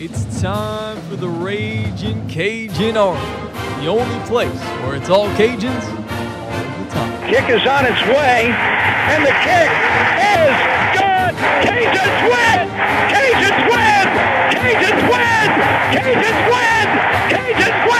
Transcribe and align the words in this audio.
It's 0.00 0.40
time 0.40 0.96
for 1.08 1.16
the 1.16 1.28
Raging 1.28 2.24
Cajun 2.28 2.96
Army, 2.96 3.20
the 3.82 3.88
only 3.88 4.26
place 4.28 4.62
where 4.86 4.94
it's 4.94 5.10
all 5.10 5.26
Cajuns 5.30 5.66
all 5.66 6.84
the 6.84 6.90
time. 6.94 7.28
Kick 7.28 7.50
is 7.50 7.66
on 7.66 7.84
its 7.84 8.00
way, 8.06 8.46
and 8.46 9.26
the 9.26 9.34
kick 9.42 9.70
is 10.22 10.54
good. 10.94 11.34
Cajuns 11.66 12.20
win! 12.30 12.70
Cajuns 13.10 13.58
win! 13.74 14.06
Cajuns 14.54 15.02
win! 15.10 15.50
Cajuns 15.90 16.46
win! 16.46 16.86
Cajuns 17.34 17.90
win! 17.90 17.97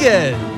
Miguez. 0.00 0.49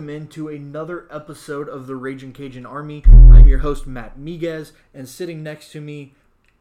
Welcome 0.00 0.16
into 0.16 0.48
another 0.48 1.06
episode 1.10 1.68
of 1.68 1.86
the 1.86 1.94
Raging 1.94 2.32
Cajun 2.32 2.64
Army. 2.64 3.02
I'm 3.06 3.46
your 3.46 3.58
host 3.58 3.86
Matt 3.86 4.18
Miguez, 4.18 4.72
and 4.94 5.06
sitting 5.06 5.42
next 5.42 5.72
to 5.72 5.80
me, 5.82 6.14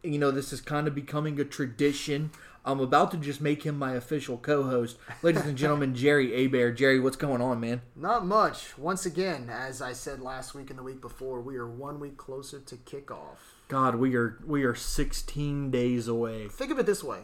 you 0.04 0.20
know, 0.20 0.30
this 0.30 0.52
is 0.52 0.60
kind 0.60 0.90
of 0.90 0.94
becoming 0.94 1.40
a 1.40 1.46
tradition. 1.46 2.32
I'm 2.66 2.82
about 2.82 3.12
to 3.12 3.18
just 3.18 3.40
make 3.40 3.64
him 3.64 3.80
my 3.80 3.94
official 3.94 4.38
co-host, 4.38 4.98
ladies 5.22 5.46
and 5.46 5.58
gentlemen, 5.58 5.96
Jerry 5.96 6.32
Abear. 6.32 6.76
Jerry, 6.76 7.00
what's 7.00 7.16
going 7.16 7.42
on, 7.42 7.62
man? 7.62 7.82
Not 7.96 8.26
much. 8.26 8.78
Once 8.78 9.06
again, 9.06 9.50
as 9.50 9.82
I 9.82 9.94
said 9.94 10.20
last 10.20 10.54
week 10.54 10.70
and 10.70 10.78
the 10.78 10.84
week 10.84 11.00
before, 11.00 11.40
we 11.40 11.56
are 11.56 11.66
one 11.66 12.02
week 12.02 12.18
closer 12.18 12.60
to 12.60 12.76
kickoff. 12.76 13.38
God, 13.70 13.96
we 13.96 14.18
are 14.18 14.38
we 14.46 14.66
are 14.66 14.76
16 14.76 15.72
days 15.72 16.10
away. 16.10 16.50
Think 16.50 16.74
of 16.74 16.80
it 16.80 16.86
this 16.86 17.06
way. 17.06 17.20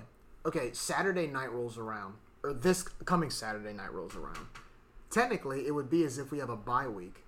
Okay, 0.46 0.70
Saturday 0.72 1.28
night 1.28 1.52
rolls 1.52 1.78
around, 1.78 2.14
or 2.42 2.54
this 2.54 2.84
coming 2.84 3.30
Saturday 3.30 3.74
night 3.74 3.92
rolls 3.92 4.16
around. 4.16 4.48
Technically, 5.10 5.68
it 5.68 5.72
would 5.72 5.90
be 5.90 6.04
as 6.04 6.18
if 6.18 6.32
we 6.32 6.40
have 6.40 6.50
a 6.50 6.56
bye 6.58 6.88
week 6.88 7.24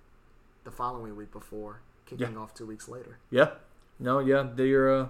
the 0.64 0.70
following 0.70 1.16
week 1.16 1.32
before 1.32 1.80
kicking 2.06 2.32
Yeah. 2.32 2.38
off 2.38 2.54
two 2.54 2.66
weeks 2.66 2.88
later. 2.88 3.18
Yeah, 3.30 3.50
no, 3.98 4.18
yeah, 4.18 4.46
you're 4.56 5.02
uh, 5.02 5.08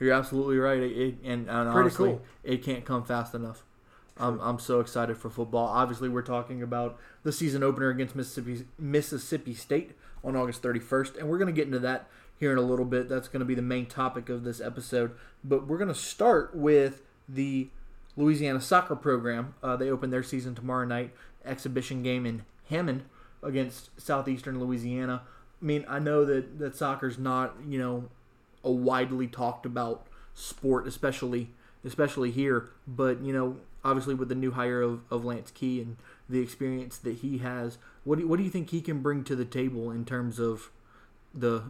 you're 0.00 0.12
absolutely 0.12 0.58
right. 0.58 0.80
It, 0.80 0.92
it- 0.96 1.14
and, 1.24 1.48
and 1.48 1.70
Pretty 1.70 1.78
honestly, 1.80 2.08
cool. 2.10 2.22
it 2.44 2.62
can't 2.62 2.84
come 2.84 3.04
fast 3.04 3.34
enough. 3.34 3.64
I'm, 4.20 4.40
I'm 4.40 4.58
so 4.58 4.80
excited 4.80 5.16
for 5.16 5.30
football. 5.30 5.66
Obviously, 5.68 6.08
we're 6.08 6.22
talking 6.22 6.60
about 6.60 6.98
the 7.22 7.30
season 7.32 7.62
opener 7.62 7.88
against 7.90 8.16
Mississippi 8.16 8.64
Mississippi 8.76 9.54
State 9.54 9.92
on 10.24 10.34
August 10.34 10.60
31st, 10.62 11.18
and 11.18 11.28
we're 11.28 11.38
going 11.38 11.46
to 11.46 11.56
get 11.56 11.66
into 11.66 11.78
that 11.78 12.08
here 12.36 12.50
in 12.50 12.58
a 12.58 12.62
little 12.62 12.84
bit. 12.84 13.08
That's 13.08 13.28
going 13.28 13.40
to 13.40 13.46
be 13.46 13.54
the 13.54 13.62
main 13.62 13.86
topic 13.86 14.28
of 14.28 14.42
this 14.42 14.60
episode. 14.60 15.12
But 15.44 15.68
we're 15.68 15.78
going 15.78 15.86
to 15.88 15.94
start 15.94 16.52
with 16.52 17.02
the 17.28 17.68
Louisiana 18.16 18.60
soccer 18.60 18.96
program. 18.96 19.54
Uh, 19.62 19.76
they 19.76 19.88
open 19.88 20.10
their 20.10 20.24
season 20.24 20.56
tomorrow 20.56 20.84
night, 20.84 21.14
exhibition 21.48 22.02
game 22.02 22.26
in 22.26 22.44
Hammond 22.68 23.04
against 23.42 23.90
Southeastern 24.00 24.60
Louisiana. 24.60 25.22
I 25.60 25.64
mean, 25.64 25.84
I 25.88 25.98
know 25.98 26.24
that 26.24 26.58
that 26.58 26.76
soccer's 26.76 27.18
not 27.18 27.56
you 27.66 27.78
know 27.78 28.08
a 28.64 28.70
widely 28.70 29.26
talked 29.26 29.66
about 29.66 30.06
sport, 30.34 30.86
especially 30.86 31.50
especially 31.84 32.30
here. 32.30 32.68
But 32.86 33.20
you 33.20 33.32
know, 33.32 33.56
obviously 33.84 34.14
with 34.14 34.28
the 34.28 34.34
new 34.34 34.52
hire 34.52 34.82
of, 34.82 35.00
of 35.10 35.24
Lance 35.24 35.50
Key 35.50 35.80
and 35.80 35.96
the 36.28 36.40
experience 36.40 36.98
that 36.98 37.16
he 37.18 37.38
has, 37.38 37.78
what 38.04 38.16
do 38.16 38.22
you, 38.22 38.28
what 38.28 38.36
do 38.38 38.42
you 38.42 38.50
think 38.50 38.70
he 38.70 38.80
can 38.80 39.00
bring 39.00 39.24
to 39.24 39.36
the 39.36 39.44
table 39.44 39.90
in 39.90 40.04
terms 40.04 40.38
of 40.38 40.70
the 41.34 41.64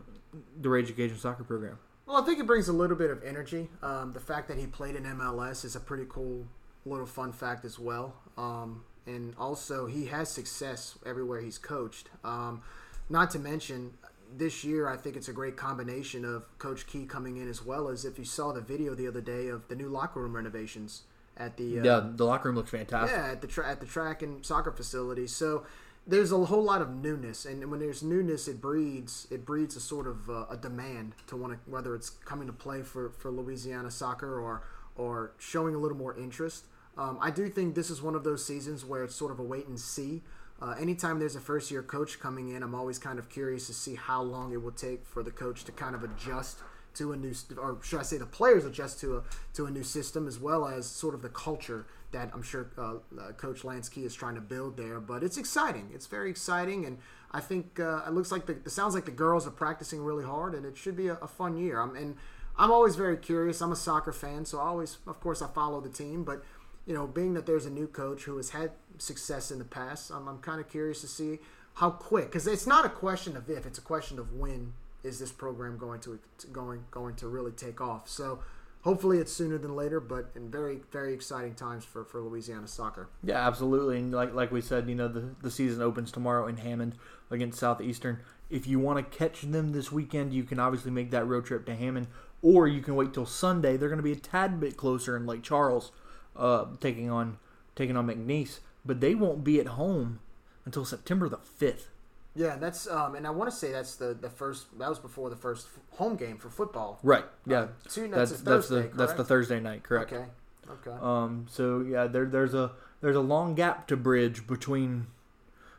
the 0.60 0.68
Ragin' 0.68 0.94
Cajun 0.94 1.18
soccer 1.18 1.44
program? 1.44 1.78
Well, 2.06 2.22
I 2.22 2.24
think 2.24 2.38
it 2.38 2.46
brings 2.46 2.68
a 2.68 2.72
little 2.72 2.96
bit 2.96 3.10
of 3.10 3.22
energy. 3.22 3.68
Um, 3.82 4.12
the 4.12 4.20
fact 4.20 4.48
that 4.48 4.56
he 4.56 4.66
played 4.66 4.96
in 4.96 5.04
MLS 5.04 5.64
is 5.64 5.76
a 5.76 5.80
pretty 5.80 6.06
cool 6.08 6.46
little 6.86 7.06
fun 7.06 7.32
fact 7.32 7.64
as 7.64 7.78
well. 7.78 8.14
Um, 8.36 8.84
and 9.08 9.34
also, 9.38 9.86
he 9.86 10.06
has 10.06 10.30
success 10.30 10.98
everywhere 11.04 11.40
he's 11.40 11.58
coached. 11.58 12.08
Um, 12.24 12.62
not 13.08 13.30
to 13.32 13.38
mention, 13.38 13.92
this 14.36 14.62
year, 14.62 14.88
I 14.88 14.96
think 14.96 15.16
it's 15.16 15.28
a 15.28 15.32
great 15.32 15.56
combination 15.56 16.24
of 16.24 16.46
Coach 16.58 16.86
Key 16.86 17.06
coming 17.06 17.38
in 17.38 17.48
as 17.48 17.64
well 17.64 17.88
as 17.88 18.04
if 18.04 18.18
you 18.18 18.24
saw 18.24 18.52
the 18.52 18.60
video 18.60 18.94
the 18.94 19.08
other 19.08 19.22
day 19.22 19.48
of 19.48 19.66
the 19.68 19.74
new 19.74 19.88
locker 19.88 20.20
room 20.20 20.36
renovations 20.36 21.02
at 21.36 21.56
the 21.56 21.80
uh, 21.80 21.82
Yeah, 21.84 22.10
the 22.14 22.24
locker 22.24 22.48
room 22.48 22.56
looks 22.56 22.70
fantastic. 22.70 23.16
yeah, 23.16 23.30
at 23.32 23.40
the 23.40 23.46
tra- 23.46 23.66
at 23.68 23.80
the 23.80 23.86
track 23.86 24.22
and 24.22 24.44
soccer 24.44 24.70
facility. 24.72 25.26
So 25.26 25.64
there's 26.06 26.32
a 26.32 26.44
whole 26.44 26.62
lot 26.64 26.82
of 26.82 26.90
newness, 26.90 27.46
and 27.46 27.70
when 27.70 27.80
there's 27.80 28.02
newness, 28.02 28.48
it 28.48 28.60
breeds 28.60 29.26
it 29.30 29.46
breeds 29.46 29.76
a 29.76 29.80
sort 29.80 30.06
of 30.06 30.28
uh, 30.28 30.44
a 30.50 30.56
demand 30.56 31.12
to 31.28 31.36
want 31.36 31.52
to 31.54 31.70
whether 31.70 31.94
it's 31.94 32.10
coming 32.10 32.46
to 32.48 32.52
play 32.52 32.82
for 32.82 33.10
for 33.10 33.30
Louisiana 33.30 33.90
soccer 33.90 34.38
or 34.38 34.62
or 34.96 35.32
showing 35.38 35.74
a 35.74 35.78
little 35.78 35.96
more 35.96 36.14
interest. 36.18 36.66
Um, 36.98 37.16
I 37.20 37.30
do 37.30 37.48
think 37.48 37.74
this 37.74 37.90
is 37.90 38.02
one 38.02 38.16
of 38.16 38.24
those 38.24 38.44
seasons 38.44 38.84
where 38.84 39.04
it's 39.04 39.14
sort 39.14 39.30
of 39.30 39.38
a 39.38 39.42
wait 39.42 39.68
and 39.68 39.78
see. 39.78 40.22
Uh, 40.60 40.74
anytime 40.80 41.20
there's 41.20 41.36
a 41.36 41.40
first 41.40 41.70
year 41.70 41.82
coach 41.82 42.18
coming 42.18 42.48
in, 42.48 42.64
I'm 42.64 42.74
always 42.74 42.98
kind 42.98 43.20
of 43.20 43.28
curious 43.28 43.68
to 43.68 43.72
see 43.72 43.94
how 43.94 44.20
long 44.20 44.52
it 44.52 44.60
will 44.60 44.72
take 44.72 45.06
for 45.06 45.22
the 45.22 45.30
coach 45.30 45.62
to 45.64 45.72
kind 45.72 45.94
of 45.94 46.02
adjust 46.02 46.58
to 46.94 47.12
a 47.12 47.16
new, 47.16 47.32
or 47.56 47.78
should 47.84 48.00
I 48.00 48.02
say, 48.02 48.18
the 48.18 48.26
players 48.26 48.64
adjust 48.64 48.98
to 49.00 49.18
a 49.18 49.22
to 49.54 49.66
a 49.66 49.70
new 49.70 49.84
system 49.84 50.26
as 50.26 50.40
well 50.40 50.66
as 50.66 50.86
sort 50.86 51.14
of 51.14 51.22
the 51.22 51.28
culture 51.28 51.86
that 52.10 52.30
I'm 52.34 52.42
sure 52.42 52.70
uh, 52.76 52.94
uh, 53.20 53.32
Coach 53.36 53.62
Lance 53.62 53.88
Key 53.88 54.04
is 54.04 54.14
trying 54.14 54.34
to 54.34 54.40
build 54.40 54.76
there. 54.76 54.98
But 54.98 55.22
it's 55.22 55.36
exciting. 55.36 55.90
It's 55.94 56.06
very 56.06 56.30
exciting, 56.30 56.84
and 56.86 56.98
I 57.30 57.40
think 57.40 57.78
uh, 57.78 58.02
it 58.04 58.12
looks 58.12 58.32
like 58.32 58.46
the 58.46 58.54
it 58.54 58.70
sounds 58.70 58.96
like 58.96 59.04
the 59.04 59.12
girls 59.12 59.46
are 59.46 59.52
practicing 59.52 60.02
really 60.02 60.24
hard, 60.24 60.54
and 60.54 60.66
it 60.66 60.76
should 60.76 60.96
be 60.96 61.06
a, 61.06 61.14
a 61.22 61.28
fun 61.28 61.56
year. 61.56 61.80
I'm 61.80 61.94
and 61.94 62.16
I'm 62.58 62.72
always 62.72 62.96
very 62.96 63.16
curious. 63.16 63.60
I'm 63.60 63.70
a 63.70 63.76
soccer 63.76 64.12
fan, 64.12 64.44
so 64.44 64.58
I 64.58 64.66
always, 64.66 64.98
of 65.06 65.20
course, 65.20 65.40
I 65.40 65.46
follow 65.46 65.80
the 65.80 65.88
team, 65.88 66.24
but 66.24 66.42
you 66.88 66.94
know, 66.94 67.06
being 67.06 67.34
that 67.34 67.44
there's 67.44 67.66
a 67.66 67.70
new 67.70 67.86
coach 67.86 68.22
who 68.24 68.38
has 68.38 68.50
had 68.50 68.70
success 68.96 69.50
in 69.50 69.58
the 69.58 69.64
past, 69.64 70.10
I'm, 70.10 70.26
I'm 70.26 70.38
kind 70.38 70.58
of 70.58 70.68
curious 70.68 71.02
to 71.02 71.06
see 71.06 71.38
how 71.74 71.90
quick, 71.90 72.24
because 72.24 72.46
it's 72.46 72.66
not 72.66 72.84
a 72.84 72.88
question 72.88 73.36
of 73.36 73.48
if, 73.50 73.66
it's 73.66 73.78
a 73.78 73.82
question 73.82 74.18
of 74.18 74.32
when 74.32 74.72
is 75.04 75.18
this 75.18 75.30
program 75.30 75.76
going 75.78 76.00
to, 76.00 76.18
going 76.50 76.84
going 76.90 77.14
to 77.16 77.28
really 77.28 77.52
take 77.52 77.80
off. 77.80 78.08
So 78.08 78.40
hopefully 78.82 79.18
it's 79.18 79.32
sooner 79.32 79.58
than 79.58 79.76
later, 79.76 80.00
but 80.00 80.30
in 80.34 80.50
very 80.50 80.80
very 80.90 81.12
exciting 81.14 81.54
times 81.54 81.84
for, 81.84 82.04
for 82.04 82.20
Louisiana 82.20 82.66
soccer. 82.66 83.08
Yeah, 83.22 83.46
absolutely. 83.46 83.98
And 83.98 84.12
like 84.12 84.34
like 84.34 84.50
we 84.50 84.60
said, 84.60 84.88
you 84.88 84.94
know, 84.94 85.08
the, 85.08 85.36
the 85.42 85.50
season 85.50 85.82
opens 85.82 86.10
tomorrow 86.10 86.48
in 86.48 86.56
Hammond 86.56 86.96
against 87.30 87.60
Southeastern. 87.60 88.20
If 88.50 88.66
you 88.66 88.80
want 88.80 88.98
to 88.98 89.18
catch 89.18 89.42
them 89.42 89.72
this 89.72 89.92
weekend, 89.92 90.32
you 90.32 90.42
can 90.42 90.58
obviously 90.58 90.90
make 90.90 91.10
that 91.10 91.28
road 91.28 91.44
trip 91.44 91.66
to 91.66 91.76
Hammond, 91.76 92.08
or 92.40 92.66
you 92.66 92.80
can 92.80 92.96
wait 92.96 93.12
till 93.12 93.26
Sunday. 93.26 93.76
They're 93.76 93.90
going 93.90 93.98
to 93.98 94.02
be 94.02 94.12
a 94.12 94.16
tad 94.16 94.58
bit 94.58 94.76
closer 94.76 95.16
in 95.16 95.26
Lake 95.26 95.42
Charles, 95.42 95.92
uh, 96.38 96.66
taking 96.80 97.10
on 97.10 97.38
taking 97.74 97.96
on 97.96 98.06
McNeese, 98.06 98.60
but 98.84 99.00
they 99.00 99.14
won't 99.14 99.44
be 99.44 99.60
at 99.60 99.66
home 99.66 100.20
until 100.64 100.84
September 100.84 101.28
the 101.28 101.38
fifth. 101.38 101.90
Yeah, 102.34 102.56
that's 102.56 102.86
um, 102.86 103.14
and 103.16 103.26
I 103.26 103.30
want 103.30 103.50
to 103.50 103.56
say 103.56 103.72
that's 103.72 103.96
the 103.96 104.14
the 104.14 104.30
first 104.30 104.78
that 104.78 104.88
was 104.88 104.98
before 104.98 105.28
the 105.28 105.36
first 105.36 105.66
f- 105.66 105.98
home 105.98 106.16
game 106.16 106.38
for 106.38 106.50
football. 106.50 107.00
Right. 107.02 107.24
Yeah. 107.46 107.68
Two- 107.88 108.08
that's 108.08 108.30
that's 108.30 108.42
that's 108.42 108.68
the 108.68 108.82
Thursday, 108.82 108.96
that's 108.96 109.12
the? 109.14 109.24
Thursday 109.24 109.60
night. 109.60 109.82
Correct. 109.82 110.12
Okay. 110.12 110.24
Okay. 110.70 110.96
Um, 111.00 111.46
so 111.50 111.80
yeah, 111.80 112.06
there, 112.06 112.26
there's 112.26 112.54
a 112.54 112.72
there's 113.00 113.16
a 113.16 113.20
long 113.20 113.54
gap 113.54 113.86
to 113.88 113.96
bridge 113.96 114.46
between, 114.46 115.06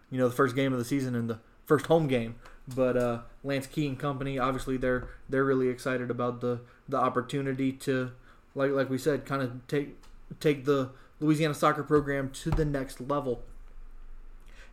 you 0.09 0.17
know, 0.17 0.27
the 0.27 0.35
first 0.35 0.56
game 0.56 0.73
of 0.73 0.79
the 0.79 0.85
season 0.85 1.15
and 1.15 1.29
the 1.29 1.39
first 1.65 1.85
home 1.85 2.07
game. 2.07 2.35
But 2.67 2.97
uh, 2.97 3.19
Lance 3.44 3.67
Key 3.67 3.88
and 3.88 3.97
company, 3.97 4.38
obviously, 4.38 4.77
they're 4.77 5.07
they're 5.29 5.45
really 5.45 5.69
excited 5.69 6.09
about 6.11 6.41
the 6.41 6.61
the 6.88 6.97
opportunity 6.97 7.71
to, 7.71 8.11
like 8.56 8.71
like 8.71 8.89
we 8.89 8.97
said, 8.97 9.25
kind 9.25 9.41
of 9.41 9.65
take 9.67 9.95
take 10.40 10.66
the 10.66 10.92
Louisiana 11.20 11.54
soccer 11.54 11.84
program 11.84 12.30
to 12.31 12.52
the 12.52 12.66
next 12.66 13.02
level. 13.02 13.42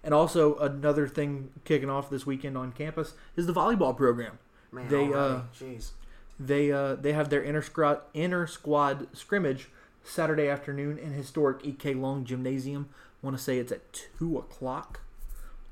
And 0.02 0.14
also 0.14 0.56
another 0.56 1.08
thing 1.08 1.50
kicking 1.64 1.90
off 1.90 2.08
this 2.10 2.24
weekend 2.24 2.56
on 2.56 2.72
campus 2.72 3.14
is 3.34 3.46
the 3.46 3.52
volleyball 3.52 3.96
program. 3.96 4.38
Man, 4.70 4.88
they 4.88 5.12
uh, 5.12 5.40
jeez. 5.58 5.90
they 6.38 6.70
uh, 6.70 6.94
they 6.94 7.12
have 7.12 7.28
their 7.28 7.42
inter 7.42 7.62
squad 7.62 8.00
inter 8.14 8.46
squad 8.46 9.08
scrimmage 9.16 9.68
Saturday 10.04 10.48
afternoon 10.48 10.98
in 10.98 11.12
historic 11.12 11.64
EK 11.66 11.94
Long 11.94 12.24
Gymnasium. 12.24 12.88
Want 13.22 13.36
to 13.36 13.42
say 13.42 13.58
it's 13.58 13.72
at 13.72 13.92
two 13.92 14.38
o'clock 14.38 15.00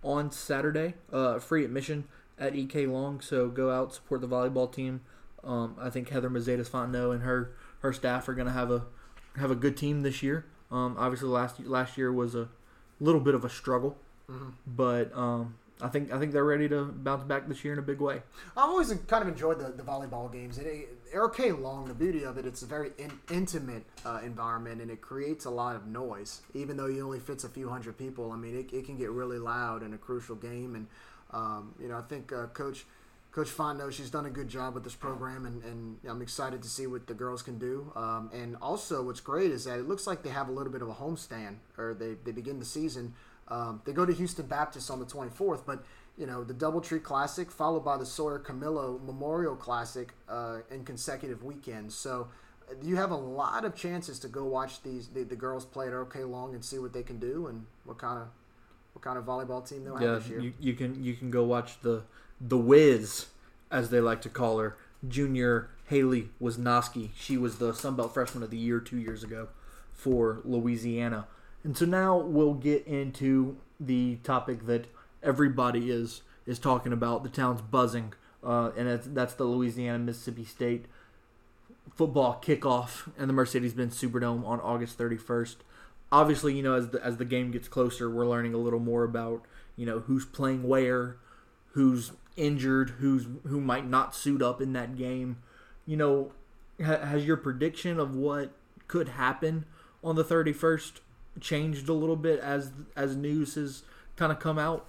on 0.02 0.32
Saturday. 0.32 0.94
Uh, 1.12 1.38
free 1.38 1.64
admission 1.64 2.04
at 2.38 2.56
EK 2.56 2.86
Long, 2.86 3.20
so 3.20 3.48
go 3.48 3.70
out 3.70 3.94
support 3.94 4.20
the 4.20 4.28
volleyball 4.28 4.72
team. 4.72 5.02
Um, 5.44 5.76
I 5.80 5.90
think 5.90 6.08
Heather 6.08 6.30
Mazeitis 6.30 6.68
Fontenot 6.68 7.12
and 7.14 7.22
her 7.22 7.52
her 7.80 7.92
staff 7.92 8.28
are 8.28 8.34
going 8.34 8.48
to 8.48 8.52
have 8.52 8.70
a 8.70 8.82
have 9.36 9.50
a 9.50 9.54
good 9.54 9.76
team 9.76 10.02
this 10.02 10.22
year. 10.22 10.44
Um, 10.70 10.96
obviously 10.98 11.28
last 11.28 11.60
last 11.60 11.96
year 11.98 12.12
was 12.12 12.34
a 12.34 12.48
little 13.00 13.20
bit 13.20 13.34
of 13.34 13.44
a 13.44 13.50
struggle, 13.50 13.96
but 14.66 15.14
um, 15.16 15.54
I 15.80 15.88
think 15.88 16.12
I 16.12 16.18
think 16.18 16.32
they're 16.32 16.44
ready 16.44 16.68
to 16.68 16.84
bounce 16.84 17.24
back 17.24 17.48
this 17.48 17.64
year 17.64 17.72
in 17.72 17.78
a 17.78 17.82
big 17.82 18.00
way. 18.00 18.22
I've 18.56 18.70
always 18.70 18.92
kind 19.06 19.22
of 19.22 19.28
enjoyed 19.28 19.58
the, 19.58 19.70
the 19.70 19.82
volleyball 19.82 20.32
games. 20.32 20.58
It, 20.58 20.88
EK 21.12 21.52
Long, 21.52 21.86
the 21.86 21.94
beauty 21.94 22.24
of 22.24 22.38
it, 22.38 22.46
it's 22.46 22.62
a 22.62 22.66
very 22.66 22.90
in, 22.98 23.12
intimate 23.30 23.84
uh, 24.04 24.20
environment 24.24 24.80
and 24.80 24.90
it 24.90 25.00
creates 25.00 25.44
a 25.44 25.50
lot 25.50 25.76
of 25.76 25.86
noise. 25.86 26.42
Even 26.54 26.76
though 26.76 26.86
you 26.86 27.04
only 27.04 27.20
fits 27.20 27.44
a 27.44 27.48
few 27.48 27.68
hundred 27.68 27.98
people, 27.98 28.32
I 28.32 28.36
mean, 28.36 28.56
it, 28.56 28.72
it 28.72 28.86
can 28.86 28.96
get 28.96 29.10
really 29.10 29.38
loud 29.38 29.82
in 29.82 29.94
a 29.94 29.98
crucial 29.98 30.36
game. 30.36 30.74
And 30.74 30.86
um, 31.32 31.74
you 31.80 31.88
know, 31.88 31.98
I 31.98 32.02
think 32.02 32.32
uh, 32.32 32.46
Coach 32.46 32.84
Coach 33.34 33.48
Fondo, 33.48 33.90
she's 33.90 34.10
done 34.10 34.26
a 34.26 34.30
good 34.30 34.46
job 34.46 34.74
with 34.74 34.84
this 34.84 34.94
program, 34.94 35.44
and, 35.44 35.64
and 35.64 35.98
I'm 36.08 36.22
excited 36.22 36.62
to 36.62 36.68
see 36.68 36.86
what 36.86 37.08
the 37.08 37.14
girls 37.14 37.42
can 37.42 37.58
do. 37.58 37.90
Um, 37.96 38.30
and 38.32 38.56
also, 38.62 39.02
what's 39.02 39.18
great 39.18 39.50
is 39.50 39.64
that 39.64 39.76
it 39.80 39.88
looks 39.88 40.06
like 40.06 40.22
they 40.22 40.30
have 40.30 40.48
a 40.48 40.52
little 40.52 40.72
bit 40.72 40.82
of 40.82 40.88
a 40.88 40.94
homestand, 40.94 41.56
or 41.76 41.94
they, 41.94 42.14
they 42.24 42.30
begin 42.30 42.60
the 42.60 42.64
season. 42.64 43.14
Um, 43.48 43.82
they 43.84 43.92
go 43.92 44.06
to 44.06 44.12
Houston 44.12 44.46
Baptist 44.46 44.88
on 44.88 45.00
the 45.00 45.04
24th, 45.04 45.62
but 45.66 45.84
you 46.16 46.26
know 46.26 46.44
the 46.44 46.54
DoubleTree 46.54 47.02
Classic 47.02 47.50
followed 47.50 47.84
by 47.84 47.96
the 47.96 48.06
Sawyer 48.06 48.38
Camillo 48.38 49.00
Memorial 49.04 49.56
Classic 49.56 50.12
uh, 50.28 50.58
in 50.70 50.84
consecutive 50.84 51.42
weekends. 51.42 51.96
So 51.96 52.28
uh, 52.70 52.74
you 52.82 52.94
have 52.94 53.10
a 53.10 53.16
lot 53.16 53.64
of 53.64 53.74
chances 53.74 54.20
to 54.20 54.28
go 54.28 54.44
watch 54.44 54.80
these 54.84 55.08
the, 55.08 55.24
the 55.24 55.34
girls 55.34 55.64
play 55.64 55.88
at 55.88 55.92
EK 55.92 56.22
Long 56.22 56.54
and 56.54 56.64
see 56.64 56.78
what 56.78 56.92
they 56.92 57.02
can 57.02 57.18
do 57.18 57.48
and 57.48 57.66
what 57.84 57.98
kind 57.98 58.20
of 58.22 58.28
what 58.92 59.02
kind 59.02 59.18
of 59.18 59.24
volleyball 59.24 59.68
team 59.68 59.84
they'll 59.84 60.00
Yeah, 60.00 60.12
have 60.12 60.22
this 60.22 60.30
year. 60.30 60.40
you, 60.40 60.52
you 60.60 60.74
can 60.74 61.02
you 61.02 61.14
can 61.14 61.32
go 61.32 61.42
watch 61.42 61.80
the 61.82 62.04
the 62.46 62.58
Wiz, 62.58 63.26
as 63.70 63.90
they 63.90 64.00
like 64.00 64.20
to 64.22 64.28
call 64.28 64.58
her, 64.58 64.76
Junior 65.06 65.70
Haley 65.88 66.30
Wisnowski. 66.40 67.10
She 67.16 67.36
was 67.36 67.56
the 67.56 67.72
Sun 67.72 67.96
Belt 67.96 68.12
Freshman 68.12 68.42
of 68.42 68.50
the 68.50 68.58
Year 68.58 68.80
two 68.80 68.98
years 68.98 69.22
ago 69.22 69.48
for 69.92 70.40
Louisiana. 70.44 71.26
And 71.62 71.76
so 71.76 71.86
now 71.86 72.16
we'll 72.16 72.54
get 72.54 72.86
into 72.86 73.56
the 73.80 74.16
topic 74.16 74.66
that 74.66 74.86
everybody 75.22 75.90
is 75.90 76.22
is 76.46 76.58
talking 76.58 76.92
about. 76.92 77.22
The 77.22 77.30
town's 77.30 77.62
buzzing, 77.62 78.12
uh, 78.42 78.70
and 78.76 79.00
that's 79.14 79.34
the 79.34 79.44
Louisiana 79.44 79.98
Mississippi 79.98 80.44
State 80.44 80.86
football 81.94 82.40
kickoff 82.44 83.08
and 83.16 83.28
the 83.28 83.34
Mercedes-Benz 83.34 84.00
Superdome 84.00 84.44
on 84.44 84.60
August 84.60 84.98
31st. 84.98 85.56
Obviously, 86.10 86.54
you 86.54 86.62
know, 86.62 86.74
as 86.74 86.88
the 86.90 87.02
as 87.04 87.16
the 87.16 87.24
game 87.24 87.50
gets 87.50 87.68
closer, 87.68 88.10
we're 88.10 88.26
learning 88.26 88.54
a 88.54 88.58
little 88.58 88.78
more 88.78 89.04
about 89.04 89.44
you 89.76 89.86
know 89.86 90.00
who's 90.00 90.24
playing 90.24 90.62
where, 90.68 91.16
who's 91.72 92.12
injured, 92.36 92.90
who's 92.98 93.26
who 93.46 93.60
might 93.60 93.86
not 93.88 94.14
suit 94.14 94.42
up 94.42 94.60
in 94.60 94.72
that 94.72 94.96
game. 94.96 95.38
You 95.86 95.96
know, 95.96 96.32
ha- 96.82 97.04
has 97.04 97.24
your 97.26 97.36
prediction 97.36 97.98
of 97.98 98.14
what 98.14 98.52
could 98.88 99.10
happen 99.10 99.66
on 100.02 100.16
the 100.16 100.24
31st 100.24 101.00
changed 101.40 101.88
a 101.88 101.92
little 101.92 102.16
bit 102.16 102.40
as 102.40 102.70
as 102.96 103.16
news 103.16 103.54
has 103.54 103.82
kind 104.16 104.32
of 104.32 104.38
come 104.38 104.58
out? 104.58 104.86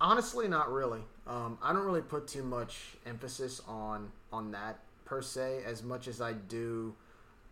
Honestly, 0.00 0.48
not 0.48 0.72
really. 0.72 1.00
Um, 1.26 1.58
I 1.62 1.72
don't 1.72 1.84
really 1.84 2.02
put 2.02 2.26
too 2.26 2.42
much 2.42 2.96
emphasis 3.06 3.60
on 3.66 4.10
on 4.32 4.50
that 4.52 4.78
per 5.04 5.22
se, 5.22 5.62
as 5.64 5.82
much 5.82 6.08
as 6.08 6.20
I 6.20 6.32
do 6.32 6.94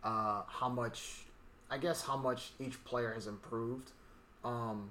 uh, 0.03 0.43
how 0.47 0.69
much, 0.69 1.25
I 1.69 1.77
guess, 1.77 2.03
how 2.03 2.17
much 2.17 2.51
each 2.59 2.83
player 2.83 3.13
has 3.13 3.27
improved. 3.27 3.91
Um, 4.43 4.89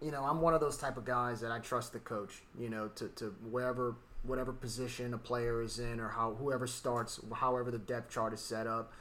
you 0.00 0.10
know, 0.10 0.22
I'm 0.22 0.40
one 0.40 0.54
of 0.54 0.60
those 0.60 0.76
type 0.76 0.96
of 0.96 1.04
guys 1.04 1.40
that 1.40 1.50
I 1.50 1.58
trust 1.58 1.92
the 1.92 1.98
coach. 1.98 2.42
You 2.58 2.68
know, 2.68 2.88
to, 2.96 3.08
to 3.08 3.34
wherever 3.50 3.96
whatever 4.22 4.52
position 4.52 5.14
a 5.14 5.18
player 5.18 5.62
is 5.62 5.78
in, 5.78 6.00
or 6.00 6.08
how 6.08 6.34
whoever 6.34 6.66
starts, 6.66 7.20
however 7.34 7.70
the 7.70 7.78
depth 7.78 8.12
chart 8.12 8.32
is 8.32 8.40
set 8.40 8.66
up. 8.66 8.92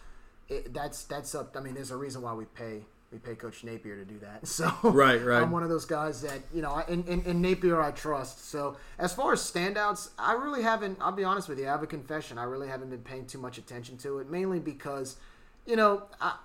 It, 0.50 0.74
that's 0.74 1.04
that's 1.04 1.36
up. 1.36 1.56
I 1.58 1.60
mean, 1.60 1.74
there's 1.74 1.92
a 1.92 1.98
reason 1.98 2.22
why 2.22 2.34
we 2.34 2.46
pay 2.46 2.84
we 3.12 3.20
pay 3.20 3.36
Coach 3.36 3.64
Napier 3.64 3.96
to 3.96 4.06
do 4.06 4.20
that. 4.20 4.46
So 4.48 4.72
Right, 4.84 5.24
right. 5.24 5.42
I'm 5.42 5.52
one 5.52 5.64
of 5.64 5.70
those 5.70 5.86
guys 5.86 6.22
that 6.22 6.40
you 6.54 6.62
know, 6.62 6.78
in, 6.88 7.04
in, 7.04 7.22
in 7.24 7.42
Napier 7.42 7.82
I 7.82 7.92
trust. 7.92 8.50
So 8.50 8.78
as 8.98 9.14
far 9.14 9.34
as 9.34 9.40
standouts, 9.40 10.10
I 10.18 10.34
really 10.34 10.64
haven't. 10.64 10.98
I'll 11.02 11.12
be 11.12 11.24
honest 11.24 11.48
with 11.48 11.60
you. 11.60 11.68
I 11.68 11.72
have 11.72 11.84
a 11.84 11.88
confession. 11.88 12.38
I 12.38 12.44
really 12.44 12.68
haven't 12.68 12.90
been 12.90 13.04
paying 13.04 13.26
too 13.26 13.38
much 13.38 13.58
attention 13.58 13.98
to 14.00 14.20
it, 14.20 14.30
mainly 14.30 14.60
because, 14.60 15.18
you 15.66 15.76
know, 15.76 16.04
I, 16.20 16.38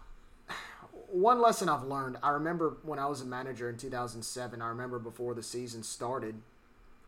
one 1.13 1.43
lesson 1.43 1.69
I've 1.69 1.85
learned. 1.85 2.17
I 2.23 2.31
remember 2.31 2.79
when 2.83 2.99
I 2.99 3.07
was 3.07 3.21
a 3.21 3.27
manager 3.27 3.69
in 3.69 3.77
2007. 3.77 4.63
I 4.63 4.69
remember 4.69 4.99
before 4.99 5.35
the 5.35 5.43
season 5.43 5.83
started. 5.83 6.37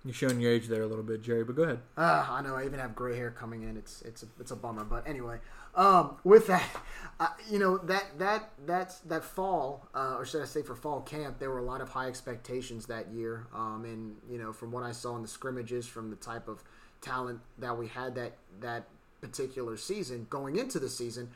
You're 0.04 0.12
showing 0.12 0.38
your 0.38 0.52
age 0.52 0.66
there 0.68 0.82
a 0.82 0.86
little 0.86 1.02
bit, 1.02 1.22
Jerry, 1.22 1.44
but 1.44 1.56
go 1.56 1.62
ahead. 1.62 1.80
Uh, 1.96 2.26
I 2.28 2.42
know 2.42 2.54
I 2.54 2.66
even 2.66 2.78
have 2.78 2.94
gray 2.94 3.16
hair 3.16 3.30
coming 3.30 3.62
in. 3.62 3.78
It's 3.78 4.02
it's 4.02 4.22
a, 4.22 4.26
it's 4.38 4.50
a 4.50 4.56
bummer, 4.56 4.84
but 4.84 5.08
anyway, 5.08 5.38
um, 5.74 6.16
with 6.24 6.46
that, 6.48 6.62
uh, 7.20 7.28
you 7.50 7.58
know 7.58 7.78
that 7.78 8.18
that 8.18 8.50
that's 8.66 8.98
that 8.98 9.24
fall, 9.24 9.88
uh, 9.94 10.16
or 10.18 10.26
should 10.26 10.42
I 10.42 10.44
say 10.44 10.60
for 10.60 10.74
fall 10.74 11.00
camp, 11.00 11.38
there 11.38 11.48
were 11.48 11.58
a 11.58 11.64
lot 11.64 11.80
of 11.80 11.88
high 11.88 12.08
expectations 12.08 12.84
that 12.86 13.12
year. 13.12 13.46
Um, 13.54 13.86
and 13.86 14.16
you 14.30 14.36
know 14.36 14.52
from 14.52 14.72
what 14.72 14.82
I 14.82 14.92
saw 14.92 15.16
in 15.16 15.22
the 15.22 15.28
scrimmages, 15.28 15.86
from 15.86 16.10
the 16.10 16.16
type 16.16 16.48
of 16.48 16.62
talent 17.00 17.40
that 17.58 17.78
we 17.78 17.88
had 17.88 18.14
that 18.16 18.36
that 18.60 18.84
particular 19.22 19.78
season 19.78 20.26
going 20.28 20.56
into 20.56 20.78
the 20.78 20.90
season, 20.90 21.30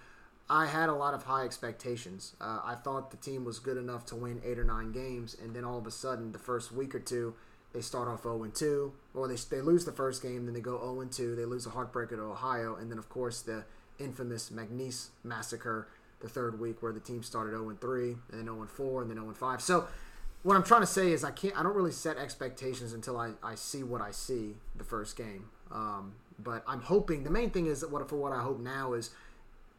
I 0.50 0.66
had 0.66 0.88
a 0.88 0.94
lot 0.94 1.12
of 1.14 1.24
high 1.24 1.44
expectations. 1.44 2.34
Uh, 2.40 2.60
I 2.64 2.74
thought 2.74 3.10
the 3.10 3.18
team 3.18 3.44
was 3.44 3.58
good 3.58 3.76
enough 3.76 4.06
to 4.06 4.16
win 4.16 4.40
eight 4.44 4.58
or 4.58 4.64
nine 4.64 4.92
games, 4.92 5.36
and 5.42 5.54
then 5.54 5.64
all 5.64 5.78
of 5.78 5.86
a 5.86 5.90
sudden, 5.90 6.32
the 6.32 6.38
first 6.38 6.72
week 6.72 6.94
or 6.94 7.00
two, 7.00 7.34
they 7.74 7.82
start 7.82 8.08
off 8.08 8.22
0 8.22 8.50
2, 8.54 8.92
or 9.14 9.28
they, 9.28 9.36
they 9.50 9.60
lose 9.60 9.84
the 9.84 9.92
first 9.92 10.22
game, 10.22 10.46
then 10.46 10.54
they 10.54 10.60
go 10.60 10.78
0 10.78 11.06
2, 11.10 11.36
they 11.36 11.44
lose 11.44 11.66
a 11.66 11.70
heartbreaker 11.70 12.16
to 12.16 12.22
Ohio, 12.22 12.76
and 12.76 12.90
then, 12.90 12.98
of 12.98 13.10
course, 13.10 13.42
the 13.42 13.64
infamous 13.98 14.50
McNeese 14.50 15.08
massacre 15.22 15.88
the 16.20 16.28
third 16.28 16.58
week 16.58 16.82
where 16.82 16.92
the 16.92 17.00
team 17.00 17.22
started 17.22 17.50
0 17.50 17.76
3, 17.78 18.10
and 18.10 18.20
then 18.32 18.44
0 18.46 18.66
4, 18.66 19.02
and 19.02 19.10
then 19.10 19.18
0 19.18 19.32
5. 19.34 19.60
So, 19.60 19.86
what 20.44 20.56
I'm 20.56 20.62
trying 20.62 20.80
to 20.80 20.86
say 20.86 21.12
is 21.12 21.24
I 21.24 21.30
can't 21.30 21.58
I 21.58 21.62
don't 21.62 21.74
really 21.74 21.92
set 21.92 22.16
expectations 22.16 22.92
until 22.92 23.18
I, 23.18 23.32
I 23.42 23.54
see 23.54 23.82
what 23.82 24.00
I 24.00 24.12
see 24.12 24.56
the 24.76 24.84
first 24.84 25.16
game. 25.16 25.50
Um, 25.70 26.14
but 26.38 26.62
I'm 26.66 26.80
hoping 26.80 27.24
the 27.24 27.30
main 27.30 27.50
thing 27.50 27.66
is 27.66 27.80
that 27.80 27.90
what 27.90 28.08
for 28.08 28.16
what 28.16 28.32
I 28.32 28.40
hope 28.40 28.60
now 28.60 28.92
is 28.92 29.10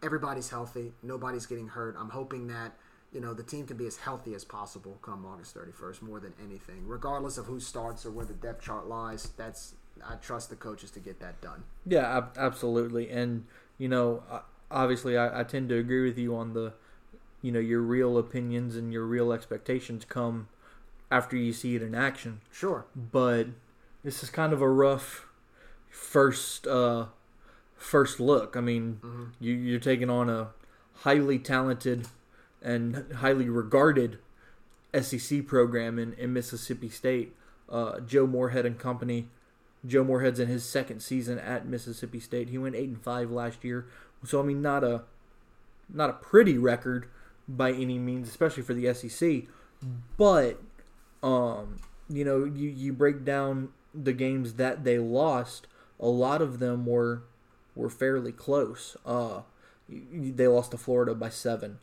everybody's 0.02 0.50
healthy, 0.50 0.94
nobody's 1.04 1.46
getting 1.46 1.70
hurt. 1.70 1.96
I'm 2.00 2.10
hoping 2.10 2.48
that 2.48 2.74
you 3.12 3.20
know 3.20 3.34
the 3.34 3.44
team 3.44 3.66
can 3.66 3.78
be 3.78 3.88
as 3.88 3.98
healthy 3.98 4.34
as 4.34 4.46
possible 4.46 4.98
come 5.02 5.26
August 5.26 5.56
31st, 5.56 6.02
more 6.02 6.20
than 6.20 6.34
anything, 6.44 6.88
regardless 6.88 7.38
of 7.38 7.46
who 7.46 7.60
starts 7.60 8.06
or 8.06 8.12
where 8.12 8.26
the 8.26 8.34
depth 8.34 8.64
chart 8.64 8.88
lies. 8.88 9.32
That's 9.38 9.76
I 10.08 10.16
trust 10.16 10.50
the 10.50 10.56
coaches 10.56 10.92
to 10.92 11.00
get 11.00 11.20
that 11.20 11.42
done. 11.42 11.64
Yeah, 11.86 12.18
ab- 12.18 12.36
absolutely. 12.38 13.10
And 13.10 13.46
you 13.78 13.88
know, 13.88 14.24
obviously, 14.72 15.18
I, 15.18 15.42
I 15.42 15.44
tend 15.44 15.70
to 15.70 15.78
agree 15.78 16.04
with 16.04 16.18
you 16.18 16.36
on 16.36 16.54
the, 16.54 16.74
you 17.42 17.52
know, 17.52 17.60
your 17.60 17.82
real 17.82 18.18
opinions 18.18 18.76
and 18.76 18.94
your 18.94 19.06
real 19.06 19.32
expectations 19.32 20.06
come 20.06 20.50
after 21.12 21.36
you 21.36 21.54
see 21.54 21.76
it 21.76 21.82
in 21.82 21.96
action. 21.96 22.42
Sure. 22.52 22.86
But 22.96 23.48
this 24.04 24.24
is 24.24 24.30
kind 24.30 24.54
of 24.54 24.62
a 24.62 24.70
rough 24.70 25.28
first 25.90 26.68
uh, 26.68 27.08
first 27.80 28.20
look. 28.20 28.56
I 28.56 28.62
mean, 28.62 29.00
you, 29.40 29.54
you're 29.54 29.80
taking 29.80 30.10
on 30.10 30.30
a 30.30 30.50
highly 31.02 31.40
talented 31.40 32.08
and 32.62 33.12
highly 33.16 33.50
regarded 33.50 34.20
SEC 35.00 35.48
program 35.48 35.98
in, 35.98 36.14
in 36.14 36.34
Mississippi 36.34 36.90
State. 36.90 37.36
Uh, 37.70 38.00
Joe 38.02 38.28
Moorhead 38.28 38.66
and 38.66 38.78
company. 38.78 39.28
Joe 39.86 40.04
Moorhead's 40.04 40.40
in 40.40 40.48
his 40.48 40.66
second 40.66 41.02
season 41.02 41.40
at 41.40 41.66
Mississippi 41.66 42.20
State. 42.20 42.50
He 42.50 42.58
went 42.58 42.76
eight 42.76 42.90
and 42.90 43.02
five 43.02 43.32
last 43.32 43.64
year. 43.64 43.88
So 44.26 44.40
I 44.40 44.44
mean, 44.44 44.62
not 44.62 44.84
a 44.84 45.04
not 45.92 46.10
a 46.10 46.14
pretty 46.14 46.58
record 46.58 47.08
by 47.48 47.72
any 47.72 47.98
means, 47.98 48.28
especially 48.28 48.64
for 48.64 48.74
the 48.74 48.94
SEC. 48.94 49.44
But 50.18 50.60
um, 51.24 51.78
you 52.10 52.26
know, 52.26 52.44
you 52.44 52.70
you 52.70 52.92
break 52.92 53.24
down 53.24 53.70
the 53.94 54.14
games 54.14 54.56
that 54.56 54.84
they 54.84 55.00
lost. 55.00 55.68
A 56.00 56.08
lot 56.08 56.42
of 56.42 56.60
them 56.60 56.86
were 56.86 57.24
were 57.80 57.90
fairly 57.90 58.32
close. 58.32 58.98
Uh, 59.06 59.42
they 59.90 60.48
lost 60.48 60.72
to 60.72 60.78
Florida 60.78 61.16
by 61.16 61.30
seven. 61.30 61.80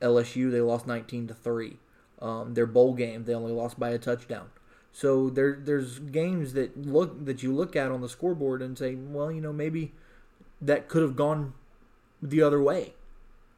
LSU 0.00 0.50
they 0.50 0.60
lost 0.60 0.86
nineteen 0.86 1.26
to 1.28 1.34
three. 1.34 1.76
Um, 2.20 2.54
their 2.54 2.66
bowl 2.66 2.94
game 2.94 3.24
they 3.24 3.34
only 3.34 3.52
lost 3.52 3.78
by 3.78 3.90
a 3.90 3.98
touchdown. 3.98 4.50
So 4.92 5.30
there 5.30 5.56
there's 5.60 5.98
games 5.98 6.54
that 6.54 6.76
look 6.76 7.24
that 7.24 7.42
you 7.42 7.54
look 7.54 7.76
at 7.76 7.90
on 7.90 8.00
the 8.00 8.08
scoreboard 8.08 8.62
and 8.62 8.76
say, 8.76 8.94
well, 8.94 9.30
you 9.30 9.40
know, 9.40 9.52
maybe 9.52 9.92
that 10.60 10.88
could 10.88 11.02
have 11.02 11.16
gone 11.16 11.54
the 12.22 12.42
other 12.42 12.60
way. 12.60 12.94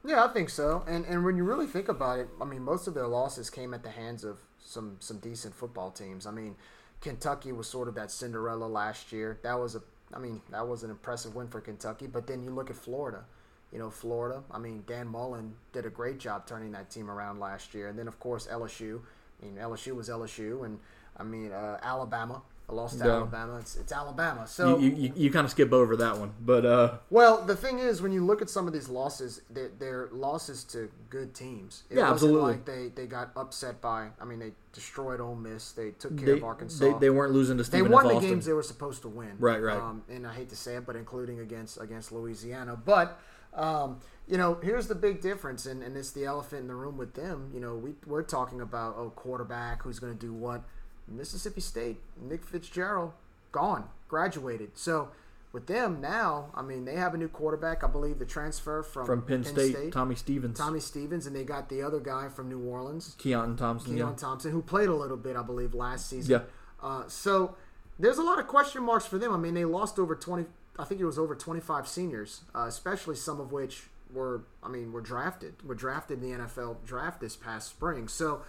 Yeah, 0.05 0.25
I 0.25 0.29
think 0.29 0.51
so. 0.51 0.85
And 0.87 1.05
and 1.07 1.25
when 1.25 1.37
you 1.37 1.45
really 1.45 1.67
think 1.67 1.89
about 1.89 2.19
it, 2.19 2.29
I 2.41 2.45
mean, 2.45 2.63
most 2.63 2.87
of 2.87 2.95
their 2.95 3.07
losses 3.07 3.51
came 3.51 3.73
at 3.75 3.83
the 3.83 3.91
hands 3.91 4.25
of 4.25 4.39
some 4.59 4.97
some 5.01 5.19
decent 5.19 5.55
football 5.55 5.91
teams. 5.91 6.27
I 6.27 6.31
mean, 6.31 6.57
Kentucky 7.01 7.53
was 7.53 7.69
sort 7.69 7.89
of 7.89 7.95
that 7.95 8.11
Cinderella 8.11 8.67
last 8.67 9.13
year. 9.13 9.39
That 9.43 9.59
was 9.59 9.75
a 9.75 9.83
I 10.15 10.19
mean 10.19 10.41
that 10.51 10.67
was 10.67 10.83
an 10.83 10.91
impressive 10.91 11.35
win 11.35 11.49
for 11.49 11.61
Kentucky. 11.61 12.07
But 12.07 12.27
then 12.27 12.43
you 12.43 12.51
look 12.51 12.71
at 12.71 12.77
Florida. 12.77 13.25
You 13.73 13.79
know, 13.79 13.91
Florida. 13.91 14.43
I 14.51 14.59
mean, 14.59 14.83
Dan 14.87 15.07
Mullen 15.07 15.55
did 15.73 15.87
a 15.87 15.91
great 15.91 16.19
job 16.19 16.47
turning 16.47 16.73
that 16.73 16.91
team 16.91 17.09
around 17.09 17.39
last 17.39 17.73
year. 17.73 17.89
And 17.89 17.99
then 17.99 18.09
of 18.09 18.19
course 18.19 18.49
LSU. 18.49 19.01
I 19.41 19.47
mean, 19.47 19.55
LSU 19.55 19.95
was 19.95 20.09
LSU, 20.09 20.65
and 20.65 20.79
I 21.17 21.23
mean 21.23 21.53
uh, 21.53 21.79
Alabama. 21.83 22.43
I 22.71 22.75
lost 22.75 22.99
to 22.99 23.05
Yeah. 23.05 23.13
Alabama. 23.13 23.57
It's, 23.57 23.77
it's 23.77 23.93
Alabama. 23.93 24.47
So 24.47 24.79
you, 24.79 24.91
you, 24.91 25.13
you 25.17 25.31
kind 25.31 25.45
of 25.45 25.51
skip 25.51 25.73
over 25.73 25.97
that 25.97 26.19
one, 26.19 26.33
but 26.41 26.65
uh, 26.65 26.99
well, 27.11 27.45
the 27.45 27.57
thing 27.57 27.79
is, 27.81 28.01
when 28.01 28.13
you 28.13 28.25
look 28.25 28.41
at 28.41 28.49
some 28.49 28.67
of 28.67 28.73
these 28.73 28.89
losses, 28.89 29.43
they're, 29.51 29.71
they're 29.79 30.09
losses 30.13 30.63
to 30.65 30.91
good 31.09 31.35
teams. 31.35 31.83
It 31.91 31.97
Yeah, 31.97 32.11
absolutely. 32.11 32.53
Like 32.53 32.65
they, 32.65 32.89
they 32.95 33.07
got 33.07 33.31
upset 33.37 33.81
by. 33.81 34.09
I 34.21 34.25
mean, 34.25 34.39
they 34.39 34.53
destroyed 34.73 35.21
Ole 35.21 35.35
Miss. 35.35 35.73
They 35.73 35.91
took 35.91 36.17
care 36.17 36.27
they, 36.27 36.33
of 36.33 36.45
Arkansas. 36.45 36.85
they 36.85 36.99
they 36.99 37.11
weren't 37.11 37.33
losing 37.33 37.59
to 37.59 37.65
They 37.65 37.83
won 37.83 38.07
the 38.07 38.21
games 38.21 38.47
they 38.47 38.53
were 38.53 38.63
supposed 38.63 39.03
to 39.03 39.09
win. 39.09 39.33
Right, 39.39 39.61
right. 39.61 39.77
Um, 39.77 40.03
and 40.09 40.27
I 40.27 40.33
hate 40.33 40.49
to 40.51 40.57
say 40.57 40.77
it, 40.77 40.87
but 40.87 40.97
including 40.97 41.41
against 41.41 41.81
against 41.81 42.13
Louisiana. 42.13 42.77
But 42.77 43.21
um, 43.55 43.99
you 44.29 44.39
know, 44.39 44.59
here's 44.63 44.87
the 44.87 44.95
big 44.95 45.21
difference, 45.21 45.67
and, 45.67 45.83
and 45.83 45.97
it's 45.97 46.13
the 46.13 46.25
elephant 46.25 46.63
in 46.63 46.69
the 46.69 46.75
room 46.75 46.97
with 46.97 47.15
them. 47.15 47.51
You 47.53 47.61
know, 47.61 47.75
we 47.75 47.95
we're 48.07 48.23
talking 48.23 48.61
about 48.61 48.95
oh 48.97 49.11
quarterback 49.11 49.83
who's 49.83 49.99
going 49.99 50.13
to 50.13 50.19
do 50.19 50.33
what. 50.33 50.63
Mississippi 51.11 51.61
State, 51.61 52.01
Nick 52.21 52.45
Fitzgerald, 52.45 53.13
gone, 53.53 53.89
graduated. 54.09 54.77
So 54.77 55.11
with 55.53 55.67
them 55.67 56.01
now, 56.01 56.51
I 56.55 56.63
mean, 56.63 56.85
they 56.85 56.95
have 56.95 57.15
a 57.15 57.17
new 57.17 57.29
quarterback. 57.29 57.83
I 57.83 57.89
believe 57.89 58.19
the 58.19 58.25
transfer 58.25 58.83
from 58.83 59.07
from 59.07 59.23
Penn, 59.23 59.45
State, 59.45 59.93
Tommy 59.93 60.15
Stevens, 60.15 60.59
Tommy 60.59 60.81
Stevens, 60.81 61.27
and 61.27 61.35
they 61.35 61.45
got 61.45 61.69
the 61.69 61.83
other 61.83 61.99
guy 61.99 62.29
from 62.29 62.49
New 62.49 62.61
Orleans, 62.61 63.17
Keontae 63.19 63.59
Thompson. 63.59 63.95
Keon 63.95 64.09
yeah. 64.11 64.17
Thompson, 64.17 64.53
who 64.53 64.63
played 64.63 64.89
a 64.89 64.95
little 64.95 65.17
bit, 65.17 65.37
I 65.37 65.43
believe, 65.43 65.75
last 65.75 66.09
season. 66.09 66.31
Yeah. 66.31 66.87
Uh, 66.87 67.09
so 67.09 67.57
there's 67.99 68.19
a 68.19 68.23
lot 68.23 68.39
of 68.39 68.47
question 68.47 68.83
marks 68.83 69.07
for 69.07 69.19
them. 69.19 69.33
I 69.33 69.37
mean, 69.37 69.55
they 69.55 69.65
lost 69.65 69.99
over 69.99 70.15
20. 70.15 70.47
I 70.79 70.85
think 70.85 71.01
it 71.01 71.05
was 71.05 71.19
over 71.19 71.35
25 71.35 71.89
seniors, 71.89 72.43
uh, 72.55 72.67
especially 72.67 73.17
some 73.17 73.41
of 73.41 73.53
which 73.53 73.89
were, 74.13 74.43
I 74.63 74.69
mean, 74.69 74.93
were 74.93 75.01
drafted. 75.01 75.55
Were 75.67 75.75
drafted 75.75 76.23
in 76.23 76.31
the 76.31 76.45
NFL 76.45 76.85
draft 76.87 77.21
this 77.21 77.37
past 77.37 77.69
spring. 77.69 78.09
So 78.09 78.43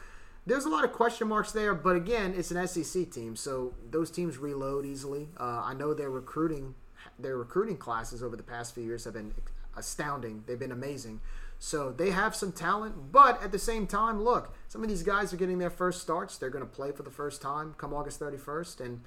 there's 0.46 0.66
a 0.66 0.70
lot 0.70 0.84
of 0.84 0.92
question 0.92 1.28
marks 1.28 1.52
there. 1.52 1.74
But 1.74 1.96
again, 1.96 2.34
it's 2.36 2.52
an 2.52 2.68
SEC 2.68 3.12
team, 3.12 3.36
so 3.36 3.74
those 3.90 4.10
teams 4.12 4.38
reload 4.38 4.86
easily. 4.86 5.30
Uh, 5.40 5.62
I 5.64 5.74
know 5.74 5.94
their 5.94 6.10
recruiting, 6.10 6.76
their 7.20 7.38
recruiting 7.38 7.78
classes 7.78 8.24
over 8.24 8.36
the 8.36 8.44
past 8.44 8.74
few 8.74 8.84
years 8.84 9.06
have 9.06 9.14
been 9.14 9.34
astounding. 9.76 10.44
They've 10.48 10.60
been 10.60 10.72
amazing. 10.72 11.22
So 11.60 11.92
they 11.92 12.10
have 12.10 12.36
some 12.36 12.52
talent, 12.52 13.12
but 13.12 13.42
at 13.44 13.52
the 13.52 13.60
same 13.60 13.86
time, 13.86 14.24
look, 14.24 14.56
some 14.68 14.82
of 14.82 14.90
these 14.90 15.04
guys 15.04 15.32
are 15.32 15.38
getting 15.38 15.60
their 15.60 15.70
first 15.70 16.02
starts. 16.02 16.38
They're 16.38 16.50
going 16.50 16.66
to 16.66 16.70
play 16.70 16.92
for 16.92 17.04
the 17.04 17.12
first 17.12 17.40
time 17.40 17.76
come 17.78 17.94
August 17.94 18.20
31st, 18.20 18.80
and 18.80 19.02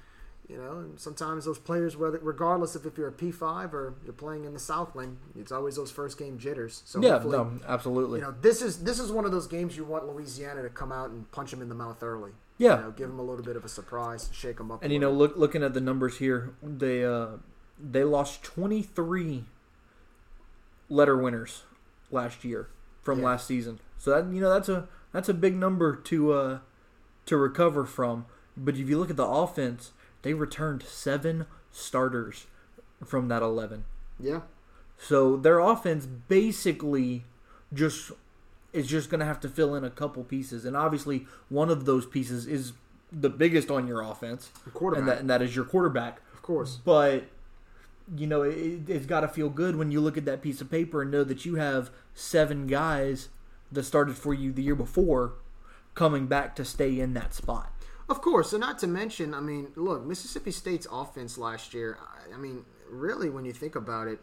you 0.47 0.57
know, 0.57 0.77
and 0.79 0.99
sometimes 0.99 1.45
those 1.45 1.57
players, 1.57 1.97
whether 1.97 2.19
regardless 2.19 2.75
of 2.75 2.85
if 2.85 2.97
you're 2.97 3.07
a 3.07 3.11
P5 3.11 3.73
or 3.73 3.95
you're 4.03 4.13
playing 4.13 4.45
in 4.45 4.53
the 4.53 4.59
Southland, 4.59 5.17
it's 5.35 5.51
always 5.51 5.75
those 5.75 5.91
first 5.91 6.17
game 6.19 6.37
jitters. 6.37 6.83
So 6.85 7.01
Yeah, 7.01 7.17
no, 7.25 7.59
absolutely. 7.67 8.19
you 8.19 8.25
know, 8.25 8.33
this 8.41 8.61
is 8.61 8.83
this 8.83 8.99
is 8.99 9.11
one 9.11 9.25
of 9.25 9.31
those 9.31 9.47
games 9.47 9.75
you 9.75 9.83
want 9.83 10.07
Louisiana 10.07 10.61
to 10.61 10.69
come 10.69 10.91
out 10.91 11.09
and 11.09 11.29
punch 11.31 11.51
them 11.51 11.61
in 11.61 11.69
the 11.69 11.75
mouth 11.75 12.03
early. 12.03 12.31
Yeah. 12.57 12.77
you 12.77 12.83
know, 12.83 12.91
give 12.91 13.09
them 13.09 13.19
a 13.19 13.23
little 13.23 13.43
bit 13.43 13.55
of 13.57 13.65
a 13.65 13.69
surprise, 13.69 14.29
shake 14.31 14.57
them 14.57 14.71
up. 14.71 14.83
And 14.83 14.93
you 14.93 14.99
know, 14.99 15.11
look 15.11 15.35
looking 15.35 15.63
at 15.63 15.73
the 15.73 15.81
numbers 15.81 16.17
here, 16.19 16.53
they 16.61 17.03
uh, 17.03 17.37
they 17.79 18.03
lost 18.03 18.43
23 18.43 19.45
letter 20.89 21.17
winners 21.17 21.63
last 22.11 22.43
year 22.43 22.67
from 23.01 23.19
Yeah. 23.19 23.25
last 23.25 23.47
season. 23.47 23.79
So 23.97 24.11
that 24.11 24.31
you 24.33 24.41
know 24.41 24.49
that's 24.49 24.69
a 24.69 24.87
that's 25.11 25.27
a 25.29 25.33
big 25.33 25.55
number 25.55 25.95
to 25.95 26.31
uh, 26.33 26.59
to 27.25 27.37
recover 27.37 27.85
from. 27.85 28.25
But 28.57 28.75
if 28.77 28.87
you 28.87 28.97
look 28.97 29.09
at 29.09 29.17
the 29.17 29.25
offense, 29.25 29.91
they 30.25 30.33
returned 30.33 30.81
seven 30.83 31.45
starters 31.71 32.47
from 33.05 33.27
that 33.27 33.41
11. 33.43 33.85
yeah, 34.19 34.41
So 34.97 35.37
their 35.37 35.59
offense 35.59 36.05
basically 36.07 37.25
just 37.71 38.11
is 38.73 38.87
just 38.87 39.09
going 39.09 39.19
to 39.19 39.25
have 39.25 39.39
to 39.41 39.47
fill 39.47 39.75
in 39.75 39.83
a 39.83 39.89
couple 39.89 40.23
pieces, 40.23 40.65
and 40.65 40.75
obviously 40.75 41.27
one 41.47 41.69
of 41.69 41.85
those 41.85 42.05
pieces 42.05 42.47
is 42.47 42.73
the 43.11 43.29
biggest 43.29 43.69
on 43.69 43.87
your 43.87 44.01
offense, 44.01 44.49
quarterback. 44.73 44.99
and 44.99 45.07
that 45.07 45.19
and 45.19 45.29
that 45.29 45.41
is 45.41 45.55
your 45.55 45.63
quarterback. 45.65 46.19
of 46.33 46.41
course. 46.41 46.79
But 46.83 47.25
you 48.17 48.27
know 48.27 48.41
it, 48.41 48.89
it's 48.89 49.05
got 49.05 49.21
to 49.21 49.27
feel 49.27 49.49
good 49.49 49.75
when 49.75 49.91
you 49.91 50.01
look 50.01 50.17
at 50.17 50.25
that 50.25 50.41
piece 50.41 50.59
of 50.61 50.69
paper 50.71 51.01
and 51.03 51.11
know 51.11 51.23
that 51.23 51.45
you 51.45 51.55
have 51.55 51.89
seven 52.13 52.65
guys 52.67 53.29
that 53.71 53.83
started 53.83 54.15
for 54.17 54.33
you 54.33 54.51
the 54.51 54.61
year 54.63 54.75
before 54.75 55.33
coming 55.93 56.25
back 56.27 56.55
to 56.55 56.65
stay 56.65 56.99
in 56.99 57.13
that 57.13 57.33
spot. 57.33 57.71
Of 58.07 58.21
course, 58.21 58.53
and 58.53 58.61
not 58.61 58.77
to 58.79 58.87
mention, 58.87 59.33
I 59.33 59.39
mean, 59.39 59.71
look, 59.75 60.05
Mississippi 60.05 60.51
State's 60.51 60.87
offense 60.91 61.37
last 61.37 61.73
year. 61.73 61.97
I- 61.99 62.33
I 62.33 62.37
mean, 62.37 62.65
really, 62.89 63.29
when 63.29 63.45
you 63.45 63.53
think 63.53 63.75
about 63.75 64.07
it, 64.07 64.19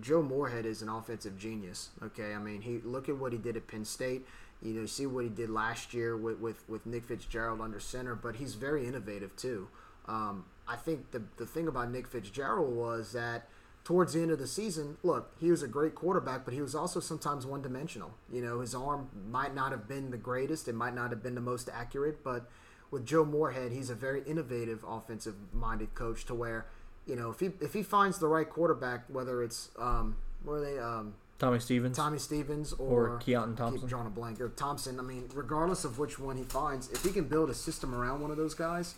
Joe 0.00 0.22
Moorhead 0.22 0.64
is 0.66 0.82
an 0.82 0.88
offensive 0.88 1.36
genius. 1.36 1.90
Okay, 2.02 2.34
I 2.34 2.38
mean, 2.38 2.62
he 2.62 2.78
look 2.80 3.08
at 3.08 3.16
what 3.16 3.32
he 3.32 3.38
did 3.38 3.56
at 3.56 3.66
Penn 3.66 3.84
State. 3.84 4.26
You 4.62 4.72
know, 4.72 4.86
see 4.86 5.06
what 5.06 5.24
he 5.24 5.30
did 5.30 5.50
last 5.50 5.92
year 5.92 6.16
with 6.16 6.38
with, 6.38 6.66
with 6.68 6.86
Nick 6.86 7.04
Fitzgerald 7.04 7.60
under 7.60 7.80
center, 7.80 8.14
but 8.14 8.36
he's 8.36 8.54
very 8.54 8.86
innovative 8.86 9.34
too. 9.36 9.68
Um, 10.06 10.44
I 10.66 10.76
think 10.76 11.10
the 11.10 11.22
the 11.36 11.46
thing 11.46 11.68
about 11.68 11.90
Nick 11.90 12.06
Fitzgerald 12.08 12.74
was 12.74 13.12
that 13.12 13.48
towards 13.84 14.14
the 14.14 14.20
end 14.20 14.30
of 14.30 14.38
the 14.38 14.46
season, 14.46 14.96
look, 15.02 15.32
he 15.38 15.50
was 15.50 15.62
a 15.62 15.68
great 15.68 15.94
quarterback, 15.94 16.44
but 16.44 16.52
he 16.54 16.60
was 16.60 16.74
also 16.74 17.00
sometimes 17.00 17.46
one 17.46 17.62
dimensional. 17.62 18.14
You 18.32 18.42
know, 18.42 18.60
his 18.60 18.74
arm 18.74 19.08
might 19.30 19.54
not 19.54 19.70
have 19.72 19.86
been 19.86 20.10
the 20.10 20.16
greatest, 20.16 20.68
it 20.68 20.74
might 20.74 20.94
not 20.94 21.10
have 21.10 21.22
been 21.22 21.34
the 21.34 21.40
most 21.40 21.68
accurate, 21.72 22.24
but 22.24 22.50
with 22.96 23.04
Joe 23.04 23.26
Moorhead, 23.26 23.72
he's 23.72 23.90
a 23.90 23.94
very 23.94 24.22
innovative 24.22 24.82
offensive 24.88 25.34
minded 25.52 25.94
coach 25.94 26.24
to 26.24 26.34
where, 26.34 26.64
you 27.06 27.14
know, 27.14 27.28
if 27.30 27.40
he 27.40 27.50
if 27.60 27.74
he 27.74 27.82
finds 27.82 28.18
the 28.18 28.26
right 28.26 28.48
quarterback, 28.48 29.04
whether 29.08 29.42
it's 29.42 29.68
um 29.78 30.16
where 30.44 30.56
are 30.56 30.60
they 30.64 30.78
um 30.78 31.12
Tommy 31.38 31.58
Stevens. 31.58 31.94
Tommy 31.94 32.18
Stevens 32.18 32.72
or, 32.72 33.08
Or 33.08 33.18
Keontae 33.18 33.54
Thompson. 33.58 33.80
keep 33.80 33.88
drawing 33.90 34.06
a 34.06 34.10
blank 34.10 34.40
or 34.40 34.48
Thompson. 34.48 34.98
I 34.98 35.02
mean, 35.02 35.28
regardless 35.34 35.84
of 35.84 35.98
which 35.98 36.18
one 36.18 36.38
he 36.38 36.44
finds, 36.44 36.90
if 36.90 37.04
he 37.04 37.10
can 37.10 37.24
build 37.24 37.50
a 37.50 37.54
system 37.54 37.94
around 37.94 38.22
one 38.22 38.30
of 38.30 38.38
those 38.38 38.54
guys, 38.54 38.94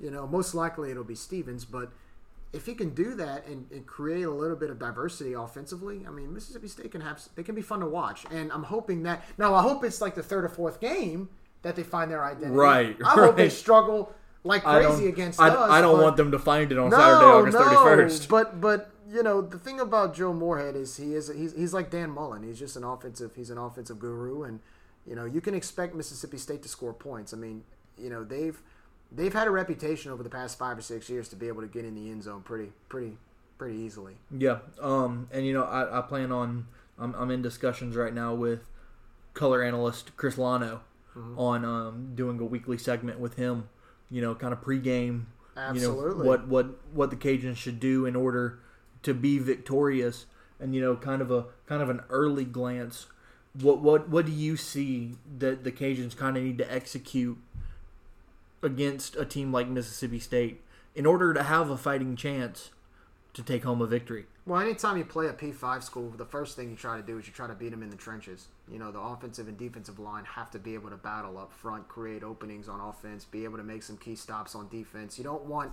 you 0.00 0.10
know, 0.10 0.26
most 0.26 0.52
likely 0.56 0.90
it'll 0.90 1.04
be 1.04 1.14
Stevens. 1.14 1.64
But 1.64 1.92
if 2.52 2.66
he 2.66 2.74
can 2.74 2.90
do 2.94 3.14
that 3.14 3.46
and, 3.46 3.70
and 3.70 3.86
create 3.86 4.24
a 4.24 4.30
little 4.32 4.56
bit 4.56 4.70
of 4.70 4.80
diversity 4.80 5.34
offensively, 5.34 6.04
I 6.04 6.10
mean, 6.10 6.34
Mississippi 6.34 6.66
State 6.66 6.90
can 6.90 7.00
have 7.02 7.22
they 7.36 7.44
can 7.44 7.54
be 7.54 7.62
fun 7.62 7.78
to 7.78 7.86
watch. 7.86 8.26
And 8.32 8.50
I'm 8.50 8.64
hoping 8.64 9.04
that 9.04 9.22
now 9.38 9.54
I 9.54 9.62
hope 9.62 9.84
it's 9.84 10.00
like 10.00 10.16
the 10.16 10.22
third 10.24 10.44
or 10.44 10.48
fourth 10.48 10.80
game 10.80 11.28
that 11.62 11.76
they 11.76 11.82
find 11.82 12.10
their 12.10 12.24
identity. 12.24 12.52
Right, 12.52 12.96
I 13.04 13.10
hope 13.10 13.36
they 13.36 13.48
struggle 13.48 14.12
like 14.44 14.62
crazy 14.62 15.08
against 15.08 15.40
I, 15.40 15.48
us. 15.48 15.70
I 15.70 15.80
don't 15.80 16.00
want 16.00 16.16
them 16.16 16.30
to 16.32 16.38
find 16.38 16.70
it 16.70 16.78
on 16.78 16.90
no, 16.90 16.96
Saturday, 16.96 17.24
August 17.24 17.58
no, 17.58 17.64
31st. 17.64 18.28
But 18.28 18.60
but 18.60 18.90
you 19.10 19.22
know 19.22 19.40
the 19.40 19.58
thing 19.58 19.80
about 19.80 20.14
Joe 20.14 20.32
Moorhead 20.32 20.76
is 20.76 20.96
he 20.96 21.14
is 21.14 21.28
he's, 21.28 21.54
he's 21.54 21.74
like 21.74 21.90
Dan 21.90 22.10
Mullen. 22.10 22.42
He's 22.42 22.58
just 22.58 22.76
an 22.76 22.84
offensive 22.84 23.32
he's 23.36 23.50
an 23.50 23.58
offensive 23.58 23.98
guru, 23.98 24.42
and 24.42 24.60
you 25.06 25.14
know 25.14 25.24
you 25.24 25.40
can 25.40 25.54
expect 25.54 25.94
Mississippi 25.94 26.38
State 26.38 26.62
to 26.62 26.68
score 26.68 26.92
points. 26.92 27.32
I 27.32 27.36
mean 27.36 27.64
you 27.96 28.10
know 28.10 28.24
they've 28.24 28.60
they've 29.10 29.32
had 29.32 29.46
a 29.46 29.50
reputation 29.50 30.12
over 30.12 30.22
the 30.22 30.30
past 30.30 30.58
five 30.58 30.78
or 30.78 30.82
six 30.82 31.08
years 31.08 31.28
to 31.30 31.36
be 31.36 31.48
able 31.48 31.62
to 31.62 31.68
get 31.68 31.84
in 31.84 31.94
the 31.94 32.10
end 32.10 32.22
zone 32.22 32.42
pretty 32.42 32.72
pretty 32.88 33.16
pretty 33.58 33.76
easily. 33.76 34.14
Yeah, 34.30 34.58
um, 34.80 35.28
and 35.32 35.44
you 35.46 35.52
know, 35.52 35.64
I, 35.64 35.98
I 35.98 36.02
plan 36.02 36.32
on. 36.32 36.66
I'm, 37.00 37.14
I'm 37.14 37.30
in 37.30 37.42
discussions 37.42 37.94
right 37.94 38.12
now 38.12 38.34
with 38.34 38.60
color 39.34 39.62
analyst 39.62 40.16
Chris 40.16 40.34
Lano 40.34 40.80
on 41.36 41.64
um, 41.64 42.12
doing 42.14 42.38
a 42.40 42.44
weekly 42.44 42.78
segment 42.78 43.18
with 43.18 43.34
him. 43.34 43.68
You 44.10 44.22
know, 44.22 44.34
kind 44.34 44.52
of 44.52 44.62
pregame. 44.62 45.24
You 45.74 45.80
know 45.80 45.94
what 45.94 46.46
what 46.46 46.66
what 46.92 47.10
the 47.10 47.16
Cajuns 47.16 47.56
should 47.56 47.80
do 47.80 48.06
in 48.06 48.14
order 48.14 48.60
to 49.02 49.12
be 49.12 49.38
victorious, 49.38 50.26
and 50.60 50.74
you 50.74 50.80
know, 50.80 50.96
kind 50.96 51.20
of 51.20 51.30
a 51.30 51.46
kind 51.66 51.82
of 51.82 51.90
an 51.90 52.02
early 52.10 52.44
glance. 52.44 53.06
What 53.54 53.80
what 53.80 54.08
what 54.08 54.26
do 54.26 54.32
you 54.32 54.56
see 54.56 55.16
that 55.38 55.64
the 55.64 55.72
Cajuns 55.72 56.16
kind 56.16 56.36
of 56.36 56.44
need 56.44 56.58
to 56.58 56.72
execute 56.72 57.38
against 58.62 59.16
a 59.16 59.24
team 59.24 59.52
like 59.52 59.68
Mississippi 59.68 60.18
State 60.20 60.62
in 60.94 61.06
order 61.06 61.32
to 61.34 61.42
have 61.42 61.70
a 61.70 61.76
fighting 61.76 62.16
chance 62.16 62.70
to 63.34 63.42
take 63.42 63.64
home 63.64 63.80
a 63.80 63.86
victory? 63.86 64.26
Well, 64.46 64.60
anytime 64.60 64.96
you 64.96 65.04
play 65.04 65.26
a 65.26 65.32
P5 65.32 65.82
school, 65.82 66.10
the 66.10 66.24
first 66.24 66.56
thing 66.56 66.70
you 66.70 66.76
try 66.76 66.96
to 66.96 67.02
do 67.02 67.18
is 67.18 67.26
you 67.26 67.32
try 67.32 67.46
to 67.46 67.54
beat 67.54 67.70
them 67.70 67.82
in 67.82 67.90
the 67.90 67.96
trenches. 67.96 68.48
You 68.72 68.78
know, 68.78 68.90
the 68.92 69.00
offensive 69.00 69.48
and 69.48 69.56
defensive 69.56 69.98
line 69.98 70.24
have 70.24 70.50
to 70.52 70.58
be 70.58 70.74
able 70.74 70.90
to 70.90 70.96
battle 70.96 71.38
up 71.38 71.52
front, 71.52 71.88
create 71.88 72.22
openings 72.22 72.68
on 72.68 72.80
offense, 72.80 73.24
be 73.24 73.44
able 73.44 73.58
to 73.58 73.64
make 73.64 73.82
some 73.82 73.96
key 73.96 74.14
stops 74.14 74.54
on 74.54 74.68
defense. 74.68 75.18
You 75.18 75.24
don't 75.24 75.44
want 75.44 75.72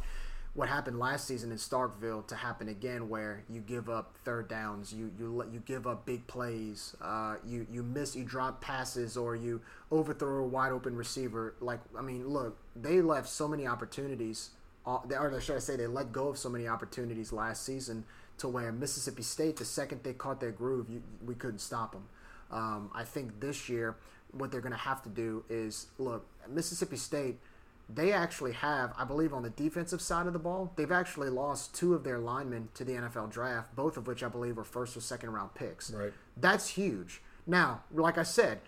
what 0.53 0.69
happened 0.69 0.97
last 0.97 1.27
season 1.27 1.51
in 1.51 1.57
Starkville 1.57 2.25
to 2.27 2.35
happen 2.35 2.69
again, 2.69 3.09
where 3.09 3.43
you 3.49 3.59
give 3.59 3.89
up 3.89 4.15
third 4.23 4.47
downs, 4.47 4.93
you 4.93 5.11
you 5.19 5.43
you 5.51 5.59
give 5.59 5.85
up 5.85 6.05
big 6.05 6.25
plays, 6.27 6.95
uh, 7.01 7.35
you 7.45 7.67
you 7.71 7.83
miss, 7.83 8.15
you 8.15 8.23
drop 8.23 8.61
passes, 8.61 9.17
or 9.17 9.35
you 9.35 9.61
overthrow 9.91 10.43
a 10.43 10.47
wide 10.47 10.71
open 10.71 10.95
receiver. 10.95 11.55
Like 11.59 11.79
I 11.97 12.01
mean, 12.01 12.27
look, 12.27 12.57
they 12.75 13.01
left 13.01 13.27
so 13.27 13.47
many 13.47 13.67
opportunities 13.67 14.51
uh, 14.85 14.99
or 15.19 15.41
should 15.41 15.55
I 15.55 15.59
say, 15.59 15.75
they 15.75 15.87
let 15.87 16.11
go 16.11 16.29
of 16.29 16.37
so 16.37 16.49
many 16.49 16.67
opportunities 16.67 17.33
last 17.33 17.65
season 17.65 18.05
to 18.37 18.47
where 18.47 18.71
Mississippi 18.71 19.23
State, 19.23 19.57
the 19.57 19.65
second 19.65 20.01
they 20.03 20.13
caught 20.13 20.39
their 20.39 20.51
groove, 20.51 20.89
you, 20.89 21.01
we 21.25 21.33
couldn't 21.35 21.59
stop 21.59 21.93
them. 21.93 22.07
Um, 22.51 22.89
I 22.93 23.03
think 23.03 23.39
this 23.39 23.69
year, 23.69 23.97
what 24.31 24.51
they're 24.51 24.61
going 24.61 24.71
to 24.71 24.77
have 24.77 25.01
to 25.03 25.09
do 25.09 25.43
is 25.49 25.87
look 25.97 26.25
Mississippi 26.49 26.97
State. 26.97 27.39
They 27.87 28.11
actually 28.11 28.53
have, 28.53 28.93
I 28.97 29.03
believe, 29.03 29.31
on 29.31 29.43
the 29.43 29.51
defensive 29.51 30.01
side 30.01 30.25
of 30.25 30.33
the 30.33 30.39
ball, 30.39 30.73
they've 30.75 30.91
actually 30.91 31.29
lost 31.29 31.75
two 31.75 31.93
of 31.93 32.03
their 32.03 32.17
linemen 32.17 32.69
to 32.73 32.83
the 32.83 32.93
NFL 32.93 33.31
draft, 33.31 33.75
both 33.75 33.95
of 33.95 34.07
which 34.07 34.23
I 34.23 34.27
believe 34.27 34.57
were 34.57 34.63
first 34.63 34.97
or 34.97 35.01
second 35.01 35.31
round 35.31 35.53
picks. 35.53 35.91
Right. 35.91 36.11
That's 36.35 36.69
huge. 36.69 37.21
Now, 37.45 37.83
like 37.91 38.17
I 38.17 38.23
said, 38.23 38.59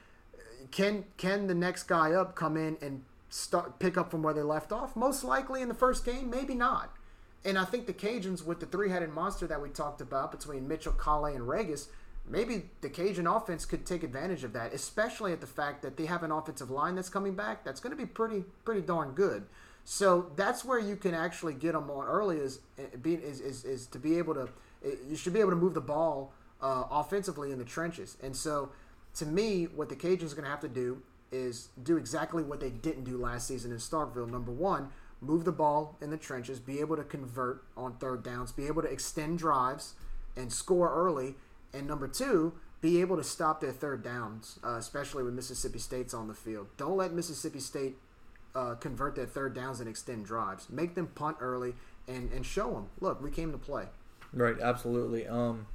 can 0.72 1.06
can 1.18 1.48
the 1.48 1.56
next 1.56 1.84
guy 1.84 2.12
up 2.12 2.36
come 2.36 2.58
in 2.58 2.78
and 2.82 3.04
start 3.30 3.80
pick 3.80 3.98
up 3.98 4.12
from 4.12 4.22
where 4.22 4.34
they 4.34 4.44
left 4.44 4.72
off? 4.72 4.96
Most 4.96 5.24
likely 5.24 5.62
in 5.62 5.68
the 5.68 5.74
first 5.74 6.06
game, 6.06 6.30
maybe 6.30 6.54
not. 6.54 6.94
And 7.46 7.58
I 7.58 7.66
think 7.66 7.86
the 7.88 7.94
Cajuns 7.94 8.44
with 8.44 8.60
the 8.60 8.66
three-headed 8.66 9.14
monster 9.14 9.48
that 9.48 9.62
we 9.62 9.70
talked 9.70 10.02
about 10.02 10.32
between 10.32 10.68
Mitchell, 10.68 10.92
Calais, 10.94 11.36
and 11.36 11.48
Ragas, 11.48 11.88
maybe 12.30 12.64
the 12.82 12.90
Cajun 12.90 13.28
offense 13.28 13.66
could 13.66 13.86
take 13.86 14.04
advantage 14.04 14.44
of 14.44 14.54
that, 14.54 14.74
especially 14.74 15.32
at 15.34 15.42
the 15.42 15.48
fact 15.48 15.82
that 15.82 15.98
they 15.98 16.06
have 16.06 16.24
an 16.24 16.32
offensive 16.32 16.70
line 16.70 16.96
that's 16.96 17.10
coming 17.10 17.36
back 17.36 17.64
that's 17.64 17.80
going 17.80 17.92
to 17.92 17.98
be 17.98 18.06
pretty 18.06 18.44
pretty 18.66 18.82
darn 18.82 19.12
good. 19.12 19.46
So 19.84 20.32
that's 20.36 20.66
where 20.66 20.80
you 20.80 20.98
can 20.98 21.14
actually 21.14 21.54
get 21.54 21.72
them 21.72 21.90
on 21.90 22.06
early 22.06 22.38
is 22.38 22.60
be 23.02 23.16
is, 23.16 23.40
is, 23.40 23.64
is 23.64 23.88
to 23.88 24.00
be 24.00 24.18
able 24.18 24.34
to 24.34 24.50
you 25.10 25.16
should 25.16 25.34
be 25.34 25.40
able 25.40 25.52
to 25.52 25.56
move 25.56 25.74
the 25.74 25.82
ball 25.82 26.34
uh, 26.62 26.84
offensively 26.92 27.52
in 27.52 27.58
the 27.58 27.66
trenches. 27.66 28.18
And 28.22 28.36
so 28.36 28.70
to 29.16 29.26
me, 29.26 29.66
what 29.66 29.90
the 29.90 29.96
Cajuns 29.96 30.32
are 30.32 30.36
going 30.36 30.44
to 30.44 30.50
have 30.50 30.60
to 30.62 30.68
do 30.68 31.02
is 31.32 31.70
do 31.84 31.98
exactly 31.98 32.44
what 32.44 32.60
they 32.60 32.70
didn't 32.70 33.04
do 33.04 33.18
last 33.18 33.48
season 33.48 33.72
in 33.72 33.78
Starkville. 33.78 34.30
Number 34.30 34.52
one, 34.52 34.90
move 35.22 35.44
the 35.44 35.52
ball 35.52 35.98
in 36.02 36.10
the 36.10 36.18
trenches, 36.18 36.60
be 36.60 36.80
able 36.80 36.96
to 36.96 37.04
convert 37.04 37.64
on 37.76 37.94
third 37.94 38.24
downs, 38.24 38.52
be 38.52 38.68
able 38.68 38.82
to 38.82 38.88
extend 38.88 39.38
drives 39.38 39.96
and 40.36 40.52
score 40.52 40.94
early. 40.94 41.36
And 41.74 41.88
number 41.88 42.08
two, 42.08 42.54
be 42.82 43.02
able 43.02 43.18
to 43.18 43.24
stop 43.24 43.60
their 43.62 43.72
third 43.72 44.04
downs, 44.04 44.60
uh, 44.64 44.76
especially 44.76 45.24
when 45.24 45.36
Mississippi 45.36 45.80
State's 45.80 46.14
on 46.14 46.28
the 46.28 46.34
field. 46.34 46.68
Don't 46.78 46.98
let 46.98 47.14
Mississippi 47.14 47.60
State 47.60 47.98
uh, 48.56 48.76
convert 48.76 49.16
their 49.16 49.26
third 49.26 49.54
downs 49.54 49.80
and 49.80 49.90
extend 49.90 50.26
drives. 50.26 50.70
Make 50.70 50.96
them 50.96 51.08
punt 51.08 51.38
early 51.40 51.76
and, 52.08 52.32
and 52.32 52.46
show 52.46 52.72
them, 52.74 52.88
look, 53.00 53.22
we 53.22 53.32
came 53.32 53.52
to 53.52 53.58
play. 53.58 53.86
Right, 54.34 54.56
absolutely. 54.62 55.28
Um, 55.28 55.68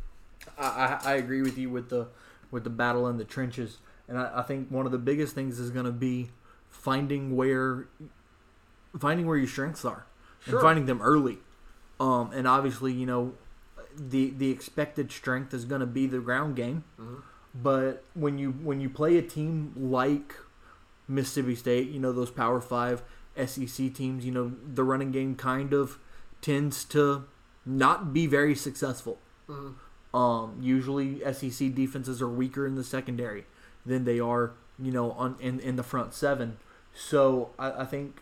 I, 0.58 0.66
I, 0.66 1.00
I 1.04 1.14
agree 1.14 1.42
with 1.42 1.56
you 1.58 1.70
with 1.70 1.88
the 1.88 2.08
with 2.50 2.64
the 2.64 2.70
battle 2.70 3.08
in 3.08 3.16
the 3.16 3.24
trenches, 3.24 3.78
and 4.08 4.18
I, 4.18 4.40
I 4.40 4.42
think 4.42 4.70
one 4.70 4.84
of 4.84 4.92
the 4.92 4.98
biggest 4.98 5.34
things 5.34 5.58
is 5.58 5.70
going 5.70 5.86
to 5.86 5.92
be 5.92 6.28
finding 6.68 7.34
where 7.34 7.86
finding 8.98 9.26
where 9.26 9.36
your 9.38 9.46
strengths 9.48 9.84
are 9.84 10.04
Sure. 10.44 10.56
and 10.56 10.62
finding 10.62 10.86
them 10.86 11.00
early. 11.00 11.38
Um, 12.00 12.30
and 12.32 12.46
obviously, 12.48 12.92
you 12.92 13.06
know, 13.06 13.34
the 13.96 14.30
the 14.30 14.50
expected 14.50 15.10
strength 15.12 15.52
is 15.54 15.64
going 15.64 15.80
to 15.80 15.86
be 15.86 16.06
the 16.06 16.18
ground 16.18 16.56
game. 16.56 16.84
But 17.54 18.04
when 18.14 18.38
you 18.38 18.52
when 18.52 18.80
you 18.80 18.88
play 18.88 19.18
a 19.18 19.22
team 19.22 19.72
like 19.76 20.34
Mississippi 21.08 21.54
State, 21.54 21.88
you 21.90 22.00
know 22.00 22.12
those 22.12 22.30
Power 22.30 22.60
Five 22.60 23.02
SEC 23.36 23.92
teams, 23.94 24.24
you 24.24 24.32
know 24.32 24.52
the 24.64 24.84
running 24.84 25.12
game 25.12 25.34
kind 25.34 25.72
of 25.72 25.98
tends 26.40 26.84
to 26.84 27.24
not 27.64 28.12
be 28.12 28.26
very 28.26 28.54
successful. 28.54 29.18
Um, 30.14 30.58
usually 30.60 31.20
SEC 31.32 31.74
defenses 31.74 32.20
are 32.20 32.28
weaker 32.28 32.66
in 32.66 32.74
the 32.74 32.84
secondary 32.84 33.44
than 33.86 34.04
they 34.04 34.20
are, 34.20 34.52
you 34.78 34.92
know, 34.92 35.12
on 35.12 35.36
in, 35.40 35.60
in 35.60 35.76
the 35.76 35.82
front 35.82 36.14
seven. 36.14 36.58
So 36.94 37.50
I, 37.58 37.82
I 37.82 37.84
think 37.84 38.20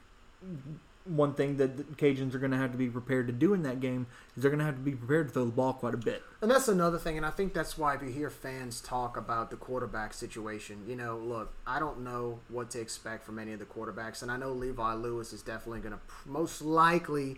one 1.16 1.34
thing 1.34 1.56
that 1.56 1.76
the 1.76 1.82
Cajuns 1.82 2.34
are 2.34 2.38
going 2.38 2.52
to 2.52 2.56
have 2.56 2.72
to 2.72 2.78
be 2.78 2.88
prepared 2.88 3.26
to 3.26 3.32
do 3.32 3.52
in 3.52 3.62
that 3.64 3.80
game 3.80 4.06
is 4.36 4.42
they're 4.42 4.50
going 4.50 4.60
to 4.60 4.64
have 4.64 4.76
to 4.76 4.80
be 4.80 4.92
prepared 4.92 5.28
to 5.28 5.32
throw 5.34 5.44
the 5.44 5.50
ball 5.50 5.72
quite 5.72 5.94
a 5.94 5.98
bit. 5.98 6.22
And 6.40 6.50
that's 6.50 6.68
another 6.68 6.98
thing, 6.98 7.16
and 7.16 7.26
I 7.26 7.30
think 7.30 7.52
that's 7.52 7.76
why 7.76 7.94
if 7.94 8.02
you 8.02 8.10
hear 8.10 8.30
fans 8.30 8.80
talk 8.80 9.16
about 9.16 9.50
the 9.50 9.56
quarterback 9.56 10.14
situation, 10.14 10.84
you 10.86 10.96
know, 10.96 11.18
look, 11.18 11.52
I 11.66 11.78
don't 11.80 12.00
know 12.02 12.40
what 12.48 12.70
to 12.70 12.80
expect 12.80 13.24
from 13.24 13.38
any 13.38 13.52
of 13.52 13.58
the 13.58 13.64
quarterbacks, 13.64 14.22
and 14.22 14.30
I 14.30 14.36
know 14.36 14.52
Levi 14.52 14.94
Lewis 14.94 15.32
is 15.32 15.42
definitely 15.42 15.80
going 15.80 15.94
to 15.94 16.00
most 16.24 16.62
likely, 16.62 17.32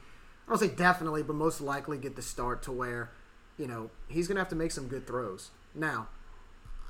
I 0.47 0.51
don't 0.51 0.59
say 0.59 0.69
definitely, 0.69 1.23
but 1.23 1.35
most 1.35 1.61
likely 1.61 1.99
get 1.99 2.17
the 2.17 2.23
start 2.23 2.63
to 2.65 2.73
where, 2.73 3.11
you 3.59 3.67
know, 3.67 3.91
he's 4.09 4.29
going 4.29 4.37
to 4.37 4.41
have 4.41 4.51
to 4.51 4.57
make 4.57 4.73
some 4.73 4.87
good 4.87 5.07
throws. 5.07 5.51
Now, 5.75 6.09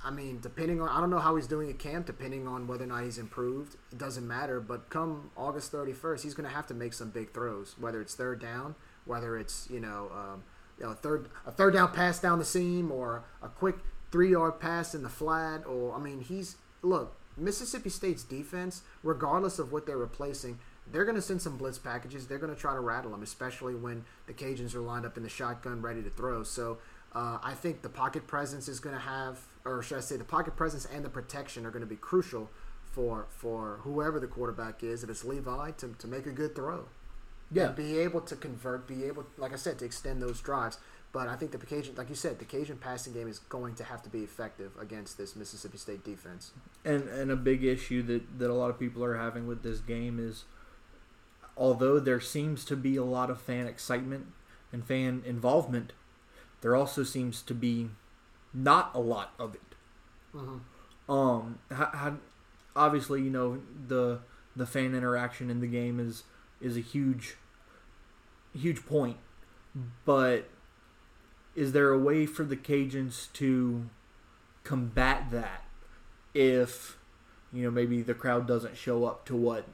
I 0.05 0.11
mean, 0.11 0.41
depending 0.41 0.81
on, 0.81 0.89
I 0.89 1.01
don't 1.01 1.11
know 1.11 1.19
how 1.19 1.37
he's 1.37 1.47
doing 1.47 1.71
at 1.71 1.79
camp, 1.79 2.07
depending 2.07 2.49
on 2.49 2.67
whether 2.67 2.85
or 2.85 2.89
not 2.89 3.05
he's 3.05 3.19
improved. 3.19 3.77
It 3.93 3.99
doesn't 3.99 4.27
matter. 4.27 4.61
But 4.61 4.91
come 4.91 5.31
August 5.37 5.73
31st, 5.73 6.23
he's 6.23 6.35
going 6.35 6.49
to 6.49 6.55
have 6.55 6.67
to 6.69 6.75
make 6.75 6.93
some 6.93 7.11
big 7.11 7.33
throws, 7.33 7.77
whether 7.79 8.01
it's 8.01 8.15
third 8.15 8.41
down, 8.41 8.75
whether 9.05 9.37
it's, 9.37 9.69
you 9.71 9.81
know, 9.81 10.11
um, 10.13 10.43
you 10.79 10.87
know, 10.87 10.95
third 10.95 11.29
a 11.47 11.53
third 11.53 11.75
down 11.75 11.93
pass 11.93 12.19
down 12.19 12.39
the 12.39 12.45
seam 12.45 12.91
or 12.91 13.25
a 13.43 13.49
quick 13.49 13.77
three 14.11 14.31
yard 14.33 14.59
pass 14.59 14.95
in 14.95 15.03
the 15.03 15.09
flat. 15.09 15.65
Or, 15.67 15.95
I 15.95 15.99
mean, 15.99 16.21
he's, 16.21 16.57
look, 16.83 17.17
Mississippi 17.37 17.91
State's 17.91 18.25
defense, 18.25 18.83
regardless 19.03 19.59
of 19.59 19.73
what 19.73 19.87
they're 19.87 19.97
replacing, 19.97 20.59
they're 20.91 21.05
going 21.05 21.17
to 21.17 21.23
send 21.23 21.41
some 21.41 21.57
blitz 21.57 21.79
packages. 21.79 22.27
They're 22.27 22.39
going 22.39 22.55
to 22.55 22.61
try 22.61 22.75
to 22.75 22.81
rattle 22.81 23.13
them, 23.13 23.23
especially 23.23 23.75
when 23.75 24.05
the 24.27 24.33
Cajuns 24.33 24.75
are 24.75 24.81
lined 24.81 25.07
up 25.07 25.17
in 25.17 25.23
the 25.23 25.29
shotgun 25.29 25.81
ready 25.81 26.03
to 26.03 26.11
throw. 26.11 26.43
So 26.43 26.79
uh, 27.15 27.39
I 27.43 27.55
think 27.55 27.83
the 27.83 27.89
pocket 27.89 28.27
presence 28.27 28.69
is 28.69 28.81
going 28.81 28.95
to 28.95 29.01
have, 29.01 29.39
or 29.65 29.83
should 29.83 29.99
I 29.99 30.01
say, 30.01 30.17
the 30.17 30.25
pocket 30.25 30.57
presence 30.57 30.87
and 30.87 31.05
the 31.05 31.09
protection 31.09 31.67
are 31.67 31.71
going 31.71 31.83
to 31.83 31.87
be 31.87 31.97
crucial 31.97 32.51
for 32.85 33.27
for 33.31 33.81
whoever 33.83 34.21
the 34.21 34.27
quarterback 34.27 34.83
is. 34.83 35.03
If 35.03 35.11
it's 35.11 35.25
Levi, 35.25 35.73
to, 35.73 35.95
to 35.99 36.07
make 36.07 36.27
a 36.27 36.33
good 36.33 36.55
throw. 36.55 36.87
Yeah. 37.51 37.69
And 37.69 37.77
be 37.77 37.99
able 37.99 38.23
to 38.23 38.37
convert, 38.37 38.87
be 38.87 39.05
able, 39.05 39.27
like 39.37 39.53
I 39.53 39.57
said, 39.57 39.79
to 39.81 39.85
extend 39.85 40.23
those 40.23 40.41
drives. 40.41 40.79
But 41.13 41.29
I 41.29 41.37
think 41.37 41.53
the 41.53 41.59
Cajun, 41.59 41.95
like 41.97 42.09
you 42.09 42.15
said, 42.15 42.39
the 42.39 42.47
Cajun 42.47 42.79
passing 42.79 43.13
game 43.13 43.29
is 43.29 43.39
going 43.39 43.75
to 43.75 43.85
have 43.85 44.03
to 44.05 44.09
be 44.09 44.21
effective 44.21 44.73
against 44.81 45.19
this 45.19 45.37
Mississippi 45.37 45.77
State 45.77 46.05
defense. 46.05 46.53
And 46.85 47.09
and 47.09 47.31
a 47.31 47.37
big 47.37 47.63
issue 47.63 48.03
that, 48.05 48.39
that 48.39 48.51
a 48.51 48.55
lot 48.55 48.71
of 48.71 48.79
people 48.79 49.05
are 49.05 49.19
having 49.19 49.47
with 49.47 49.63
this 49.63 49.81
game 49.81 50.19
is 50.19 50.45
although 51.57 51.99
there 52.01 52.21
seems 52.21 52.65
to 52.65 52.77
be 52.77 52.97
a 52.97 53.05
lot 53.05 53.29
of 53.29 53.41
fan 53.41 53.67
excitement 53.67 54.29
and 54.73 54.87
fan 54.87 55.23
involvement, 55.27 55.93
there 56.63 56.75
also 56.75 57.03
seems 57.03 57.43
to 57.43 57.55
be 57.55 57.91
not 58.55 58.91
a 58.95 59.01
lot 59.01 59.33
of 59.39 59.55
it. 59.55 59.61
Um, 61.09 61.59
how, 61.71 61.91
how, 61.93 62.17
obviously, 62.77 63.23
you 63.23 63.31
know 63.31 63.61
the 63.89 64.21
the 64.55 64.67
fan 64.67 64.95
interaction 64.95 65.51
in 65.51 65.61
the 65.61 65.67
game 65.67 65.99
is 65.99 66.25
is 66.61 66.77
a 66.77 66.81
huge 66.81 67.37
huge 68.55 68.85
point, 68.87 69.17
but 70.05 70.49
is 71.55 71.73
there 71.73 71.91
a 71.91 71.99
way 71.99 72.27
for 72.27 72.45
the 72.45 72.57
Cajuns 72.57 73.33
to 73.35 73.89
combat 74.65 75.31
that 75.31 75.65
if 76.35 76.97
you 77.53 77.63
know 77.65 77.71
maybe 77.71 78.01
the 78.03 78.15
crowd 78.15 78.47
doesn't 78.47 78.77
show 78.77 79.05
up 79.05 79.25
to 79.27 79.37
what 79.37 79.67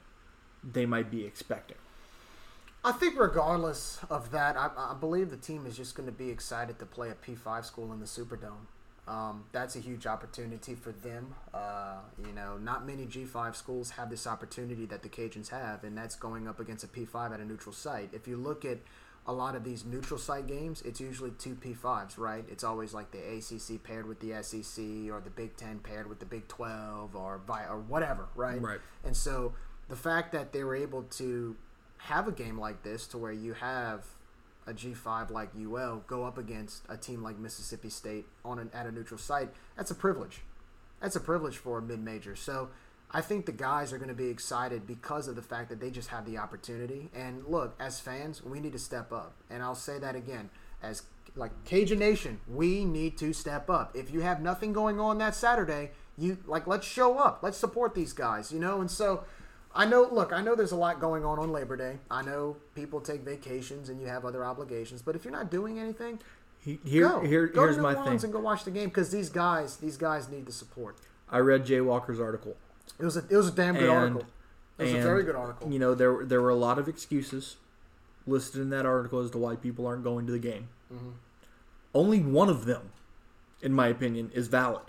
they 0.64 0.86
might 0.86 1.10
be 1.10 1.24
expecting? 1.24 1.76
I 2.88 2.92
think 2.92 3.18
regardless 3.18 3.98
of 4.08 4.30
that, 4.30 4.56
I, 4.56 4.70
I 4.74 4.94
believe 4.98 5.28
the 5.28 5.36
team 5.36 5.66
is 5.66 5.76
just 5.76 5.94
going 5.94 6.06
to 6.06 6.12
be 6.12 6.30
excited 6.30 6.78
to 6.78 6.86
play 6.86 7.10
a 7.10 7.14
P5 7.14 7.66
school 7.66 7.92
in 7.92 8.00
the 8.00 8.06
Superdome. 8.06 8.64
Um, 9.06 9.44
that's 9.52 9.76
a 9.76 9.78
huge 9.78 10.06
opportunity 10.06 10.74
for 10.74 10.92
them. 10.92 11.34
Uh, 11.52 11.98
you 12.26 12.32
know, 12.32 12.56
not 12.56 12.86
many 12.86 13.04
G5 13.04 13.54
schools 13.56 13.90
have 13.90 14.08
this 14.08 14.26
opportunity 14.26 14.86
that 14.86 15.02
the 15.02 15.10
Cajuns 15.10 15.50
have, 15.50 15.84
and 15.84 15.98
that's 15.98 16.16
going 16.16 16.48
up 16.48 16.60
against 16.60 16.82
a 16.82 16.86
P5 16.86 17.34
at 17.34 17.40
a 17.40 17.44
neutral 17.44 17.74
site. 17.74 18.08
If 18.14 18.26
you 18.26 18.38
look 18.38 18.64
at 18.64 18.78
a 19.26 19.34
lot 19.34 19.54
of 19.54 19.64
these 19.64 19.84
neutral 19.84 20.18
site 20.18 20.46
games, 20.46 20.80
it's 20.80 20.98
usually 20.98 21.32
two 21.32 21.56
P5s, 21.56 22.16
right? 22.16 22.46
It's 22.50 22.64
always 22.64 22.94
like 22.94 23.10
the 23.10 23.18
ACC 23.18 23.82
paired 23.82 24.08
with 24.08 24.20
the 24.20 24.42
SEC 24.42 25.12
or 25.12 25.20
the 25.20 25.30
Big 25.36 25.58
Ten 25.58 25.80
paired 25.80 26.08
with 26.08 26.20
the 26.20 26.26
Big 26.26 26.48
12 26.48 27.14
or, 27.14 27.42
vi- 27.46 27.66
or 27.68 27.80
whatever, 27.80 28.28
right? 28.34 28.62
Right. 28.62 28.80
And 29.04 29.14
so 29.14 29.52
the 29.90 29.96
fact 29.96 30.32
that 30.32 30.54
they 30.54 30.64
were 30.64 30.74
able 30.74 31.02
to 31.02 31.54
have 31.98 32.28
a 32.28 32.32
game 32.32 32.58
like 32.58 32.82
this 32.82 33.06
to 33.08 33.18
where 33.18 33.32
you 33.32 33.54
have 33.54 34.04
a 34.66 34.72
G5 34.72 35.30
like 35.30 35.50
UL 35.58 36.04
go 36.06 36.24
up 36.24 36.38
against 36.38 36.82
a 36.88 36.96
team 36.96 37.22
like 37.22 37.38
Mississippi 37.38 37.88
State 37.88 38.26
on 38.44 38.58
an, 38.58 38.70
at 38.74 38.86
a 38.86 38.92
neutral 38.92 39.18
site, 39.18 39.48
that's 39.76 39.90
a 39.90 39.94
privilege. 39.94 40.42
That's 41.00 41.16
a 41.16 41.20
privilege 41.20 41.56
for 41.56 41.78
a 41.78 41.82
mid-major. 41.82 42.36
So 42.36 42.68
I 43.10 43.22
think 43.22 43.46
the 43.46 43.52
guys 43.52 43.92
are 43.92 43.98
going 43.98 44.08
to 44.08 44.14
be 44.14 44.28
excited 44.28 44.86
because 44.86 45.28
of 45.28 45.36
the 45.36 45.42
fact 45.42 45.70
that 45.70 45.80
they 45.80 45.90
just 45.90 46.08
have 46.10 46.26
the 46.26 46.36
opportunity. 46.38 47.08
And 47.14 47.44
look, 47.46 47.74
as 47.80 48.00
fans, 48.00 48.42
we 48.44 48.60
need 48.60 48.72
to 48.72 48.78
step 48.78 49.12
up. 49.12 49.34
And 49.48 49.62
I'll 49.62 49.74
say 49.74 49.98
that 49.98 50.14
again. 50.14 50.50
As 50.82 51.02
like 51.34 51.52
Cajun 51.64 51.98
Nation, 51.98 52.40
we 52.46 52.84
need 52.84 53.16
to 53.18 53.32
step 53.32 53.70
up. 53.70 53.96
If 53.96 54.10
you 54.10 54.20
have 54.20 54.42
nothing 54.42 54.72
going 54.72 55.00
on 55.00 55.18
that 55.18 55.34
Saturday, 55.34 55.92
you 56.18 56.38
like 56.46 56.66
let's 56.66 56.86
show 56.86 57.18
up. 57.18 57.40
Let's 57.42 57.56
support 57.56 57.94
these 57.94 58.12
guys, 58.12 58.52
you 58.52 58.58
know? 58.58 58.80
And 58.80 58.90
so 58.90 59.24
I 59.78 59.84
know, 59.86 60.08
look, 60.10 60.32
I 60.32 60.42
know 60.42 60.54
there's 60.56 60.72
a 60.72 60.76
lot 60.76 61.00
going 61.00 61.24
on 61.24 61.38
on 61.38 61.52
Labor 61.52 61.76
Day. 61.76 61.98
I 62.10 62.20
know 62.22 62.56
people 62.74 63.00
take 63.00 63.20
vacations 63.22 63.88
and 63.88 64.00
you 64.00 64.08
have 64.08 64.24
other 64.24 64.44
obligations, 64.44 65.00
but 65.02 65.14
if 65.14 65.24
you're 65.24 65.32
not 65.32 65.50
doing 65.50 65.78
anything, 65.78 66.18
He- 66.60 66.80
Here, 66.84 67.08
go. 67.08 67.20
here, 67.20 67.46
go 67.46 67.62
here's 67.62 67.76
to 67.76 67.80
New 67.82 67.86
my 67.88 67.94
Orleans 67.94 68.22
thing. 68.22 68.28
and 68.28 68.32
go 68.34 68.40
watch 68.40 68.64
the 68.64 68.72
game 68.72 68.88
because 68.88 69.10
these 69.10 69.28
guys, 69.30 69.76
these 69.76 69.96
guys 69.96 70.28
need 70.28 70.44
the 70.46 70.52
support. 70.52 70.96
I 71.30 71.38
read 71.38 71.64
Jay 71.64 71.80
Walker's 71.80 72.18
article. 72.18 72.56
It 72.98 73.04
was 73.04 73.16
a, 73.16 73.24
it 73.30 73.36
was 73.36 73.46
a 73.48 73.52
damn 73.52 73.74
good 73.74 73.84
And- 73.88 73.92
article. 73.92 74.24
It 74.78 74.82
was 74.84 74.92
a 74.94 75.00
very 75.02 75.22
good 75.24 75.34
article. 75.36 75.70
You 75.72 75.78
know, 75.80 75.94
there 75.94 76.24
there 76.24 76.40
were 76.42 76.50
a 76.50 76.54
lot 76.56 76.78
of 76.78 76.88
excuses 76.88 77.56
listed 78.28 78.60
in 78.60 78.70
that 78.70 78.86
article 78.86 79.18
as 79.20 79.30
to 79.32 79.38
why 79.38 79.56
people 79.56 79.86
aren't 79.88 80.04
going 80.04 80.24
to 80.26 80.32
the 80.32 80.38
game. 80.38 80.68
Mm-hmm. 80.92 81.10
Only 81.94 82.20
one 82.20 82.48
of 82.48 82.64
them, 82.64 82.90
in 83.60 83.72
my 83.72 83.88
opinion, 83.88 84.30
is 84.34 84.46
valid. 84.48 84.82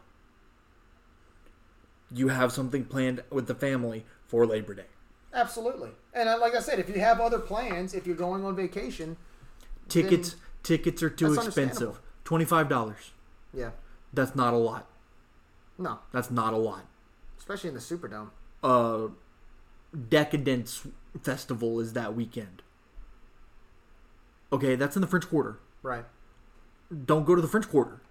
you 2.12 2.30
have 2.30 2.52
something 2.52 2.86
planned 2.86 3.24
with 3.30 3.46
the 3.48 3.56
family 3.56 4.06
for 4.30 4.46
Labor 4.46 4.74
Day. 4.76 4.86
Absolutely. 5.34 5.90
And 6.14 6.30
uh, 6.30 6.38
like 6.40 6.56
I 6.56 6.60
said, 6.60 6.80
if 6.80 6.88
you 6.88 7.00
have 7.02 7.20
other 7.20 7.40
plans, 7.40 7.94
if 7.94 8.08
you're 8.08 8.16
going 8.16 8.46
on 8.46 8.56
vacation, 8.56 9.18
Tickets 9.90 10.36
tickets 10.64 11.02
are 11.04 11.10
too 11.10 11.34
expensive. 11.34 12.00
Twenty 12.24 12.46
five 12.46 12.70
dollars. 12.70 13.12
yeah, 13.54 13.72
That's 14.14 14.36
not 14.36 14.54
a 14.54 14.58
lot. 14.58 14.88
no, 15.80 16.00
That's 16.14 16.30
not 16.32 16.54
a 16.54 16.58
lot. 16.58 16.86
especially 17.40 17.70
in 17.70 17.74
the 17.74 17.82
Superdome. 17.82 18.30
Uh, 18.64 19.08
Decadence 20.10 20.86
Festival 21.24 21.80
is 21.80 21.94
that 21.94 22.16
weekend. 22.16 22.62
Okay, 24.54 24.76
that's 24.76 24.96
in 24.96 25.02
the 25.02 25.08
French 25.08 25.28
Quarter. 25.28 25.58
Right. 25.82 26.06
Don't 27.06 27.26
go 27.26 27.36
to 27.36 27.42
the 27.42 27.48
French 27.48 27.68
Quarter. 27.70 28.02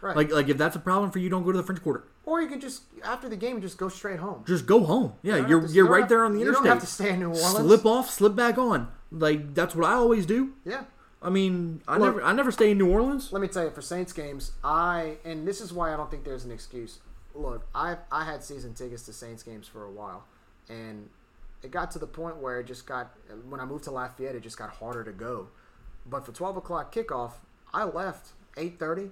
Right. 0.00 0.16
Like 0.16 0.30
like 0.32 0.48
if 0.48 0.58
that's 0.58 0.76
a 0.76 0.80
problem 0.80 1.10
for 1.10 1.18
you, 1.18 1.28
don't 1.28 1.42
go 1.44 1.52
to 1.52 1.58
the 1.58 1.64
French 1.64 1.82
Quarter. 1.82 2.04
or 2.24 2.40
you 2.42 2.48
can 2.48 2.60
just 2.60 2.82
after 3.04 3.28
the 3.28 3.36
game 3.36 3.60
just 3.60 3.78
go 3.78 3.88
straight 3.88 4.18
home. 4.20 4.44
Just 4.46 4.66
go 4.66 4.84
home. 4.84 5.14
Yeah, 5.22 5.36
you 5.36 5.46
you're 5.48 5.60
to- 5.62 5.72
you're 5.72 5.86
right 5.86 6.00
have- 6.00 6.08
there 6.08 6.24
on 6.24 6.32
the 6.32 6.38
you 6.40 6.44
interstate. 6.46 6.64
don't 6.64 6.72
have 6.74 6.82
to 6.82 6.86
stay 6.92 7.10
in 7.10 7.20
New 7.20 7.28
Orleans. 7.28 7.56
Slip 7.56 7.86
off, 7.86 8.10
slip 8.10 8.34
back 8.36 8.58
on. 8.58 8.88
Like 9.10 9.54
that's 9.54 9.74
what 9.74 9.86
I 9.86 9.94
always 9.94 10.26
do. 10.26 10.52
Yeah. 10.64 10.84
I 11.22 11.30
mean, 11.30 11.80
I 11.88 11.96
Look- 11.96 12.16
never 12.16 12.22
I 12.22 12.32
never 12.32 12.52
stay 12.52 12.70
in 12.72 12.78
New 12.78 12.90
Orleans. 12.90 13.32
Let 13.32 13.40
me 13.42 13.48
tell 13.48 13.64
you, 13.64 13.70
for 13.70 13.80
Saints 13.82 14.12
games, 14.12 14.52
I 14.62 15.16
and 15.24 15.46
this 15.48 15.60
is 15.60 15.72
why 15.72 15.92
I 15.94 15.96
don't 15.96 16.10
think 16.10 16.24
there's 16.24 16.44
an 16.44 16.50
excuse. 16.52 16.98
Look, 17.34 17.66
I 17.74 17.96
I 18.12 18.24
had 18.24 18.44
season 18.44 18.74
tickets 18.74 19.02
to 19.04 19.12
Saints 19.12 19.42
games 19.42 19.66
for 19.66 19.82
a 19.84 19.90
while, 19.90 20.24
and 20.68 21.08
it 21.62 21.70
got 21.70 21.90
to 21.92 21.98
the 21.98 22.06
point 22.06 22.36
where 22.36 22.60
it 22.60 22.66
just 22.66 22.86
got 22.86 23.14
when 23.48 23.60
I 23.60 23.64
moved 23.64 23.84
to 23.84 23.90
Lafayette, 23.90 24.34
it 24.34 24.42
just 24.42 24.58
got 24.58 24.70
harder 24.70 25.02
to 25.04 25.12
go. 25.12 25.48
But 26.08 26.24
for 26.26 26.32
twelve 26.32 26.56
o'clock 26.56 26.94
kickoff, 26.94 27.32
I 27.74 27.84
left 27.84 28.28
eight 28.56 28.78
thirty, 28.78 29.10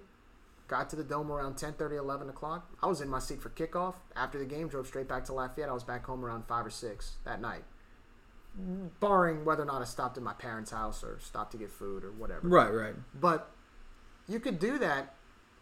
got 0.68 0.88
to 0.90 0.96
the 0.96 1.04
dome 1.04 1.30
around 1.30 1.56
10:30, 1.56 1.96
11 1.98 2.28
o'clock. 2.28 2.70
I 2.82 2.86
was 2.86 3.00
in 3.00 3.08
my 3.08 3.18
seat 3.18 3.40
for 3.42 3.50
kickoff. 3.50 3.94
After 4.16 4.38
the 4.38 4.44
game, 4.46 4.68
drove 4.68 4.86
straight 4.86 5.08
back 5.08 5.24
to 5.26 5.32
Lafayette. 5.32 5.68
I 5.68 5.72
was 5.72 5.84
back 5.84 6.06
home 6.06 6.24
around 6.24 6.46
five 6.46 6.64
or 6.66 6.70
six 6.70 7.16
that 7.24 7.40
night, 7.40 7.64
barring 9.00 9.44
whether 9.44 9.62
or 9.62 9.66
not 9.66 9.82
I 9.82 9.84
stopped 9.84 10.16
at 10.16 10.22
my 10.22 10.32
parents' 10.32 10.70
house 10.70 11.02
or 11.02 11.18
stopped 11.20 11.52
to 11.52 11.58
get 11.58 11.70
food 11.70 12.04
or 12.04 12.12
whatever. 12.12 12.46
Right, 12.48 12.72
right. 12.72 12.94
But 13.18 13.50
you 14.28 14.40
could 14.40 14.58
do 14.58 14.78
that 14.78 15.14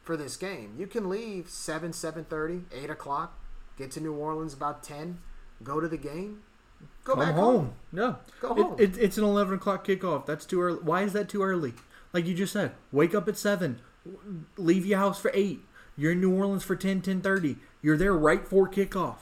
for 0.03 0.17
this 0.17 0.37
game. 0.37 0.75
You 0.79 0.87
can 0.87 1.09
leave 1.09 1.49
7, 1.49 1.93
7.30, 1.93 2.65
8 2.73 2.91
o'clock, 2.91 3.39
get 3.79 3.91
to 3.93 4.01
New 4.01 4.13
Orleans 4.15 4.53
about 4.55 4.83
10, 4.83 5.19
go 5.63 5.81
to 5.81 5.89
the 5.89 5.97
game, 5.97 6.43
go 7.05 7.15
Come 7.15 7.25
back 7.25 7.35
home. 7.35 7.55
home. 7.57 7.75
Yeah. 7.93 8.15
Go 8.41 8.55
It- 8.57 8.63
home. 8.63 8.77
it- 8.79 8.99
it's 8.99 9.17
an 9.19 9.25
eleven 9.25 9.55
o'clock 9.55 9.87
kickoff. 9.87 10.27
That's 10.27 10.45
too 10.45 10.61
early. 10.61 10.81
Why 10.81 11.03
is 11.03 11.13
that 11.13 11.29
too 11.29 11.43
early? 11.43 11.75
Like 12.13 12.27
you 12.27 12.35
just 12.35 12.53
said, 12.53 12.75
wake 12.91 13.15
up 13.15 13.27
at 13.29 13.39
seven, 13.39 13.81
leave 14.57 14.87
your 14.87 14.99
house 14.99 15.21
for 15.21 15.31
eight. 15.35 15.61
You're 15.97 16.13
in 16.13 16.21
New 16.21 16.35
Orleans 16.35 16.65
for 16.65 16.75
10, 16.75 17.03
10.30. 17.03 17.57
You're 17.83 17.97
there 17.97 18.15
right 18.15 18.47
for 18.47 18.69
kickoff. 18.69 19.19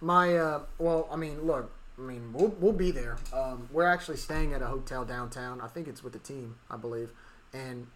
My, 0.00 0.36
uh, 0.36 0.60
well, 0.78 1.08
I 1.10 1.16
mean, 1.16 1.42
look, 1.42 1.70
I 1.98 2.02
mean, 2.02 2.32
we'll, 2.32 2.54
we'll 2.58 2.72
be 2.72 2.90
there. 2.90 3.16
Um, 3.32 3.68
we're 3.72 3.86
actually 3.86 4.16
staying 4.16 4.52
at 4.52 4.62
a 4.62 4.66
hotel 4.66 5.04
downtown. 5.04 5.60
I 5.60 5.68
think 5.68 5.88
it's 5.88 6.02
with 6.02 6.12
the 6.12 6.18
team, 6.18 6.56
I 6.70 6.76
believe. 6.76 7.10
And 7.52 7.86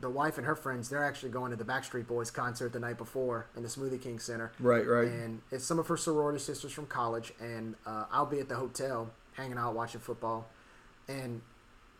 the 0.00 0.10
wife 0.10 0.38
and 0.38 0.46
her 0.46 0.56
friends, 0.56 0.88
they're 0.88 1.04
actually 1.04 1.30
going 1.30 1.50
to 1.50 1.56
the 1.56 1.64
Backstreet 1.64 2.06
Boys 2.06 2.30
concert 2.30 2.72
the 2.72 2.80
night 2.80 2.98
before 2.98 3.46
in 3.56 3.62
the 3.62 3.68
Smoothie 3.68 4.00
King 4.00 4.18
Center. 4.18 4.52
Right, 4.58 4.86
right. 4.86 5.08
And 5.08 5.42
it's 5.50 5.64
some 5.64 5.78
of 5.78 5.86
her 5.88 5.96
sorority 5.96 6.38
sisters 6.38 6.72
from 6.72 6.86
college, 6.86 7.32
and 7.40 7.76
uh, 7.86 8.06
I'll 8.10 8.26
be 8.26 8.40
at 8.40 8.48
the 8.48 8.56
hotel 8.56 9.10
hanging 9.34 9.58
out 9.58 9.74
watching 9.74 10.00
football. 10.00 10.48
And 11.08 11.42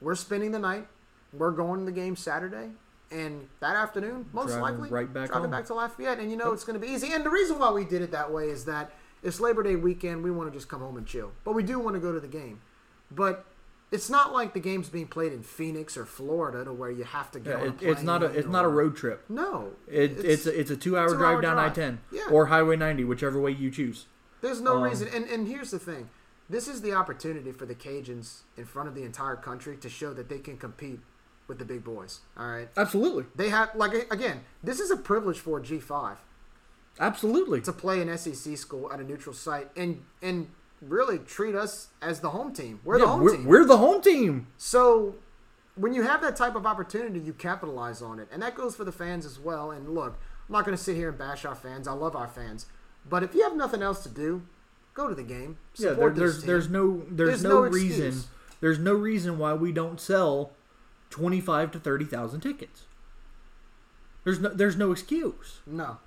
we're 0.01 0.15
spending 0.15 0.53
the 0.53 0.59
night. 0.59 0.87
We're 1.33 1.53
going 1.53 1.81
to 1.81 1.87
the 1.87 1.93
game 1.93 2.17
Saturday, 2.17 2.71
and 3.11 3.49
that 3.61 3.75
afternoon, 3.77 4.27
most 4.33 4.49
Driving 4.49 4.63
likely, 4.81 4.89
right 4.91 5.13
back 5.13 5.29
driving 5.29 5.43
home. 5.45 5.51
back 5.51 5.67
to 5.67 5.75
Lafayette. 5.75 6.19
And 6.19 6.31
you 6.31 6.37
know 6.37 6.53
it's 6.53 6.65
going 6.65 6.81
to 6.81 6.85
be 6.87 6.93
easy. 6.93 7.13
And 7.13 7.25
the 7.25 7.31
reason 7.31 7.59
why 7.59 7.71
we 7.73 7.85
did 7.85 8.03
it 8.03 8.11
that 8.13 8.33
way 8.33 8.49
is 8.49 8.65
that 8.67 8.93
it's 9.23 9.41
Labor 9.41 9.63
Day 9.63 9.77
weekend. 9.77 10.23
We 10.23 10.31
want 10.31 10.51
to 10.53 10.57
just 10.57 10.69
come 10.69 10.81
home 10.81 10.97
and 10.97 11.07
chill, 11.07 11.33
but 11.45 11.53
we 11.53 11.63
do 11.63 11.79
want 11.79 11.95
to 11.95 12.01
go 12.01 12.13
to 12.13 12.21
the 12.21 12.29
game. 12.29 12.61
But 13.11 13.45
it's 13.91 14.09
not 14.09 14.33
like 14.33 14.55
the 14.55 14.61
game's 14.61 14.89
being 14.89 15.09
played 15.09 15.33
in 15.33 15.43
Phoenix 15.43 15.97
or 15.97 16.05
Florida 16.07 16.65
to 16.65 16.73
where 16.73 16.91
you 16.93 17.03
have 17.05 17.31
to 17.33 17.41
go. 17.41 17.51
Yeah, 17.51 17.65
it, 17.71 17.75
it's 17.83 18.03
not 18.03 18.23
a 18.23 18.27
it's 18.27 18.47
not 18.49 18.65
a 18.65 18.69
road 18.69 18.97
trip. 18.97 19.25
No, 19.29 19.73
It, 19.89 20.25
it's 20.25 20.47
a, 20.47 20.59
it's 20.59 20.71
a 20.71 20.77
two 20.77 20.97
hour 20.97 21.15
drive 21.17 21.43
down 21.43 21.59
I 21.59 21.69
ten 21.71 21.99
Yeah. 22.13 22.23
or 22.31 22.47
Highway 22.47 22.77
ninety, 22.77 23.03
whichever 23.05 23.41
way 23.41 23.51
you 23.51 23.71
choose. 23.71 24.07
There's 24.41 24.61
no 24.61 24.77
Um, 24.77 24.85
reason, 24.85 25.09
and, 25.13 25.27
and 25.27 25.49
here's 25.49 25.73
the 25.73 25.79
thing: 25.81 26.09
this 26.49 26.69
is 26.69 26.81
the 26.83 26.93
opportunity 26.95 27.51
for 27.53 27.67
the 27.67 27.75
Cajuns 27.75 28.43
in 28.57 28.65
front 28.65 28.89
of 28.89 28.95
the 28.95 29.03
entire 29.03 29.37
country 29.37 29.77
to 29.79 29.89
show 29.89 30.15
that 30.15 30.29
they 30.29 30.39
can 30.39 30.57
compete 30.57 31.01
with 31.51 31.59
the 31.59 31.65
big 31.65 31.83
boys. 31.83 32.21
All 32.39 32.47
right, 32.47 32.69
Absolutely, 32.77 33.25
they 33.35 33.51
have 33.51 33.75
like 33.75 33.93
again, 34.11 34.45
this 34.63 34.79
is 34.79 34.91
a 34.91 34.97
privilege 34.97 35.39
for 35.39 35.59
a 35.59 35.63
G 35.63 35.81
five 35.81 36.19
absolutely. 37.01 37.61
to 37.63 37.73
play 37.73 38.01
an 38.01 38.17
SEC 38.17 38.57
school 38.57 38.91
at 38.93 39.01
a 39.01 39.05
neutral 39.05 39.35
site 39.35 39.69
and 39.77 40.03
and 40.23 40.49
really 40.81 41.19
treat 41.19 41.57
us 41.57 41.89
as 42.01 42.21
the 42.21 42.31
home 42.31 42.53
team. 42.53 42.81
We're 42.85 43.01
the 43.01 43.09
home 43.09 43.21
we're, 43.21 43.37
team. 43.37 43.45
we're 43.45 43.65
the 43.65 43.79
home 43.79 44.01
team. 44.01 44.47
So 44.57 45.17
when 45.75 45.93
you 45.93 46.03
have 46.03 46.23
that 46.23 46.37
type 46.37 46.55
of 46.55 46.67
opportunity, 46.67 47.19
you 47.19 47.33
capitalize 47.33 48.01
on 48.01 48.21
it, 48.21 48.29
and 48.33 48.41
that 48.43 48.55
goes 48.55 48.77
for 48.77 48.85
the 48.85 48.93
fans 48.93 49.27
as 49.27 49.41
well. 49.41 49.73
And 49.73 49.93
look, 49.93 50.19
I'm 50.49 50.53
not 50.53 50.65
going 50.65 50.77
to 50.77 50.83
sit 50.83 50.95
here 50.95 51.09
and 51.09 51.19
bash 51.19 51.45
our 51.45 51.57
fans. 51.57 51.89
I 51.89 51.93
love 51.93 52.15
our 52.15 52.29
fans, 52.29 52.67
but 53.09 53.25
if 53.25 53.35
you 53.35 53.43
have 53.43 53.57
nothing 53.57 53.83
else 53.83 54.05
to 54.05 54.09
do, 54.09 54.43
go 54.95 55.09
to 55.09 55.17
the 55.17 55.25
game. 55.25 55.59
Yeah, 55.75 55.95
there, 55.95 56.11
there's 56.11 56.39
team. 56.39 56.47
there's 56.47 56.69
no 56.71 57.03
there's, 57.11 57.29
There's 57.31 57.43
no, 57.43 57.65
no 57.65 57.69
reason 57.69 58.23
there's 58.61 58.79
no 58.79 58.95
reason 58.95 59.39
why 59.39 59.55
we 59.55 59.73
don't 59.73 60.01
sell 60.01 60.53
twenty 61.11 61.41
five 61.41 61.71
to 61.73 61.79
thirty 61.79 62.05
thousand 62.05 62.41
tickets. 62.41 62.85
There's 64.25 64.41
no 64.41 64.51
there's 64.51 64.77
no 64.77 64.93
excuse. 64.93 65.61
no. 65.67 65.99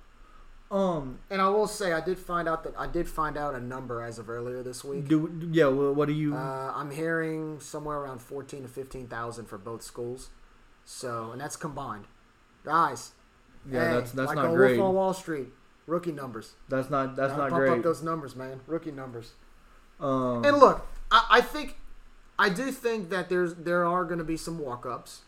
Um, 0.70 1.18
And 1.30 1.40
I 1.40 1.48
will 1.50 1.68
say, 1.68 1.92
I 1.92 2.00
did 2.00 2.18
find 2.18 2.48
out 2.48 2.64
that 2.64 2.72
I 2.76 2.86
did 2.88 3.08
find 3.08 3.36
out 3.36 3.54
a 3.54 3.60
number 3.60 4.02
as 4.02 4.18
of 4.18 4.28
earlier 4.28 4.62
this 4.62 4.82
week. 4.82 5.06
do 5.06 5.48
yeah. 5.52 5.66
What 5.68 6.08
do 6.08 6.14
you? 6.14 6.34
Uh, 6.34 6.72
I'm 6.74 6.90
hearing 6.90 7.60
somewhere 7.60 7.98
around 7.98 8.20
fourteen 8.20 8.62
to 8.62 8.68
fifteen 8.68 9.06
thousand 9.06 9.44
for 9.46 9.58
both 9.58 9.82
schools. 9.82 10.30
So, 10.84 11.30
and 11.32 11.40
that's 11.40 11.54
combined, 11.56 12.06
guys. 12.64 13.12
yeah, 13.70 13.88
hey, 13.88 13.94
that's 13.94 14.12
that's 14.12 14.28
like 14.28 14.36
not 14.36 14.52
a 14.52 14.56
great. 14.56 14.78
Wolf 14.78 14.88
on 14.88 14.94
Wall 14.96 15.14
Street, 15.14 15.48
rookie 15.86 16.12
numbers. 16.12 16.54
That's 16.68 16.90
not 16.90 17.14
that's 17.14 17.32
Gotta 17.32 17.42
not 17.42 17.50
pump 17.50 17.60
great. 17.60 17.72
up 17.78 17.82
those 17.84 18.02
numbers, 18.02 18.34
man. 18.34 18.60
Rookie 18.66 18.90
numbers. 18.92 19.32
um, 20.00 20.44
And 20.44 20.56
look, 20.58 20.86
I, 21.12 21.26
I 21.30 21.40
think, 21.40 21.76
I 22.38 22.48
do 22.48 22.70
think 22.72 23.10
that 23.10 23.28
there's 23.28 23.54
there 23.54 23.84
are 23.84 24.04
going 24.04 24.18
to 24.18 24.24
be 24.24 24.36
some 24.36 24.58
walk 24.58 24.86
ups. 24.86 25.22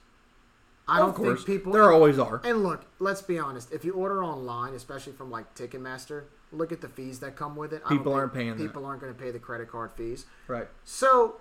I 0.88 1.00
of 1.00 1.06
don't 1.06 1.14
course, 1.14 1.44
think 1.44 1.58
people. 1.58 1.72
there 1.72 1.90
always 1.90 2.18
are. 2.18 2.40
And 2.44 2.62
look, 2.62 2.84
let's 3.00 3.22
be 3.22 3.38
honest. 3.38 3.72
If 3.72 3.84
you 3.84 3.92
order 3.92 4.22
online, 4.22 4.74
especially 4.74 5.12
from 5.12 5.30
like 5.30 5.52
Ticketmaster, 5.54 6.24
look 6.52 6.70
at 6.70 6.80
the 6.80 6.88
fees 6.88 7.18
that 7.20 7.34
come 7.34 7.56
with 7.56 7.72
it. 7.72 7.82
I 7.84 7.88
People 7.88 8.14
aren't 8.14 8.32
paying 8.32 8.56
that. 8.56 8.58
People 8.58 8.84
aren't 8.84 9.00
going 9.00 9.12
to 9.12 9.18
pay 9.20 9.30
the 9.32 9.38
credit 9.40 9.68
card 9.70 9.90
fees. 9.96 10.26
Right. 10.46 10.68
So, 10.84 11.40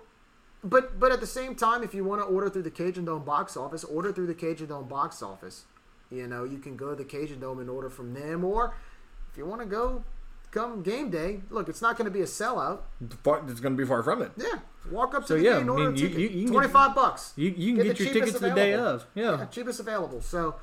but 0.64 0.98
but 0.98 1.12
at 1.12 1.20
the 1.20 1.26
same 1.26 1.54
time, 1.54 1.84
if 1.84 1.94
you 1.94 2.04
want 2.04 2.20
to 2.22 2.26
order 2.26 2.50
through 2.50 2.62
the 2.62 2.70
Cajun 2.72 3.04
Dome 3.04 3.24
box 3.24 3.56
office, 3.56 3.84
order 3.84 4.12
through 4.12 4.26
the 4.26 4.34
Cajun 4.34 4.66
Dome 4.68 4.88
box 4.88 5.22
office. 5.22 5.64
You 6.10 6.28
know, 6.28 6.44
you 6.44 6.58
can 6.58 6.76
go 6.76 6.90
to 6.90 6.96
the 6.96 7.04
Cajun 7.04 7.40
Dome 7.40 7.58
and 7.58 7.68
order 7.68 7.90
from 7.90 8.14
them, 8.14 8.44
or 8.44 8.76
if 9.30 9.36
you 9.36 9.44
want 9.44 9.60
to 9.60 9.66
go, 9.66 10.04
come 10.50 10.82
game 10.82 11.10
day. 11.10 11.40
Look, 11.50 11.68
it's 11.68 11.82
not 11.82 11.96
going 11.98 12.06
to 12.06 12.10
be 12.10 12.20
a 12.22 12.26
sellout. 12.26 12.80
Far- 13.22 13.42
It's 13.48 13.60
going 13.60 13.76
to 13.76 13.82
be 13.82 13.86
far 13.86 14.02
from 14.02 14.22
it. 14.22 14.32
Yeah, 14.36 14.60
walk 14.90 15.14
up 15.14 15.22
to 15.22 15.28
So, 15.28 15.34
the 15.36 15.42
yeah, 15.42 15.52
game 15.58 15.60
and 15.62 15.70
I 15.70 15.72
order 15.72 15.90
mean, 15.90 15.94
a 15.94 15.98
you- 16.00 16.08
ticket. 16.08 16.20
you- 16.20 16.28
you 16.38 16.44
can 16.46 16.52
Twenty 16.54 16.68
five 16.68 16.94
bucks. 16.94 17.32
You 17.36 17.50
you 17.56 17.74
can 17.74 17.76
get, 17.76 17.82
the 17.82 17.86
your 17.86 17.94
cheapest 17.94 18.12
tickets 18.14 18.38
the 18.40 18.50
day 18.50 18.72
available. 18.72 18.94
of. 18.94 19.06
Yeah. 19.14 19.44
cheapest 19.46 19.80
available. 19.80 20.20
So, 20.20 20.56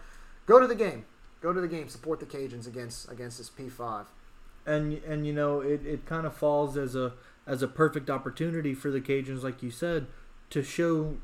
go 0.45 0.59
to 0.59 0.67
the 0.67 0.75
game. 0.75 1.05
Go 1.41 1.51
to 1.53 1.59
the 1.61 1.67
game. 1.67 1.87
Support 1.89 2.19
the 2.21 2.25
Cajuns 2.25 2.67
against 2.67 3.11
against 3.11 3.37
this 3.37 3.49
P 3.49 3.69
five. 3.69 4.05
and 4.65 4.93
and 5.03 5.27
you 5.27 5.33
know 5.33 5.59
it, 5.59 5.85
it 5.85 6.05
kind 6.05 6.25
of 6.25 6.33
falls 6.35 6.77
as 6.77 6.95
a 6.95 7.13
as 7.45 7.61
a 7.61 7.67
perfect 7.67 8.09
opportunity 8.09 8.73
for 8.73 8.89
the 8.89 9.01
Cajuns, 9.01 9.43
like 9.43 9.61
you 9.61 9.69
said, 9.69 10.07
to 10.51 10.63
show 10.63 11.17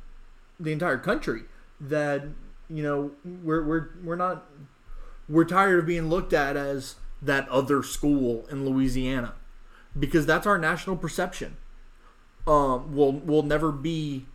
the 0.59 0.73
entire 0.73 0.97
country 0.97 1.43
that 1.79 2.25
you 2.69 2.83
know 2.83 3.11
we're 3.23 3.63
we're 3.63 3.87
we're 4.03 4.17
not 4.17 4.45
we're 5.29 5.45
tired 5.45 5.79
of 5.79 5.85
being 5.85 6.09
looked 6.09 6.33
at 6.33 6.57
as 6.57 6.95
that 7.21 7.47
other 7.49 7.83
school 7.83 8.45
in 8.49 8.65
Louisiana 8.65 9.33
because 9.97 10.25
that's 10.25 10.47
our 10.47 10.57
national 10.57 10.95
perception. 10.95 11.57
Um, 12.47 12.95
will 12.95 13.13
will 13.13 13.43
never 13.43 13.71
be 13.71 14.25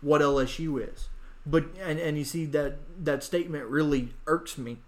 what 0.00 0.20
LSU 0.20 0.86
is, 0.92 1.08
but 1.46 1.64
and 1.80 1.98
and 1.98 2.18
you 2.18 2.24
see 2.24 2.44
that 2.46 2.78
that 3.04 3.24
statement 3.24 3.66
really 3.66 4.10
irks 4.26 4.56
me 4.58 4.78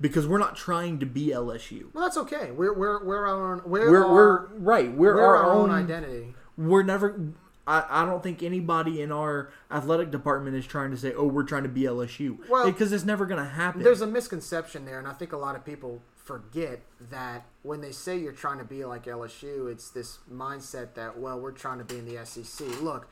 because 0.00 0.26
we're 0.26 0.38
not 0.38 0.56
trying 0.56 0.98
to 0.98 1.06
be 1.06 1.28
LSU 1.28 1.92
Well, 1.92 2.04
that's 2.04 2.16
okay. 2.16 2.50
We're 2.50 2.72
we're 2.72 3.04
we're 3.04 3.26
our 3.26 3.52
own. 3.52 3.62
We're 3.64 3.90
we're, 3.90 4.04
our, 4.04 4.12
we're 4.12 4.46
right. 4.56 4.92
We're, 4.92 5.14
we're 5.14 5.36
our, 5.36 5.52
own, 5.52 5.70
identity. 5.70 6.34
We're 6.56 6.82
never. 6.82 7.20
I, 7.66 7.84
I 7.88 8.04
don't 8.04 8.22
think 8.22 8.42
anybody 8.42 9.00
in 9.00 9.10
our 9.10 9.50
athletic 9.70 10.10
department 10.10 10.56
is 10.56 10.66
trying 10.66 10.90
to 10.90 10.96
say, 10.96 11.14
"Oh, 11.14 11.26
we're 11.26 11.44
trying 11.44 11.62
to 11.62 11.68
be 11.68 11.82
LSU," 11.82 12.38
Well, 12.48 12.66
because 12.66 12.92
it's 12.92 13.04
never 13.04 13.24
going 13.24 13.42
to 13.42 13.48
happen. 13.48 13.82
There's 13.82 14.00
a 14.00 14.06
misconception 14.06 14.84
there, 14.84 14.98
and 14.98 15.06
I 15.06 15.12
think 15.12 15.32
a 15.32 15.38
lot 15.38 15.54
of 15.54 15.64
people 15.64 16.02
forget 16.24 16.80
that 17.10 17.44
when 17.62 17.82
they 17.82 17.92
say 17.92 18.18
you're 18.18 18.32
trying 18.32 18.58
to 18.58 18.64
be 18.64 18.84
like 18.84 19.04
LSU, 19.04 19.70
it's 19.70 19.90
this 19.90 20.18
mindset 20.32 20.94
that 20.94 21.18
well, 21.18 21.38
we're 21.38 21.52
trying 21.52 21.78
to 21.78 21.84
be 21.84 21.98
in 21.98 22.06
the 22.06 22.24
SEC. 22.24 22.80
Look, 22.80 23.08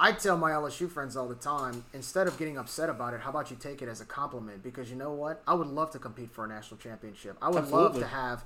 I 0.00 0.12
tell 0.12 0.36
my 0.36 0.50
LSU 0.50 0.90
friends 0.90 1.16
all 1.16 1.28
the 1.28 1.34
time, 1.34 1.84
instead 1.92 2.26
of 2.26 2.38
getting 2.38 2.58
upset 2.58 2.88
about 2.88 3.14
it, 3.14 3.20
how 3.20 3.30
about 3.30 3.50
you 3.50 3.56
take 3.56 3.82
it 3.82 3.88
as 3.88 4.00
a 4.00 4.04
compliment? 4.04 4.62
Because 4.62 4.90
you 4.90 4.96
know 4.96 5.12
what? 5.12 5.42
I 5.46 5.54
would 5.54 5.68
love 5.68 5.92
to 5.92 5.98
compete 5.98 6.32
for 6.32 6.44
a 6.44 6.48
national 6.48 6.78
championship. 6.78 7.36
I 7.40 7.50
would 7.50 7.68
love 7.68 7.98
to 7.98 8.06
have 8.06 8.44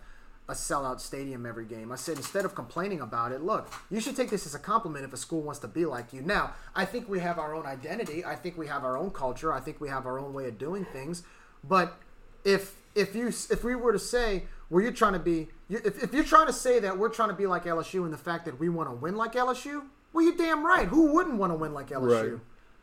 a 0.49 0.53
sellout 0.53 1.01
stadium 1.01 1.46
every 1.46 1.64
game. 1.64 1.90
I 1.90 1.96
said 1.96 2.16
instead 2.16 2.44
of 2.44 2.55
complaining 2.55 3.01
about 3.01 3.33
it, 3.33 3.42
look, 3.42 3.72
you 3.90 4.01
should 4.01 4.16
take 4.16 4.31
this 4.31 4.46
as 4.46 4.55
a 4.55 4.59
compliment 4.59 5.05
if 5.05 5.12
a 5.12 5.16
school 5.16 5.42
wants 5.42 5.61
to 5.61 5.68
be 5.68 5.87
like 5.87 6.12
you. 6.12 6.22
Now, 6.22 6.53
I 6.75 6.85
think 6.85 7.09
we 7.09 7.20
have 7.20 7.38
our 7.38 7.55
own 7.55 7.66
identity. 7.66 8.25
I 8.25 8.35
think 8.35 8.59
we 8.59 8.66
have 8.66 8.85
our 8.85 8.96
own 8.96 9.11
culture. 9.11 9.53
I 9.53 9.61
think 9.61 9.81
we 9.81 9.88
have 9.88 10.07
our 10.07 10.18
own 10.18 10.35
way 10.35 10.46
of 10.49 10.59
doing 10.59 10.85
things. 10.85 11.22
But 11.64 11.99
if 12.44 12.75
if 12.96 13.14
you 13.14 13.28
if 13.28 13.62
we 13.62 13.74
were 13.76 13.92
to 13.92 13.98
say 13.98 14.44
well 14.70 14.82
you're 14.82 14.92
trying 14.92 15.12
to 15.12 15.18
be 15.18 15.48
you, 15.68 15.80
if, 15.85 16.02
if 16.02 16.12
you're 16.14 16.24
trying 16.24 16.46
to 16.46 16.52
say 16.52 16.78
that 16.80 16.98
we're 16.98 17.09
trying 17.09 17.28
to 17.28 17.35
be 17.35 17.46
like 17.46 17.64
LSU 17.64 18.04
and 18.04 18.12
the 18.12 18.18
fact 18.18 18.44
that 18.46 18.59
we 18.59 18.68
want 18.68 18.88
to 18.90 18.94
win 18.94 19.16
like 19.16 19.32
LSU, 19.35 19.85
well 20.12 20.24
you're 20.24 20.37
damn 20.37 20.64
right. 20.66 20.88
Who 20.88 21.12
wouldn't 21.12 21.37
want 21.38 21.52
to 21.52 21.56
win 21.56 21.72
like 21.74 21.90
LSU? 21.90 22.32
Right. 22.32 22.40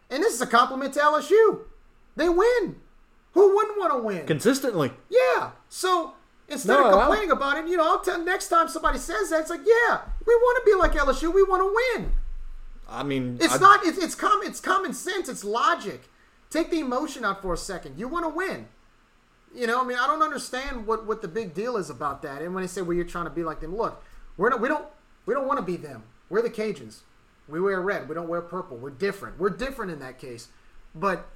And 0.09 0.21
this 0.23 0.33
is 0.33 0.41
a 0.41 0.47
compliment 0.47 0.93
to 0.93 0.99
LSU. 0.99 1.61
They 2.15 2.29
win. 2.29 2.75
Who 3.33 3.55
wouldn't 3.55 3.79
want 3.79 3.93
to 3.93 3.97
win? 3.99 4.25
Consistently. 4.27 4.91
Yeah. 5.09 5.51
So 5.67 6.13
instead 6.47 6.73
No, 6.79 6.85
of 6.85 6.93
complaining 6.93 7.31
about 7.31 7.57
it, 7.57 7.67
you 7.67 7.77
know, 7.77 7.83
I'll 7.85 7.99
tell 8.01 8.23
next 8.23 8.49
time 8.49 8.67
somebody 8.67 8.99
says 8.99 9.31
that, 9.31 9.39
it's 9.41 9.49
like, 9.49 9.61
yeah, 9.65 10.01
we 10.27 10.35
want 10.35 10.63
to 10.63 10.71
be 10.71 10.75
like 10.77 10.91
LSU. 10.91 11.33
We 11.33 11.41
want 11.41 11.61
to 11.63 11.99
win. 11.99 12.11
I 12.87 13.01
mean, 13.01 13.37
It's 13.41 13.55
I- 13.55 13.57
not. 13.59 13.85
It's 13.85 13.97
it's 13.97 14.13
com- 14.13 14.41
It's 14.43 14.59
common 14.59 14.93
sense. 14.93 15.27
It's 15.29 15.43
logic. 15.43 16.03
Take 16.51 16.69
the 16.69 16.79
emotion 16.81 17.25
out 17.25 17.41
for 17.41 17.53
a 17.53 17.57
second. 17.57 17.97
You 17.97 18.07
want 18.07 18.25
to 18.25 18.29
win. 18.29 18.67
You 19.55 19.67
know, 19.67 19.81
I 19.81 19.85
mean, 19.85 19.97
I 19.97 20.07
don't 20.07 20.21
understand 20.23 20.87
what 20.87 21.05
what 21.05 21.21
the 21.21 21.27
big 21.27 21.53
deal 21.53 21.77
is 21.77 21.89
about 21.89 22.21
that. 22.23 22.41
And 22.41 22.53
when 22.55 22.63
they 22.63 22.67
say, 22.67 22.81
"Well, 22.81 22.95
you're 22.95 23.05
trying 23.05 23.25
to 23.25 23.29
be 23.31 23.43
like 23.43 23.59
them," 23.61 23.75
look, 23.75 24.03
we're 24.37 24.49
not. 24.49 24.59
We 24.61 24.67
don't. 24.67 24.85
We 25.25 25.33
don't 25.33 25.47
want 25.47 25.59
to 25.59 25.65
be 25.65 25.77
them. 25.77 26.03
We're 26.29 26.41
the 26.41 26.49
Cajuns. 26.49 26.99
We 27.47 27.59
wear 27.61 27.79
red. 27.81 28.07
We 28.09 28.15
don't 28.15 28.27
wear 28.27 28.41
purple. 28.41 28.77
We're 28.77 28.89
different. 28.89 29.37
We're 29.39 29.49
different 29.51 29.91
in 29.91 29.99
that 29.99 30.17
case. 30.17 30.47
But 30.95 31.27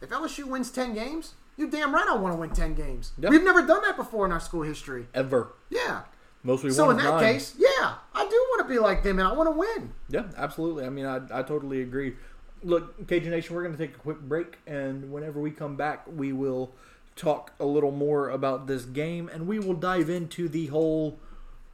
if 0.00 0.08
LSU 0.10 0.44
wins 0.44 0.70
ten 0.70 0.94
games, 0.94 1.34
you 1.56 1.68
damn 1.68 1.94
right 1.94 2.06
I 2.08 2.14
want 2.16 2.34
to 2.34 2.40
win 2.40 2.50
ten 2.50 2.74
games. 2.74 3.12
Yep. 3.18 3.30
We've 3.30 3.42
never 3.44 3.66
done 3.66 3.82
that 3.82 3.96
before 3.96 4.24
in 4.24 4.32
our 4.32 4.40
school 4.40 4.62
history. 4.62 5.06
ever. 5.14 5.52
Yeah. 5.68 6.02
Mostly 6.44 6.70
So 6.70 6.88
in 6.90 6.96
that 6.98 7.02
nine. 7.04 7.20
case, 7.34 7.54
yeah, 7.58 7.94
I 8.14 8.22
do 8.24 8.36
want 8.50 8.66
to 8.66 8.72
be 8.72 8.78
like 8.78 9.02
them, 9.02 9.18
and 9.18 9.26
I 9.26 9.32
want 9.32 9.48
to 9.48 9.50
win. 9.58 9.92
Yeah, 10.08 10.26
absolutely. 10.36 10.84
I 10.84 10.88
mean, 10.88 11.04
I, 11.04 11.16
I 11.32 11.42
totally 11.42 11.82
agree. 11.82 12.14
Look, 12.62 13.06
Cajun 13.08 13.32
Nation, 13.32 13.56
we're 13.56 13.64
going 13.64 13.76
to 13.76 13.86
take 13.86 13.96
a 13.96 13.98
quick 13.98 14.20
break, 14.20 14.58
and 14.66 15.10
whenever 15.12 15.40
we 15.40 15.50
come 15.50 15.74
back, 15.76 16.04
we 16.06 16.32
will 16.32 16.72
talk 17.18 17.52
a 17.60 17.66
little 17.66 17.90
more 17.90 18.30
about 18.30 18.66
this 18.66 18.84
game, 18.84 19.28
and 19.32 19.46
we 19.46 19.58
will 19.58 19.74
dive 19.74 20.08
into 20.08 20.48
the 20.48 20.68
whole 20.68 21.18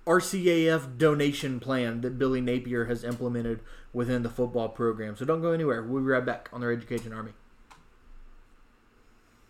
RCAF 0.07 0.99
donation 0.99 1.61
plan 1.61 2.01
that 2.01 2.19
Billy 2.19 2.41
Napier 2.41 2.87
has 2.87 3.05
implemented 3.05 3.61
within 3.93 4.23
the 4.23 4.29
football 4.29 4.69
program. 4.69 5.17
So 5.17 5.25
don't 5.25 5.41
go 5.41 5.53
anywhere. 5.53 5.83
We'll 5.83 6.03
be 6.03 6.09
right 6.09 6.25
back 6.25 6.49
on 6.53 6.61
the 6.61 6.67
Raging 6.67 6.89
Cajun 6.89 7.13
Army. 7.13 7.33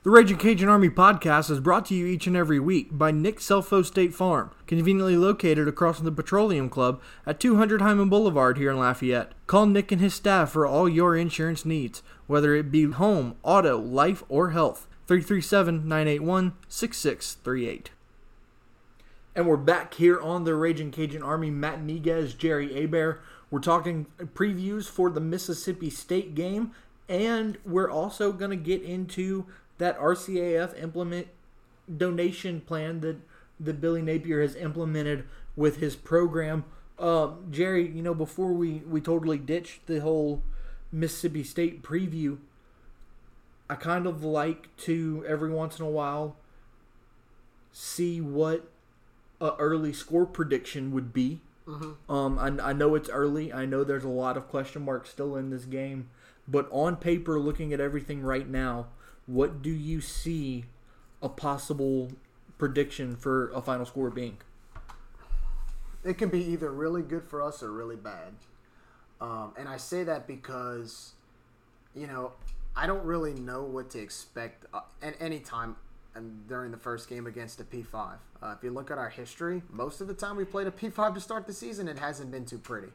The 0.04 0.10
Raging 0.10 0.36
Cajun 0.36 0.68
Army 0.68 0.90
podcast 0.90 1.50
is 1.50 1.60
brought 1.60 1.86
to 1.86 1.94
you 1.94 2.04
each 2.06 2.26
and 2.26 2.36
every 2.36 2.60
week 2.60 2.88
by 2.92 3.10
Nick 3.10 3.38
Selfo 3.38 3.82
State 3.82 4.12
Farm, 4.12 4.50
conveniently 4.66 5.16
located 5.16 5.66
across 5.66 5.96
from 5.96 6.04
the 6.04 6.12
Petroleum 6.12 6.68
Club 6.68 7.00
at 7.24 7.40
200 7.40 7.80
Heymann 7.80 8.10
Boulevard 8.10 8.58
here 8.58 8.70
in 8.70 8.78
Lafayette. 8.78 9.32
Call 9.46 9.64
Nick 9.64 9.90
and 9.90 10.02
his 10.02 10.12
staff 10.12 10.50
for 10.50 10.66
all 10.66 10.90
your 10.90 11.16
insurance 11.16 11.64
needs, 11.64 12.02
whether 12.26 12.54
it 12.54 12.70
be 12.70 12.84
home, 12.90 13.36
auto, 13.42 13.78
life, 13.78 14.22
or 14.28 14.50
health. 14.50 14.86
337 15.06 15.86
981 15.86 16.54
6638. 16.68 17.90
And 19.36 19.46
we're 19.46 19.56
back 19.56 19.94
here 19.94 20.18
on 20.18 20.44
the 20.44 20.54
Raging 20.54 20.90
Cajun 20.90 21.22
Army. 21.22 21.50
Matt 21.50 21.80
Miguez, 21.80 22.36
Jerry 22.38 22.68
Abear. 22.70 23.18
We're 23.50 23.60
talking 23.60 24.06
previews 24.34 24.88
for 24.88 25.10
the 25.10 25.20
Mississippi 25.20 25.90
State 25.90 26.34
game, 26.34 26.72
and 27.08 27.58
we're 27.66 27.90
also 27.90 28.32
going 28.32 28.50
to 28.50 28.56
get 28.56 28.82
into 28.82 29.46
that 29.78 29.98
RCAF 29.98 30.80
implement 30.82 31.28
donation 31.98 32.60
plan 32.60 33.00
that 33.00 33.16
that 33.60 33.80
Billy 33.80 34.02
Napier 34.02 34.40
has 34.40 34.56
implemented 34.56 35.24
with 35.54 35.76
his 35.76 35.96
program. 35.96 36.64
Um, 36.98 37.48
Jerry, 37.50 37.88
you 37.88 38.02
know, 38.02 38.14
before 38.14 38.52
we 38.52 38.82
we 38.88 39.00
totally 39.00 39.38
ditched 39.38 39.86
the 39.86 40.00
whole 40.00 40.42
Mississippi 40.90 41.44
State 41.44 41.82
preview, 41.82 42.38
I 43.74 43.76
kind 43.76 44.06
of 44.06 44.22
like 44.22 44.74
to 44.78 45.24
every 45.26 45.50
once 45.50 45.80
in 45.80 45.84
a 45.84 45.88
while 45.88 46.36
see 47.72 48.20
what 48.20 48.70
a 49.40 49.50
early 49.58 49.92
score 49.92 50.26
prediction 50.26 50.92
would 50.92 51.12
be. 51.12 51.40
Um, 52.08 52.38
I, 52.38 52.70
I 52.70 52.72
know 52.72 52.94
it's 52.94 53.08
early. 53.08 53.52
I 53.52 53.64
know 53.64 53.82
there's 53.82 54.04
a 54.04 54.08
lot 54.08 54.36
of 54.36 54.48
question 54.48 54.84
marks 54.84 55.10
still 55.10 55.34
in 55.34 55.50
this 55.50 55.64
game, 55.64 56.08
but 56.46 56.68
on 56.70 56.96
paper, 56.96 57.40
looking 57.40 57.72
at 57.72 57.80
everything 57.80 58.22
right 58.22 58.48
now, 58.48 58.86
what 59.26 59.60
do 59.60 59.70
you 59.70 60.00
see 60.00 60.66
a 61.20 61.28
possible 61.28 62.12
prediction 62.58 63.16
for 63.16 63.50
a 63.50 63.60
final 63.60 63.86
score 63.86 64.10
being? 64.10 64.36
it 66.04 66.18
can 66.18 66.28
be 66.28 66.44
either 66.44 66.70
really 66.70 67.02
good 67.02 67.24
for 67.24 67.42
us 67.42 67.62
or 67.62 67.72
really 67.72 67.96
bad. 67.96 68.34
Um, 69.20 69.54
and 69.58 69.68
I 69.68 69.78
say 69.78 70.04
that 70.04 70.26
because, 70.26 71.14
you 71.94 72.06
know, 72.06 72.32
I 72.76 72.86
don't 72.86 73.04
really 73.04 73.34
know 73.34 73.62
what 73.62 73.90
to 73.90 74.00
expect 74.00 74.66
uh, 74.74 74.80
at 75.02 75.14
any 75.20 75.38
time 75.38 75.76
and 76.14 76.46
during 76.48 76.70
the 76.70 76.76
first 76.76 77.08
game 77.08 77.26
against 77.26 77.60
a 77.60 77.64
P5. 77.64 78.14
Uh, 78.42 78.54
if 78.56 78.62
you 78.62 78.70
look 78.70 78.90
at 78.90 78.98
our 78.98 79.08
history, 79.08 79.62
most 79.70 80.00
of 80.00 80.06
the 80.06 80.14
time 80.14 80.36
we 80.36 80.44
played 80.44 80.66
a 80.66 80.70
P5 80.70 81.14
to 81.14 81.20
start 81.20 81.46
the 81.46 81.52
season, 81.52 81.88
it 81.88 81.98
hasn't 81.98 82.30
been 82.30 82.44
too 82.44 82.58
pretty. 82.58 82.92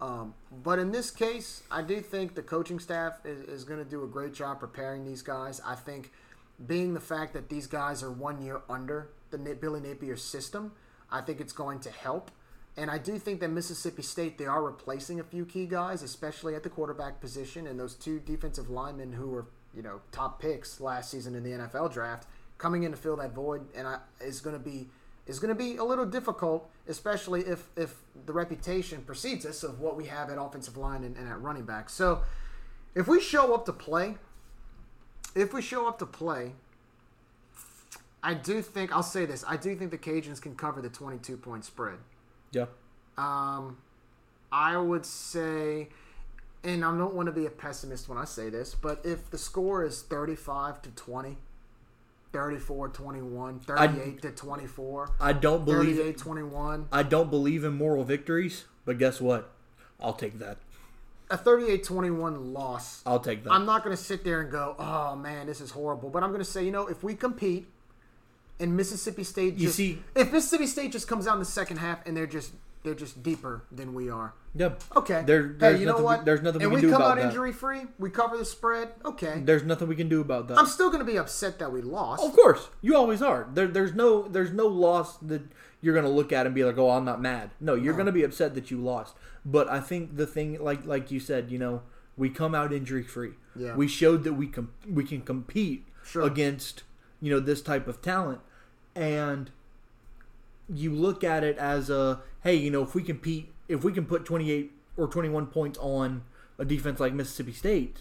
Um, 0.00 0.34
but 0.64 0.78
in 0.78 0.90
this 0.90 1.10
case, 1.10 1.62
I 1.70 1.82
do 1.82 2.00
think 2.00 2.34
the 2.34 2.42
coaching 2.42 2.78
staff 2.78 3.14
is, 3.24 3.40
is 3.42 3.64
going 3.64 3.82
to 3.82 3.88
do 3.88 4.04
a 4.04 4.06
great 4.06 4.34
job 4.34 4.60
preparing 4.60 5.04
these 5.04 5.22
guys. 5.22 5.60
I 5.64 5.74
think 5.74 6.12
being 6.66 6.94
the 6.94 7.00
fact 7.00 7.32
that 7.34 7.48
these 7.48 7.66
guys 7.66 8.02
are 8.02 8.10
one 8.10 8.42
year 8.42 8.60
under 8.68 9.08
the 9.30 9.38
Billy 9.38 9.80
Napier 9.80 10.16
system, 10.16 10.72
I 11.10 11.20
think 11.20 11.40
it's 11.40 11.52
going 11.52 11.80
to 11.80 11.90
help. 11.90 12.30
And 12.76 12.90
I 12.90 12.98
do 12.98 13.18
think 13.18 13.40
that 13.40 13.48
Mississippi 13.48 14.02
State, 14.02 14.36
they 14.36 14.44
are 14.44 14.62
replacing 14.62 15.18
a 15.18 15.24
few 15.24 15.46
key 15.46 15.66
guys, 15.66 16.02
especially 16.02 16.54
at 16.54 16.62
the 16.62 16.68
quarterback 16.68 17.20
position, 17.20 17.66
and 17.66 17.80
those 17.80 17.94
two 17.94 18.20
defensive 18.20 18.68
linemen 18.68 19.12
who 19.12 19.28
were, 19.28 19.46
you 19.74 19.82
know, 19.82 20.00
top 20.12 20.40
picks 20.40 20.78
last 20.78 21.10
season 21.10 21.34
in 21.34 21.42
the 21.42 21.50
NFL 21.50 21.92
draft, 21.92 22.26
coming 22.58 22.82
in 22.82 22.90
to 22.90 22.96
fill 22.96 23.16
that 23.16 23.32
void, 23.32 23.66
and 23.74 23.86
I, 23.86 23.98
is 24.20 24.40
going 24.40 24.56
to 24.56 24.62
be 24.62 24.88
is 25.26 25.40
going 25.40 25.48
to 25.48 25.58
be 25.58 25.76
a 25.76 25.82
little 25.82 26.06
difficult, 26.06 26.70
especially 26.86 27.40
if 27.42 27.68
if 27.76 27.96
the 28.26 28.32
reputation 28.32 29.02
precedes 29.02 29.46
us 29.46 29.62
of 29.62 29.80
what 29.80 29.96
we 29.96 30.06
have 30.06 30.28
at 30.30 30.38
offensive 30.38 30.76
line 30.76 31.02
and, 31.02 31.16
and 31.16 31.28
at 31.28 31.40
running 31.40 31.64
back. 31.64 31.88
So, 31.88 32.22
if 32.94 33.08
we 33.08 33.20
show 33.20 33.54
up 33.54 33.64
to 33.66 33.72
play, 33.72 34.16
if 35.34 35.54
we 35.54 35.62
show 35.62 35.88
up 35.88 35.98
to 36.00 36.06
play, 36.06 36.52
I 38.22 38.34
do 38.34 38.60
think 38.60 38.92
I'll 38.92 39.02
say 39.02 39.24
this: 39.24 39.44
I 39.48 39.56
do 39.56 39.74
think 39.74 39.90
the 39.90 39.98
Cajuns 39.98 40.42
can 40.42 40.54
cover 40.54 40.82
the 40.82 40.90
22 40.90 41.38
point 41.38 41.64
spread. 41.64 41.98
Yeah. 42.52 42.66
Um, 43.18 43.78
I 44.52 44.76
would 44.76 45.04
say, 45.06 45.88
and 46.64 46.84
I 46.84 46.96
don't 46.96 47.14
want 47.14 47.26
to 47.26 47.32
be 47.32 47.46
a 47.46 47.50
pessimist 47.50 48.08
when 48.08 48.18
I 48.18 48.24
say 48.24 48.50
this, 48.50 48.74
but 48.74 49.00
if 49.04 49.30
the 49.30 49.38
score 49.38 49.84
is 49.84 50.02
35 50.02 50.82
to 50.82 50.90
20, 50.90 51.38
34 52.32 52.88
21, 52.90 53.60
38 53.60 54.22
to 54.22 54.30
24, 54.30 55.10
I 55.20 55.32
don't 55.32 55.64
believe 55.64 55.96
38 55.96 56.18
21, 56.18 56.88
I 56.92 57.02
don't 57.02 57.30
believe 57.30 57.64
in 57.64 57.74
moral 57.74 58.04
victories, 58.04 58.64
but 58.84 58.98
guess 58.98 59.20
what? 59.20 59.50
I'll 60.00 60.12
take 60.12 60.38
that. 60.40 60.58
a 61.30 61.36
38 61.38 61.82
21 61.84 62.52
loss. 62.52 63.02
I'll 63.06 63.20
take 63.20 63.44
that. 63.44 63.52
I'm 63.52 63.64
not 63.64 63.82
going 63.82 63.96
to 63.96 64.02
sit 64.02 64.24
there 64.24 64.42
and 64.42 64.50
go, 64.50 64.76
oh 64.78 65.16
man, 65.16 65.46
this 65.46 65.60
is 65.60 65.70
horrible. 65.70 66.10
But 66.10 66.22
I'm 66.22 66.30
going 66.30 66.44
to 66.44 66.50
say, 66.50 66.64
you 66.64 66.70
know, 66.70 66.86
if 66.86 67.02
we 67.02 67.14
compete 67.14 67.66
and 68.58 68.76
Mississippi 68.76 69.24
State 69.24 69.54
You 69.54 69.66
just, 69.66 69.76
see- 69.76 70.02
if 70.14 70.32
Mississippi 70.32 70.66
State 70.66 70.92
just 70.92 71.08
comes 71.08 71.26
out 71.26 71.34
in 71.34 71.38
the 71.40 71.44
second 71.44 71.78
half 71.78 72.04
and 72.06 72.16
they're 72.16 72.26
just 72.26 72.52
they're 72.82 72.94
just 72.94 73.20
deeper 73.20 73.64
than 73.72 73.94
we 73.94 74.08
are. 74.08 74.32
yep. 74.54 74.80
Okay. 74.94 75.24
There, 75.26 75.56
hey, 75.58 75.78
you 75.80 75.86
know 75.86 75.92
nothing, 75.92 76.04
what? 76.04 76.24
There's 76.24 76.40
nothing 76.40 76.62
and 76.62 76.72
we 76.72 76.82
we 76.82 76.88
come 76.90 77.02
out 77.02 77.18
injury 77.18 77.52
free. 77.52 77.80
We 77.98 78.10
cover 78.10 78.36
the 78.38 78.44
spread. 78.44 78.90
Okay. 79.04 79.40
There's 79.44 79.64
nothing 79.64 79.88
we 79.88 79.96
can 79.96 80.08
do 80.08 80.20
about 80.20 80.46
that. 80.48 80.56
I'm 80.58 80.66
still 80.66 80.86
going 80.88 81.00
to 81.04 81.10
be 81.10 81.16
upset 81.18 81.58
that 81.58 81.72
we 81.72 81.82
lost. 81.82 82.22
Of 82.22 82.32
course, 82.32 82.68
you 82.82 82.94
always 82.94 83.22
are. 83.22 83.48
There, 83.52 83.66
there's 83.66 83.92
no, 83.92 84.28
there's 84.28 84.52
no 84.52 84.68
loss 84.68 85.16
that 85.18 85.42
you're 85.80 85.94
gonna 85.96 86.08
look 86.08 86.32
at 86.32 86.46
and 86.46 86.54
be 86.54 86.62
like, 86.64 86.78
"Oh, 86.78 86.90
I'm 86.90 87.04
not 87.04 87.20
mad." 87.20 87.50
No, 87.60 87.74
you're 87.74 87.94
gonna 87.94 88.12
be 88.12 88.22
upset 88.22 88.54
that 88.54 88.70
you 88.70 88.78
lost. 88.78 89.16
But 89.44 89.68
I 89.68 89.80
think 89.80 90.16
the 90.16 90.26
thing, 90.26 90.62
like, 90.62 90.86
like 90.86 91.10
you 91.10 91.18
said, 91.18 91.50
you 91.50 91.58
know, 91.58 91.82
we 92.16 92.30
come 92.30 92.54
out 92.54 92.72
injury 92.72 93.02
free. 93.02 93.32
Yeah. 93.56 93.74
We 93.74 93.88
showed 93.88 94.22
that 94.24 94.34
we 94.34 94.46
com- 94.46 94.72
we 94.88 95.02
can 95.04 95.22
compete 95.22 95.86
Sure. 96.04 96.22
against, 96.22 96.84
you 97.20 97.30
know, 97.32 97.40
this 97.40 97.62
type 97.62 97.88
of 97.88 98.00
talent, 98.00 98.40
and 98.96 99.50
you 100.68 100.90
look 100.92 101.22
at 101.22 101.44
it 101.44 101.56
as 101.58 101.90
a, 101.90 102.20
hey, 102.42 102.56
you 102.56 102.70
know, 102.70 102.82
if 102.82 102.94
we 102.94 103.02
compete, 103.02 103.52
if 103.68 103.84
we 103.84 103.92
can 103.92 104.04
put 104.06 104.24
28 104.24 104.72
or 104.96 105.06
21 105.06 105.46
points 105.46 105.78
on 105.80 106.22
a 106.58 106.64
defense 106.64 106.98
like 106.98 107.12
Mississippi 107.12 107.52
State, 107.52 107.98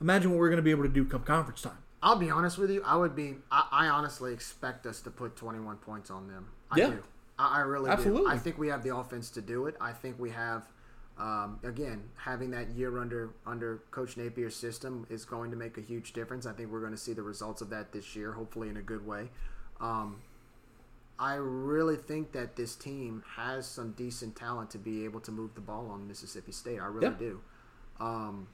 imagine 0.00 0.30
what 0.32 0.38
we're 0.40 0.50
gonna 0.50 0.62
be 0.62 0.70
able 0.72 0.82
to 0.82 0.88
do 0.88 1.04
come 1.04 1.22
conference 1.22 1.62
time. 1.62 1.78
I'll 2.02 2.16
be 2.16 2.30
honest 2.30 2.58
with 2.58 2.70
you. 2.70 2.82
I 2.84 2.96
would 2.96 3.14
be. 3.14 3.36
I, 3.50 3.68
I 3.70 3.86
honestly 3.86 4.32
expect 4.32 4.86
us 4.86 5.00
to 5.02 5.10
put 5.10 5.36
21 5.36 5.76
points 5.76 6.10
on 6.10 6.26
them. 6.26 6.48
I 6.70 6.78
Yeah. 6.78 6.90
do. 6.90 7.02
I, 7.38 7.58
I 7.58 7.60
really 7.60 7.86
do. 7.86 7.92
Absolutely. 7.92 8.32
I 8.32 8.38
think 8.38 8.58
we 8.58 8.66
have 8.68 8.82
the 8.82 8.96
offense 8.96 9.30
to 9.30 9.40
do 9.40 9.66
it. 9.66 9.76
I 9.80 9.92
think 9.92 10.18
we 10.18 10.30
have. 10.30 10.64
Um, 11.18 11.60
again, 11.62 12.04
having 12.16 12.50
that 12.52 12.70
year 12.70 12.98
under 12.98 13.34
under 13.46 13.82
Coach 13.92 14.16
Napier's 14.16 14.56
system 14.56 15.06
is 15.10 15.24
going 15.24 15.50
to 15.52 15.56
make 15.56 15.78
a 15.78 15.80
huge 15.80 16.12
difference. 16.14 16.46
I 16.46 16.52
think 16.52 16.72
we're 16.72 16.80
going 16.80 16.92
to 16.92 16.98
see 16.98 17.12
the 17.12 17.22
results 17.22 17.60
of 17.60 17.70
that 17.70 17.92
this 17.92 18.16
year, 18.16 18.32
hopefully 18.32 18.68
in 18.70 18.78
a 18.78 18.82
good 18.82 19.06
way. 19.06 19.28
Um, 19.82 20.16
I 21.18 21.34
really 21.34 21.96
think 21.96 22.32
that 22.32 22.56
this 22.56 22.74
team 22.74 23.22
has 23.36 23.66
some 23.66 23.92
decent 23.92 24.34
talent 24.36 24.70
to 24.70 24.78
be 24.78 25.04
able 25.04 25.20
to 25.20 25.30
move 25.30 25.54
the 25.54 25.60
ball 25.60 25.88
on 25.90 26.08
Mississippi 26.08 26.52
State. 26.52 26.78
I 26.80 26.86
really 26.86 27.08
Yeah. 27.08 27.12
do. 27.18 27.40
Um, 28.00 28.48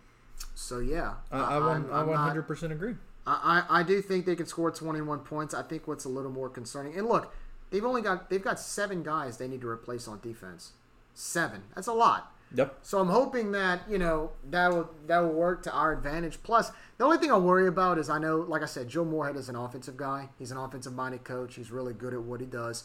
so 0.54 0.78
yeah, 0.78 1.14
I, 1.30 1.38
I, 1.38 1.54
I'm- 1.58 1.88
I 1.92 2.00
I'm 2.00 2.10
not- 2.10 2.34
100% 2.36 2.72
agree. 2.72 2.96
I, 3.26 3.64
I 3.68 3.80
I 3.80 3.82
do 3.82 4.00
think 4.02 4.24
they 4.26 4.36
can 4.36 4.46
score 4.46 4.70
21 4.70 5.20
points. 5.20 5.52
I 5.54 5.62
think 5.62 5.86
what's 5.86 6.04
a 6.06 6.08
little 6.08 6.30
more 6.30 6.48
concerning, 6.48 6.96
and 6.98 7.06
look, 7.06 7.32
they've 7.70 7.84
only 7.84 8.00
got 8.02 8.30
they've 8.30 8.42
got 8.42 8.58
seven 8.58 9.02
guys 9.02 9.36
they 9.36 9.48
need 9.48 9.60
to 9.60 9.68
replace 9.68 10.08
on 10.08 10.20
defense. 10.20 10.72
Seven. 11.14 11.62
That's 11.74 11.86
a 11.88 11.92
lot. 11.92 12.32
Yep. 12.54 12.78
So 12.82 12.98
I'm 12.98 13.08
hoping 13.08 13.52
that 13.52 13.82
you 13.88 13.98
know 13.98 14.30
that 14.50 14.70
will 14.70 14.90
that 15.06 15.18
will 15.20 15.32
work 15.32 15.62
to 15.64 15.72
our 15.72 15.92
advantage. 15.92 16.42
Plus, 16.42 16.70
the 16.96 17.04
only 17.04 17.18
thing 17.18 17.30
I 17.30 17.36
worry 17.36 17.68
about 17.68 17.98
is 17.98 18.08
I 18.08 18.18
know, 18.18 18.38
like 18.38 18.62
I 18.62 18.66
said, 18.66 18.88
Joe 18.88 19.04
Moorhead 19.04 19.36
is 19.36 19.48
an 19.48 19.56
offensive 19.56 19.96
guy. 19.96 20.30
He's 20.38 20.50
an 20.50 20.56
offensive 20.56 20.94
minded 20.94 21.24
coach. 21.24 21.56
He's 21.56 21.70
really 21.70 21.92
good 21.92 22.14
at 22.14 22.22
what 22.22 22.40
he 22.40 22.46
does. 22.46 22.84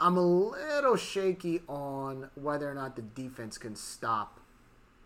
I'm 0.00 0.16
a 0.16 0.22
little 0.22 0.96
shaky 0.96 1.60
on 1.68 2.30
whether 2.34 2.68
or 2.68 2.74
not 2.74 2.96
the 2.96 3.02
defense 3.02 3.58
can 3.58 3.76
stop 3.76 4.40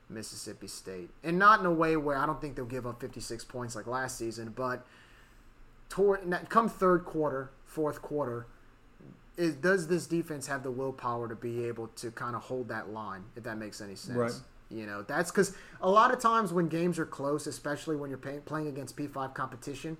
Mississippi 0.08 0.68
State, 0.68 1.10
and 1.24 1.38
not 1.38 1.60
in 1.60 1.66
a 1.66 1.72
way 1.72 1.96
where 1.96 2.16
I 2.16 2.26
don't 2.26 2.40
think 2.40 2.56
they'll 2.56 2.64
give 2.64 2.86
up 2.86 3.00
56 3.00 3.44
points 3.44 3.74
like 3.74 3.86
last 3.86 4.16
season, 4.16 4.52
but 4.54 4.86
toward 5.88 6.20
come 6.48 6.68
third 6.68 7.04
quarter, 7.04 7.50
fourth 7.64 8.00
quarter, 8.00 8.46
is 9.36 9.54
does 9.56 9.86
this 9.88 10.06
defense 10.06 10.46
have 10.46 10.62
the 10.62 10.70
willpower 10.70 11.28
to 11.28 11.34
be 11.34 11.64
able 11.64 11.88
to 11.88 12.10
kind 12.10 12.34
of 12.36 12.42
hold 12.42 12.68
that 12.68 12.90
line 12.90 13.22
if 13.36 13.42
that 13.44 13.58
makes 13.58 13.80
any 13.80 13.94
sense 13.94 14.16
Right. 14.16 14.32
you 14.70 14.86
know 14.86 15.02
that's 15.02 15.30
because 15.30 15.54
a 15.80 15.90
lot 15.90 16.12
of 16.12 16.18
times 16.20 16.52
when 16.52 16.68
games 16.68 16.98
are 16.98 17.06
close 17.06 17.46
especially 17.46 17.96
when 17.96 18.08
you're 18.10 18.18
pay, 18.18 18.38
playing 18.44 18.66
against 18.68 18.96
p5 18.96 19.34
competition 19.34 19.96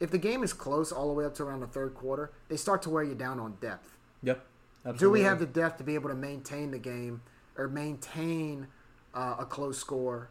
if 0.00 0.10
the 0.10 0.18
game 0.18 0.42
is 0.42 0.52
close 0.52 0.90
all 0.92 1.06
the 1.08 1.12
way 1.14 1.24
up 1.24 1.34
to 1.36 1.42
around 1.44 1.60
the 1.60 1.66
third 1.66 1.94
quarter 1.94 2.30
they 2.48 2.56
start 2.56 2.82
to 2.82 2.90
wear 2.90 3.02
you 3.04 3.14
down 3.14 3.38
on 3.38 3.56
depth 3.60 3.96
Yep. 4.22 4.44
Absolutely. 4.84 4.98
do 4.98 5.10
we 5.10 5.20
have 5.22 5.38
the 5.38 5.46
depth 5.46 5.78
to 5.78 5.84
be 5.84 5.94
able 5.94 6.08
to 6.08 6.14
maintain 6.16 6.70
the 6.70 6.78
game 6.78 7.22
or 7.56 7.68
maintain 7.68 8.66
uh, 9.14 9.36
a 9.38 9.44
close 9.44 9.78
score 9.78 10.28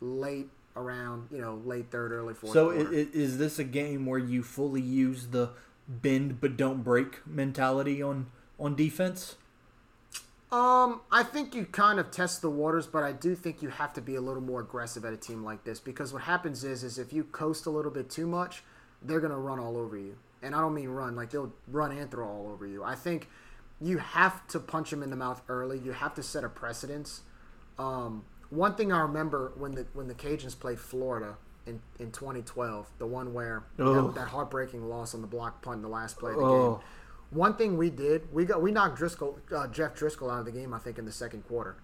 late 0.00 0.48
around 0.76 1.28
you 1.30 1.40
know 1.40 1.60
late 1.64 1.90
third 1.90 2.12
early 2.12 2.34
fourth 2.34 2.52
So 2.52 2.70
is 2.70 3.38
this 3.38 3.58
a 3.58 3.64
game 3.64 4.04
where 4.04 4.18
you 4.18 4.42
fully 4.42 4.82
use 4.82 5.28
the 5.28 5.50
bend 5.88 6.40
but 6.40 6.56
don't 6.56 6.82
break 6.82 7.26
mentality 7.26 8.02
on 8.02 8.26
on 8.58 8.74
defense? 8.74 9.36
Um, 10.50 11.00
I 11.10 11.24
think 11.24 11.54
you 11.54 11.66
kind 11.66 11.98
of 11.98 12.12
test 12.12 12.40
the 12.40 12.48
waters, 12.48 12.86
but 12.86 13.02
I 13.02 13.12
do 13.12 13.34
think 13.34 13.62
you 13.62 13.68
have 13.68 13.92
to 13.94 14.00
be 14.00 14.14
a 14.14 14.20
little 14.20 14.42
more 14.42 14.60
aggressive 14.60 15.04
at 15.04 15.12
a 15.12 15.16
team 15.16 15.42
like 15.42 15.64
this 15.64 15.80
because 15.80 16.12
what 16.12 16.22
happens 16.22 16.62
is, 16.62 16.84
is 16.84 16.98
if 16.98 17.12
you 17.12 17.24
coast 17.24 17.66
a 17.66 17.70
little 17.70 17.90
bit 17.90 18.08
too 18.08 18.28
much, 18.28 18.62
they're 19.02 19.20
gonna 19.20 19.38
run 19.38 19.58
all 19.58 19.76
over 19.76 19.96
you, 19.96 20.16
and 20.42 20.54
I 20.54 20.60
don't 20.60 20.74
mean 20.74 20.88
run 20.88 21.16
like 21.16 21.30
they'll 21.30 21.52
run 21.66 21.90
and 21.90 22.10
throw 22.10 22.28
all 22.28 22.48
over 22.52 22.66
you. 22.66 22.84
I 22.84 22.94
think 22.94 23.28
you 23.80 23.98
have 23.98 24.46
to 24.48 24.60
punch 24.60 24.90
them 24.90 25.02
in 25.02 25.10
the 25.10 25.16
mouth 25.16 25.42
early. 25.48 25.78
You 25.78 25.92
have 25.92 26.14
to 26.14 26.22
set 26.22 26.44
a 26.44 26.48
precedence. 26.48 27.22
Um, 27.78 28.24
one 28.48 28.74
thing 28.76 28.92
I 28.92 29.00
remember 29.00 29.52
when 29.56 29.72
the 29.72 29.86
when 29.92 30.06
the 30.06 30.14
Cajuns 30.14 30.58
played 30.58 30.78
Florida 30.78 31.36
in, 31.66 31.80
in 31.98 32.12
2012, 32.12 32.86
the 32.98 33.06
one 33.06 33.34
where 33.34 33.64
that, 33.76 34.12
that 34.14 34.28
heartbreaking 34.28 34.88
loss 34.88 35.14
on 35.14 35.20
the 35.20 35.26
block 35.26 35.62
punt 35.62 35.76
in 35.76 35.82
the 35.82 35.88
last 35.88 36.18
play 36.18 36.32
of 36.32 36.38
the 36.38 36.44
Oh. 36.44 36.74
game. 36.76 36.84
One 37.30 37.54
thing 37.56 37.76
we 37.76 37.90
did, 37.90 38.32
we 38.32 38.44
got 38.44 38.62
we 38.62 38.70
knocked 38.70 39.00
Driskel, 39.00 39.38
uh, 39.52 39.66
Jeff 39.66 39.94
Driskel 39.96 40.32
out 40.32 40.38
of 40.38 40.44
the 40.46 40.52
game. 40.52 40.72
I 40.72 40.78
think 40.78 40.96
in 40.96 41.04
the 41.04 41.12
second 41.12 41.42
quarter, 41.48 41.74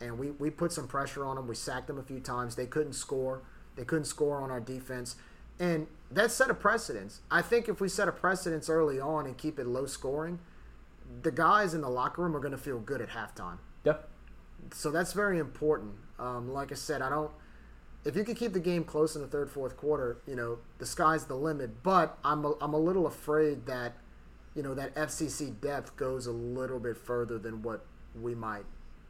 and 0.00 0.18
we 0.18 0.32
we 0.32 0.50
put 0.50 0.72
some 0.72 0.88
pressure 0.88 1.24
on 1.24 1.36
them. 1.36 1.46
We 1.46 1.54
sacked 1.54 1.86
them 1.86 1.96
a 1.98 2.02
few 2.02 2.18
times. 2.18 2.56
They 2.56 2.66
couldn't 2.66 2.94
score. 2.94 3.42
They 3.76 3.84
couldn't 3.84 4.06
score 4.06 4.40
on 4.42 4.50
our 4.50 4.58
defense, 4.58 5.14
and 5.60 5.86
that 6.10 6.32
set 6.32 6.50
a 6.50 6.54
precedence. 6.54 7.20
I 7.30 7.40
think 7.40 7.68
if 7.68 7.80
we 7.80 7.88
set 7.88 8.08
a 8.08 8.12
precedence 8.12 8.68
early 8.68 8.98
on 8.98 9.26
and 9.26 9.38
keep 9.38 9.60
it 9.60 9.66
low 9.68 9.86
scoring, 9.86 10.40
the 11.22 11.30
guys 11.30 11.72
in 11.72 11.82
the 11.82 11.88
locker 11.88 12.22
room 12.22 12.34
are 12.36 12.40
going 12.40 12.50
to 12.52 12.58
feel 12.58 12.80
good 12.80 13.00
at 13.00 13.10
halftime. 13.10 13.58
Yep. 13.84 14.08
So 14.74 14.90
that's 14.90 15.12
very 15.12 15.38
important. 15.38 15.92
Um, 16.18 16.52
like 16.52 16.72
I 16.72 16.74
said, 16.74 17.00
I 17.00 17.08
don't. 17.10 17.30
If 18.04 18.16
you 18.16 18.24
could 18.24 18.36
keep 18.36 18.52
the 18.54 18.60
game 18.60 18.84
close 18.84 19.14
in 19.14 19.22
the 19.22 19.28
third, 19.28 19.50
fourth 19.50 19.76
quarter, 19.76 20.18
you 20.26 20.34
know 20.36 20.58
the 20.78 20.86
sky's 20.86 21.24
the 21.26 21.34
limit. 21.36 21.82
But 21.82 22.18
I'm 22.24 22.44
a, 22.44 22.54
I'm 22.60 22.72
a 22.72 22.78
little 22.78 23.06
afraid 23.06 23.66
that, 23.66 23.92
you 24.54 24.62
know, 24.62 24.74
that 24.74 25.10
SEC 25.10 25.60
depth 25.60 25.96
goes 25.96 26.26
a 26.26 26.32
little 26.32 26.78
bit 26.80 26.96
further 26.96 27.38
than 27.38 27.62
what 27.62 27.84
we 28.20 28.34
might. 28.34 28.64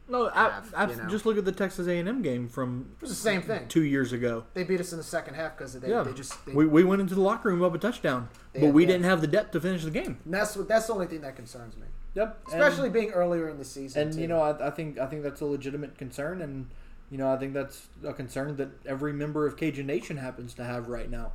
No, 0.09 0.27
Have, 0.27 0.73
I, 0.75 0.89
you 0.89 0.95
know. 0.97 1.07
just 1.07 1.25
look 1.25 1.37
at 1.37 1.45
the 1.45 1.53
Texas 1.53 1.87
A&M 1.87 2.21
game 2.21 2.49
from 2.49 2.87
It 2.97 3.01
was 3.01 3.11
the 3.11 3.15
same 3.15 3.41
thing. 3.41 3.67
two 3.69 3.83
years 3.83 4.11
ago. 4.11 4.43
They 4.53 4.63
beat 4.65 4.81
us 4.81 4.91
in 4.91 4.97
the 4.97 5.05
second 5.05 5.35
half 5.35 5.57
because 5.57 5.79
they, 5.79 5.87
Yeah, 5.89 6.03
they 6.03 6.11
just. 6.11 6.45
They, 6.45 6.51
we, 6.53 6.65
we 6.65 6.83
went 6.83 6.99
into 7.01 7.15
the 7.15 7.21
locker 7.21 7.47
room 7.47 7.63
up 7.63 7.73
a 7.73 7.77
touchdown, 7.77 8.27
but 8.53 8.73
we 8.73 8.83
depth. 8.83 8.91
didn't 8.93 9.05
have 9.05 9.21
the 9.21 9.27
depth 9.27 9.51
to 9.51 9.61
finish 9.61 9.85
the 9.85 9.91
game. 9.91 10.17
and 10.25 10.33
that's 10.33 10.57
what 10.57 10.67
that's 10.67 10.87
the 10.87 10.93
only 10.93 11.07
thing 11.07 11.21
that 11.21 11.37
concerns 11.37 11.77
me, 11.77 11.83
Yep, 12.15 12.39
especially 12.49 12.89
being 12.89 13.11
earlier 13.11 13.47
in 13.47 13.57
the 13.57 13.63
season. 13.63 14.01
and 14.01 14.13
too. 14.13 14.19
you 14.21 14.27
know 14.27 14.41
I, 14.41 14.67
I 14.67 14.69
think 14.71 14.99
I 14.99 15.05
think 15.05 15.23
that's 15.23 15.39
a 15.39 15.45
legitimate 15.45 15.97
concern, 15.97 16.41
and 16.41 16.67
you 17.11 17.17
know 17.17 17.31
I 17.31 17.37
think 17.37 17.53
that's 17.53 17.87
a 18.03 18.13
concern 18.13 18.55
that 18.55 18.69
every 18.85 19.13
member 19.13 19.45
of 19.45 19.57
Cajun 19.57 19.85
Nation 19.85 20.17
happens 20.17 20.53
to 20.55 20.63
have 20.63 20.87
right 20.87 21.11
now, 21.11 21.33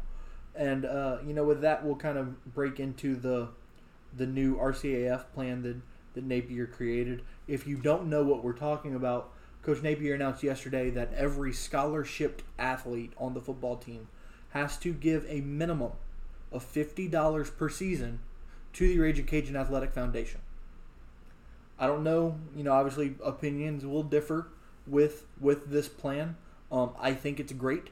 and 0.55 0.87
uh, 0.87 1.19
you 1.25 1.35
know 1.35 1.45
with 1.45 1.61
that 1.61 1.85
we'll 1.85 1.97
kind 1.97 2.17
of 2.19 2.55
break 2.55 2.81
into 2.81 3.15
the 3.15 3.51
the 4.17 4.27
new 4.27 4.57
RCAF 4.57 5.27
plan 5.35 5.63
that 5.63 5.77
that 6.15 6.25
Napier 6.25 6.67
created. 6.67 7.23
If 7.47 7.67
you 7.67 7.77
don't 7.77 8.09
know 8.09 8.25
what 8.25 8.43
we're 8.43 8.55
talking 8.55 8.95
about, 8.95 9.31
Coach 9.63 9.83
Napier 9.83 10.15
announced 10.15 10.43
yesterday 10.43 10.89
that 10.91 11.13
every 11.15 11.53
scholarshiped 11.53 12.41
athlete 12.59 13.13
on 13.19 13.35
the 13.35 13.43
football 13.43 13.77
team 13.77 14.09
has 14.51 14.79
to 14.79 14.95
give 14.95 15.27
a 15.29 15.43
minimum 15.43 15.93
of 16.51 16.63
fifty 16.63 17.07
dollars 17.07 17.51
per 17.51 17.69
season 17.69 18.21
to 18.73 18.89
the 18.89 18.99
Ragin' 18.99 19.27
Cajun 19.27 19.57
Athletic 19.57 19.93
Foundation. 19.93 20.41
I 21.79 21.87
don't 21.87 22.03
know. 22.03 22.39
You 22.57 22.65
know, 22.65 22.73
obviously 22.73 23.15
opinions 23.23 23.85
will 23.85 24.03
differ 24.03 24.49
with 24.87 25.27
with 25.41 25.71
this 25.71 25.89
plan. 25.89 26.37
Um, 26.71 26.91
I 26.99 27.15
think 27.15 27.41
it's 27.41 27.53
great. 27.53 27.91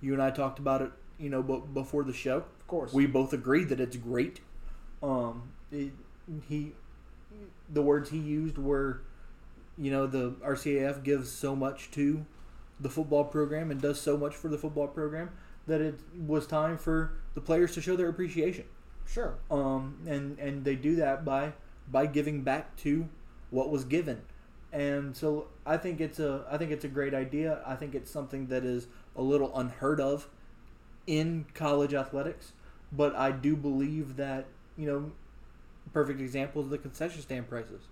You 0.00 0.12
and 0.12 0.22
I 0.22 0.30
talked 0.30 0.58
about 0.58 0.82
it. 0.82 0.92
You 1.18 1.30
know, 1.30 1.42
b- 1.42 1.62
before 1.72 2.04
the 2.04 2.12
show. 2.12 2.38
Of 2.38 2.66
course. 2.66 2.92
we 2.92 3.06
both 3.06 3.32
agreed 3.32 3.68
that 3.68 3.78
it's 3.80 3.96
great. 3.96 4.40
Um, 5.02 5.50
it, 5.70 5.92
he, 6.48 6.72
the 7.68 7.82
words 7.82 8.08
he 8.08 8.16
used 8.18 8.56
were, 8.56 9.02
you 9.76 9.90
know, 9.90 10.06
the 10.06 10.30
RCAF 10.42 11.02
gives 11.04 11.30
so 11.30 11.54
much 11.54 11.90
to 11.90 12.24
the 12.80 12.88
football 12.88 13.24
program 13.24 13.70
and 13.70 13.80
does 13.80 14.00
so 14.00 14.16
much 14.16 14.34
for 14.34 14.48
the 14.48 14.56
football 14.58 14.88
program 14.88 15.30
that 15.66 15.80
it 15.80 16.00
was 16.26 16.46
time 16.46 16.78
for 16.78 17.12
the 17.34 17.40
players 17.40 17.72
to 17.74 17.80
show 17.80 17.96
their 17.96 18.08
appreciation 18.08 18.64
sure. 19.06 19.38
um, 19.50 19.98
and 20.06 20.38
and 20.38 20.64
they 20.64 20.74
do 20.74 20.96
that 20.96 21.24
by 21.24 21.52
by 21.90 22.06
giving 22.06 22.42
back 22.42 22.76
to 22.76 23.08
what 23.50 23.70
was 23.70 23.84
given, 23.84 24.22
and 24.74 25.16
so 25.16 25.46
I 25.64 25.76
think 25.76 26.00
it's 26.00 26.18
a 26.18 26.44
I 26.50 26.58
think 26.58 26.70
it's 26.72 26.84
a 26.84 26.88
great 26.88 27.14
idea. 27.14 27.62
I 27.64 27.76
think 27.76 27.94
it's 27.94 28.10
something 28.10 28.48
that 28.48 28.64
is 28.64 28.88
a 29.16 29.22
little 29.22 29.56
unheard 29.56 30.00
of 30.00 30.28
in 31.06 31.46
college 31.54 31.94
athletics, 31.94 32.52
but 32.92 33.14
I 33.14 33.30
do 33.30 33.54
believe 33.56 34.16
that 34.16 34.46
you 34.76 34.86
know, 34.86 35.12
perfect 35.92 36.20
example 36.20 36.60
is 36.62 36.68
the 36.70 36.78
concession 36.78 37.22
stand 37.22 37.48
prices. 37.48 37.82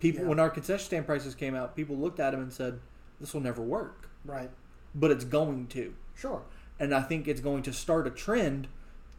People 0.00 0.22
Yeah. 0.24 0.28
when 0.30 0.40
our 0.40 0.50
concession 0.50 0.84
stand 0.86 1.06
prices 1.06 1.34
came 1.36 1.54
out, 1.54 1.76
people 1.76 1.96
looked 1.96 2.18
at 2.20 2.32
them 2.32 2.40
and 2.40 2.52
said, 2.52 2.80
"This 3.20 3.32
will 3.32 3.40
never 3.40 3.62
work," 3.62 4.08
Right. 4.24 4.50
but 4.94 5.10
it's 5.12 5.24
going 5.24 5.68
to 5.68 5.94
Sure. 6.16 6.42
and 6.80 6.92
I 6.92 7.02
think 7.02 7.28
it's 7.28 7.40
going 7.40 7.62
to 7.62 7.72
start 7.72 8.06
a 8.08 8.10
trend 8.10 8.66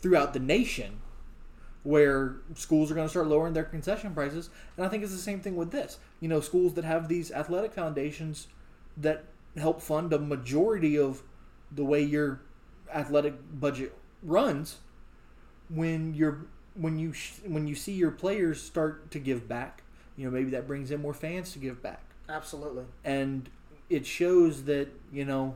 throughout 0.02 0.34
the 0.34 0.40
nation 0.40 1.00
where 1.84 2.36
schools 2.56 2.92
are 2.92 2.96
going 2.96 3.06
to 3.06 3.10
start 3.10 3.28
lowering 3.28 3.54
their 3.54 3.64
concession 3.64 4.14
prices. 4.14 4.50
And 4.78 4.86
I 4.86 4.90
think 4.90 5.04
it's 5.04 5.14
the 5.14 5.18
same 5.18 5.40
thing 5.40 5.56
with 5.56 5.72
this. 5.72 5.98
You 6.20 6.28
know, 6.28 6.42
schools 6.42 6.74
that 6.74 6.84
have 6.84 7.08
these 7.08 7.32
athletic 7.32 7.74
foundations 7.74 8.48
that 8.98 9.26
help 9.58 9.82
fund 9.82 10.12
a 10.14 10.20
majority 10.20 10.98
of 10.98 11.24
the 11.72 11.86
way 11.86 12.02
your 12.02 12.42
athletic 12.94 13.36
budget 13.60 13.96
runs. 14.24 14.78
When 15.70 16.14
you're 16.14 16.46
when 16.76 16.98
you 16.98 17.14
sh- 17.14 17.40
when 17.46 17.68
you 17.68 17.76
see 17.76 17.94
your 17.94 18.12
players 18.12 18.62
start 18.62 19.12
to 19.12 19.20
give 19.20 19.48
back, 19.48 19.84
you 20.20 20.26
know 20.26 20.32
maybe 20.32 20.50
that 20.52 20.68
brings 20.68 20.92
in 20.92 21.02
more 21.02 21.14
fans 21.14 21.54
to 21.54 21.60
give 21.60 21.82
back 21.82 22.04
Absolutely. 22.28 22.84
and 23.06 23.50
it 23.90 24.06
shows 24.06 24.66
that 24.66 24.90
you 25.14 25.24
know 25.24 25.56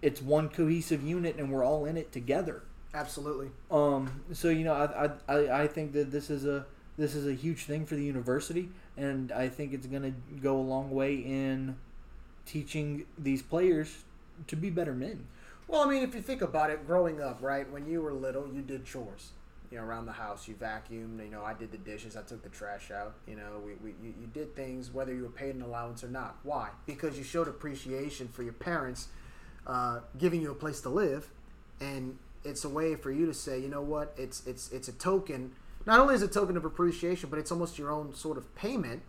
it's 0.00 0.22
one 0.22 0.48
cohesive 0.48 1.02
unit 1.02 1.36
and 1.36 1.50
we're 1.50 1.64
all 1.64 1.84
in 1.84 1.96
it 1.96 2.12
together 2.12 2.62
Absolutely. 2.92 3.50
um 3.70 4.22
so 4.32 4.48
you 4.48 4.64
know 4.64 4.72
i 4.74 5.06
i 5.06 5.10
i 5.36 5.62
I 5.62 5.66
think 5.68 5.92
that 5.92 6.10
this 6.10 6.28
is 6.28 6.44
a 6.44 6.66
this 6.98 7.14
is 7.14 7.26
a 7.26 7.32
huge 7.34 7.64
thing 7.64 7.86
for 7.86 7.94
the 7.94 8.04
university 8.04 8.68
and 8.96 9.30
i 9.32 9.48
think 9.48 9.72
it's 9.72 9.86
going 9.86 10.02
to 10.02 10.14
go 10.40 10.56
a 10.56 10.66
long 10.74 10.90
way 10.90 11.14
in 11.14 11.76
teaching 12.46 13.06
these 13.16 13.42
players 13.42 14.04
to 14.48 14.56
be 14.56 14.70
better 14.70 14.92
men 14.94 15.26
Well, 15.68 15.82
I 15.82 15.88
mean, 15.90 16.02
if 16.02 16.14
you 16.16 16.20
think 16.22 16.42
about 16.42 16.70
it, 16.70 16.84
growing 16.86 17.20
up, 17.22 17.38
right, 17.40 17.70
when 17.70 17.86
you 17.86 18.02
were 18.02 18.12
little, 18.12 18.48
you 18.52 18.60
did 18.60 18.84
chores. 18.84 19.30
You 19.70 19.78
know, 19.78 19.84
around 19.84 20.06
the 20.06 20.12
house, 20.24 20.48
you 20.48 20.54
vacuumed. 20.54 21.24
You 21.24 21.30
know, 21.30 21.44
I 21.44 21.54
did 21.54 21.70
the 21.70 21.78
dishes. 21.78 22.16
I 22.16 22.22
took 22.22 22.42
the 22.42 22.48
trash 22.48 22.90
out. 22.90 23.14
You 23.28 23.36
know, 23.36 23.60
we, 23.64 23.74
we 23.74 23.90
you, 24.02 24.12
you 24.20 24.26
did 24.34 24.56
things 24.56 24.90
whether 24.92 25.14
you 25.14 25.22
were 25.22 25.28
paid 25.44 25.54
an 25.54 25.62
allowance 25.62 26.02
or 26.02 26.08
not. 26.08 26.38
Why? 26.42 26.70
Because 26.86 27.16
you 27.16 27.22
showed 27.24 27.46
appreciation 27.46 28.26
for 28.28 28.42
your 28.42 28.52
parents 28.54 29.08
uh, 29.66 30.00
giving 30.18 30.42
you 30.42 30.50
a 30.50 30.56
place 30.56 30.80
to 30.80 30.88
live, 30.88 31.30
and 31.80 32.18
it's 32.44 32.64
a 32.64 32.68
way 32.68 32.94
for 32.94 33.10
you 33.10 33.26
to 33.26 33.34
say, 33.34 33.58
you 33.58 33.68
know 33.68 33.82
what, 33.82 34.14
it's 34.16 34.46
it's 34.46 34.70
it's 34.72 34.88
a 34.88 34.92
token 34.92 35.52
not 35.86 35.98
only 36.00 36.14
is 36.14 36.22
it 36.22 36.30
a 36.30 36.32
token 36.32 36.56
of 36.56 36.64
appreciation, 36.64 37.30
but 37.30 37.38
it's 37.38 37.50
almost 37.50 37.78
your 37.78 37.90
own 37.90 38.14
sort 38.14 38.36
of 38.36 38.54
payment 38.54 39.02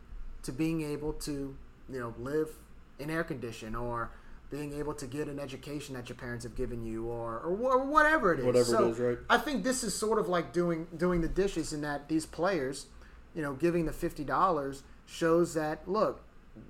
to 0.43 0.51
being 0.51 0.82
able 0.82 1.13
to, 1.13 1.55
you 1.89 1.99
know, 1.99 2.13
live 2.17 2.49
in 2.97 3.09
air 3.09 3.23
condition 3.23 3.75
or 3.75 4.11
being 4.49 4.73
able 4.77 4.93
to 4.93 5.05
get 5.05 5.27
an 5.27 5.39
education 5.39 5.95
that 5.95 6.09
your 6.09 6.15
parents 6.15 6.43
have 6.43 6.55
given 6.55 6.84
you 6.84 7.05
or 7.07 7.39
or, 7.39 7.73
or 7.73 7.86
whatever 7.86 8.34
it 8.34 8.39
is. 8.39 8.45
Whatever 8.45 8.61
it 8.61 8.65
So 8.65 8.89
is, 8.89 8.99
right. 8.99 9.17
I 9.29 9.38
think 9.38 9.63
this 9.63 9.84
is 9.84 9.93
sort 9.95 10.19
of 10.19 10.27
like 10.27 10.53
doing 10.53 10.88
doing 10.95 11.21
the 11.21 11.27
dishes 11.27 11.73
in 11.73 11.82
that 11.82 12.09
these 12.09 12.25
players, 12.25 12.88
you 13.36 13.41
know, 13.41 13.53
giving 13.53 13.86
the 13.86 13.93
fifty 13.93 14.23
dollars 14.23 14.84
shows 15.05 15.53
that 15.53 15.88
look, 15.88 16.21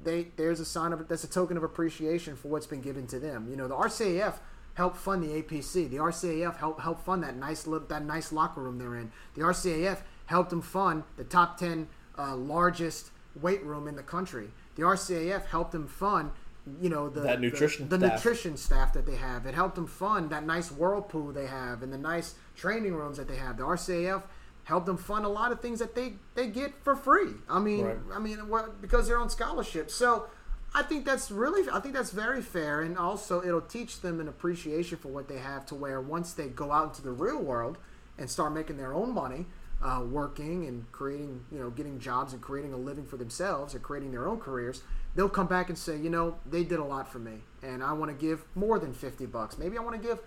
they 0.03 0.28
there's 0.36 0.59
a 0.59 0.66
sign 0.66 0.93
of 0.93 1.07
that's 1.07 1.24
a 1.24 1.30
token 1.30 1.57
of 1.57 1.64
appreciation 1.64 2.36
for 2.36 2.47
what's 2.49 2.68
been 2.68 2.82
given 2.82 3.07
to 3.07 3.20
them. 3.20 3.47
You 3.49 3.55
know, 3.55 3.68
the 3.68 3.76
RCAF 3.76 4.36
helped 4.76 4.98
fund 4.98 5.24
the 5.24 5.42
APC. 5.42 5.90
The 5.90 5.98
RCAF 5.98 6.58
helped 6.58 6.82
help 6.82 7.04
fund 7.04 7.24
that 7.24 7.36
nice 7.36 7.64
that 7.64 8.06
nice 8.06 8.32
locker 8.32 8.62
room 8.62 8.78
they're 8.78 8.96
in. 8.96 9.12
The 9.36 9.42
RCAF 9.42 10.00
helped 10.28 10.50
them 10.50 10.62
fund 10.62 11.04
the 11.18 11.24
top 11.24 11.58
ten 11.58 11.88
uh, 12.18 12.36
largest 12.36 13.12
weight 13.40 13.64
room 13.64 13.88
in 13.88 13.96
the 13.96 14.04
country. 14.04 14.50
The 14.76 14.84
RCAF 14.84 15.46
helped 15.46 15.72
them 15.72 15.88
fund. 15.88 16.32
You 16.80 16.90
know 16.90 17.10
the 17.10 17.22
That 17.22 17.42
nutrition 17.42 17.90
the, 17.90 17.98
staff. 17.98 18.14
nutrition 18.24 18.56
staff 18.58 18.94
that 18.94 19.06
they 19.08 19.16
have. 19.16 19.46
It 19.48 19.56
helped 19.56 19.76
them 19.76 19.88
fund 19.88 20.30
that 20.30 20.46
nice 20.46 20.72
whirlpool 20.72 21.32
they 21.32 21.48
have 21.48 21.82
and 21.82 21.92
the 21.92 21.98
nice 21.98 22.36
training 22.56 22.94
rooms 22.94 23.18
that 23.18 23.28
they 23.28 23.36
have. 23.38 23.58
The 23.58 23.64
RCAF 23.64 24.22
helped 24.66 24.86
them 24.86 24.96
fund 24.98 25.26
a 25.26 25.30
lot 25.30 25.52
of 25.52 25.60
things 25.60 25.80
that 25.80 25.96
they 25.96 26.14
they 26.36 26.48
get 26.48 26.74
for 26.84 26.96
free. 26.96 27.32
I 27.50 27.60
mean, 27.60 27.86
Right. 27.86 27.98
I 28.14 28.20
mean, 28.20 28.48
what, 28.48 28.80
because 28.82 29.08
they're 29.08 29.18
on 29.18 29.30
scholarship. 29.30 29.90
So 29.90 30.28
I 30.74 30.84
think 30.84 31.06
that's 31.06 31.30
really, 31.32 31.70
I 31.70 31.80
think 31.80 31.94
that's 31.94 32.12
very 32.12 32.42
fair, 32.42 32.82
and 32.82 32.98
also 32.98 33.44
it'll 33.44 33.62
teach 33.62 34.00
them 34.00 34.22
an 34.22 34.28
appreciation 34.28 34.98
for 34.98 35.10
what 35.10 35.28
they 35.28 35.38
have. 35.38 35.66
To 35.68 35.76
where 35.76 36.00
once 36.00 36.34
they 36.34 36.48
go 36.48 36.72
out 36.72 36.90
into 36.90 37.02
the 37.02 37.12
real 37.12 37.40
world 37.40 37.78
and 38.18 38.30
start 38.30 38.54
making 38.54 38.78
their 38.78 38.94
own 38.94 39.14
money, 39.14 39.48
uh, 39.82 40.02
working 40.08 40.66
and 40.66 40.90
creating, 40.92 41.44
you 41.52 41.60
know, 41.60 41.70
getting 41.70 42.00
jobs 42.00 42.32
and 42.32 42.42
creating 42.42 42.74
a 42.74 42.78
living 42.78 43.06
for 43.06 43.18
themselves 43.18 43.74
and 43.74 43.84
creating 43.84 44.12
their 44.12 44.28
own 44.28 44.40
careers, 44.40 44.84
they'll 45.16 45.28
come 45.28 45.48
back 45.48 45.68
and 45.68 45.78
say, 45.78 45.98
you 45.98 46.10
know, 46.10 46.38
they 46.46 46.64
did 46.64 46.80
a 46.80 46.84
lot 46.84 47.12
for 47.12 47.20
me, 47.20 47.40
and 47.62 47.84
I 47.84 47.92
want 47.92 48.10
to 48.10 48.18
give 48.18 48.46
more 48.56 48.80
than 48.80 48.94
fifty 48.94 49.26
bucks. 49.26 49.58
Maybe 49.58 49.78
I 49.78 49.82
want 49.82 50.02
to 50.02 50.08
give, 50.08 50.20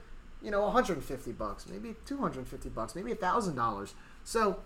you 0.42 0.50
know, 0.50 0.60
150 0.62 1.32
bucks, 1.32 1.66
maybe 1.66 1.94
250 2.04 2.68
bucks, 2.68 2.94
maybe 2.94 3.14
thousand 3.14 3.56
dollars. 3.56 3.94
So 4.24 4.60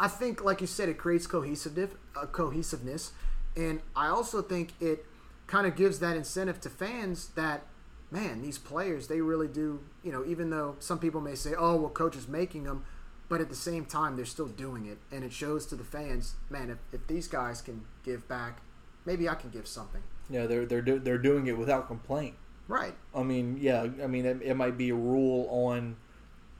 I 0.00 0.08
think, 0.08 0.42
like 0.42 0.60
you 0.60 0.66
said, 0.66 0.88
it 0.88 0.98
creates 0.98 1.26
uh, 1.32 2.26
cohesiveness, 2.26 3.12
and 3.56 3.80
I 3.94 4.08
also 4.08 4.42
think 4.42 4.72
it 4.80 5.04
kind 5.46 5.66
of 5.66 5.76
gives 5.76 5.98
that 5.98 6.16
incentive 6.16 6.60
to 6.60 6.70
fans 6.70 7.28
that, 7.34 7.66
man, 8.10 8.42
these 8.42 8.58
players 8.58 9.08
they 9.08 9.20
really 9.20 9.48
do. 9.48 9.80
You 10.02 10.12
know, 10.12 10.24
even 10.24 10.50
though 10.50 10.76
some 10.78 10.98
people 10.98 11.20
may 11.20 11.34
say, 11.34 11.54
"Oh, 11.56 11.76
well, 11.76 11.90
coach 11.90 12.16
is 12.16 12.28
making 12.28 12.64
them," 12.64 12.84
but 13.28 13.40
at 13.40 13.48
the 13.48 13.56
same 13.56 13.84
time, 13.84 14.16
they're 14.16 14.24
still 14.24 14.48
doing 14.48 14.86
it, 14.86 14.98
and 15.12 15.24
it 15.24 15.32
shows 15.32 15.66
to 15.66 15.76
the 15.76 15.84
fans, 15.84 16.34
man, 16.48 16.70
if, 16.70 16.78
if 16.92 17.06
these 17.06 17.28
guys 17.28 17.62
can 17.62 17.84
give 18.04 18.26
back, 18.28 18.60
maybe 19.04 19.28
I 19.28 19.34
can 19.34 19.50
give 19.50 19.66
something. 19.66 20.02
Yeah, 20.28 20.46
they're 20.46 20.66
they're 20.66 20.82
do, 20.82 20.98
they're 20.98 21.18
doing 21.18 21.46
it 21.46 21.58
without 21.58 21.86
complaint. 21.86 22.34
Right. 22.68 22.94
I 23.12 23.24
mean, 23.24 23.58
yeah, 23.60 23.82
I 24.02 24.06
mean, 24.06 24.24
it, 24.24 24.42
it 24.42 24.54
might 24.54 24.78
be 24.78 24.90
a 24.90 24.94
rule 24.94 25.48
on 25.50 25.96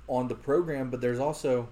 on 0.09 0.27
the 0.27 0.35
program, 0.35 0.91
but 0.91 1.01
there's 1.01 1.21
also, 1.21 1.69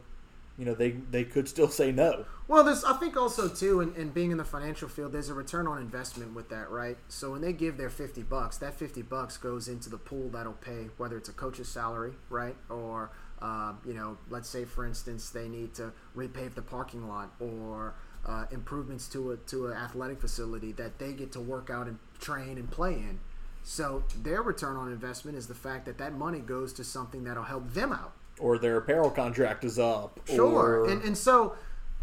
you 0.59 0.65
know, 0.65 0.75
they 0.75 0.91
they 0.91 1.25
could 1.25 1.49
still 1.49 1.69
say 1.69 1.93
no. 1.93 2.27
Well, 2.49 2.65
there's 2.65 2.83
I 2.83 2.95
think 2.95 3.17
also 3.17 3.49
too, 3.49 3.81
in, 3.81 3.95
in 3.95 4.11
being 4.11 4.33
in 4.33 4.39
the 4.39 4.45
financial 4.45 4.89
field, 4.89 5.13
there's 5.13 5.29
a 5.29 5.35
return 5.35 5.69
on 5.69 5.79
investment 5.79 6.35
with 6.35 6.49
that, 6.49 6.69
right? 6.71 6.99
So 7.09 7.31
when 7.31 7.41
they 7.41 7.53
give 7.53 7.77
their 7.77 7.91
fifty 7.91 8.23
bucks, 8.23 8.59
that 8.59 8.75
fifty 8.75 9.03
bucks 9.03 9.37
goes 9.37 9.69
into 9.69 9.89
the 9.89 9.99
pool 9.99 10.29
that'll 10.31 10.55
pay 10.55 10.89
whether 10.97 11.17
it's 11.17 11.29
a 11.29 11.33
coach's 11.33 11.69
salary, 11.69 12.15
right, 12.29 12.57
or 12.69 13.13
uh, 13.41 13.75
you 13.87 13.95
know, 13.95 14.19
let's 14.31 14.49
say 14.49 14.65
for 14.65 14.85
instance 14.85 15.31
they 15.31 15.49
need 15.49 15.75
to 15.75 15.93
repave 16.17 16.55
the 16.55 16.63
parking 16.63 17.07
lot 17.09 17.31
or 17.39 17.95
uh, 18.27 18.47
improvements 18.51 19.07
to 19.09 19.31
a 19.31 19.37
to 19.37 19.69
an 19.69 19.77
athletic 19.77 20.21
facility 20.21 20.73
that 20.73 20.99
they 20.99 21.13
get 21.13 21.31
to 21.33 21.41
work 21.41 21.71
out 21.71 21.87
and 21.87 21.99
train 22.19 22.59
and 22.59 22.69
play 22.69 22.95
in. 22.95 23.21
So 23.63 24.03
their 24.23 24.43
return 24.43 24.77
on 24.77 24.91
investment 24.91 25.37
is 25.37 25.47
the 25.47 25.55
fact 25.55 25.85
that 25.87 25.99
that 25.99 26.15
money 26.15 26.41
goes 26.41 26.73
to 26.75 26.85
something 26.85 27.25
that'll 27.25 27.45
help 27.45 27.75
them 27.75 27.93
out. 27.93 28.13
Or 28.41 28.59
their 28.59 28.77
apparel 28.77 29.11
contract 29.11 29.65
is 29.65 29.79
up. 29.79 30.21
Sure. 30.27 30.81
or- 30.83 30.89
And, 30.91 31.03
and 31.03 31.17
so 31.19 31.55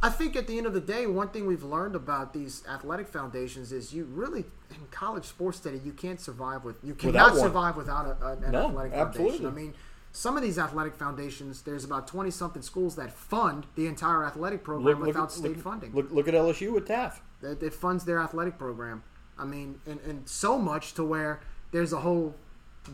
I 0.04 0.10
think 0.10 0.36
at 0.36 0.48
the 0.48 0.58
end 0.58 0.68
of 0.68 0.74
the 0.74 0.82
day, 0.82 1.08
one 1.08 1.30
thing 1.30 1.48
we've 1.48 1.64
learned 1.64 1.96
about 1.96 2.34
these 2.34 2.64
athletic 2.70 3.08
foundations 3.08 3.72
is 3.72 3.94
you 3.94 4.04
really, 4.06 4.46
in 4.70 4.88
college 4.92 5.26
sports 5.26 5.60
today, 5.60 5.80
you 5.84 5.94
can't 5.94 6.20
survive 6.20 6.64
with, 6.64 6.78
you 6.84 6.94
cannot 6.94 7.32
one. 7.32 7.40
survive 7.42 7.78
without 7.78 8.06
a, 8.06 8.26
a- 8.26 8.32
an 8.34 8.52
No, 8.52 8.68
athletic 8.70 8.94
absolutely. 8.94 9.38
foundation. 9.40 9.46
I 9.48 9.52
mean, 9.52 9.74
some 10.12 10.38
of 10.38 10.44
these 10.44 10.58
athletic 10.60 10.96
foundations, 10.96 11.62
there's 11.64 11.84
about 11.84 12.08
20 12.08 12.32
something 12.32 12.62
schools 12.62 12.96
that 12.96 13.12
fund 13.12 13.66
the 13.76 13.88
entire 13.88 14.24
athletic 14.26 14.64
program 14.64 14.98
look, 15.00 15.08
without 15.08 15.22
look, 15.24 15.32
state 15.32 15.56
look, 15.56 15.60
funding. 15.64 15.94
Look, 15.94 16.12
look 16.12 16.28
at 16.28 16.34
LSU 16.34 16.72
with 16.74 16.88
TAF. 16.88 17.20
That 17.42 17.62
it 17.62 17.74
funds 17.74 18.06
their 18.06 18.20
athletic 18.20 18.58
program. 18.58 19.04
I 19.38 19.44
mean, 19.46 19.80
and, 19.86 20.00
and 20.02 20.28
so 20.30 20.58
much 20.58 20.94
to 20.94 21.04
where 21.04 21.42
there's 21.72 21.92
a 21.92 22.00
whole 22.00 22.36